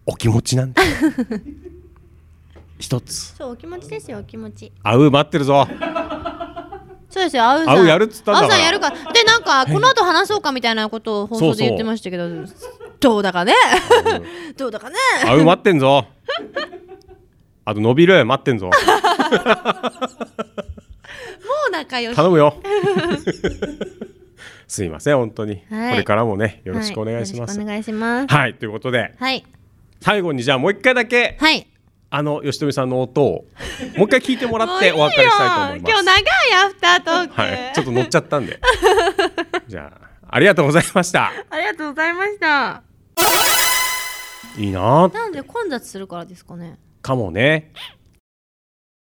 [0.05, 0.81] お気持ちなんで
[2.85, 3.35] 一つ。
[3.35, 4.71] そうお気持ちですよお気持ち。
[4.83, 5.67] 会う待ってるぞ。
[7.09, 7.87] そうですよあうさん。
[7.87, 8.91] やるっつったんださんやるか。
[8.91, 12.29] でなんかこの後話そうかみたいなことを放送で言ってましたけど
[12.99, 13.53] どうだかね？
[14.55, 14.97] どうだかね？
[15.23, 16.05] 会う待ってんぞ。
[17.65, 18.67] あと伸びる待ってんぞ。
[18.67, 18.71] も
[21.69, 22.15] う仲良し。
[22.15, 22.61] 頼むよ。
[24.67, 25.91] すいません本当に、はい。
[25.93, 27.57] これからもねよろしくお願いします。
[27.57, 28.35] はよろしくお願いします。
[28.35, 29.15] はい、ということで。
[29.17, 29.43] はい。
[30.01, 31.67] 最後にじゃあもう一回だけ、はい
[32.17, 33.45] あの吉富さんの音を
[33.97, 35.91] もう一回聞いてもらって お別れしたいと思います。
[35.91, 36.23] 今日長い
[36.65, 38.57] アフタートーク、はい、ちょっと乗っちゃったんで。
[39.67, 41.33] じゃあありがとうございました。
[41.49, 42.83] ありがとうございました。
[44.57, 46.79] いいなあなんで混雑するからですかね。
[47.01, 47.73] かもね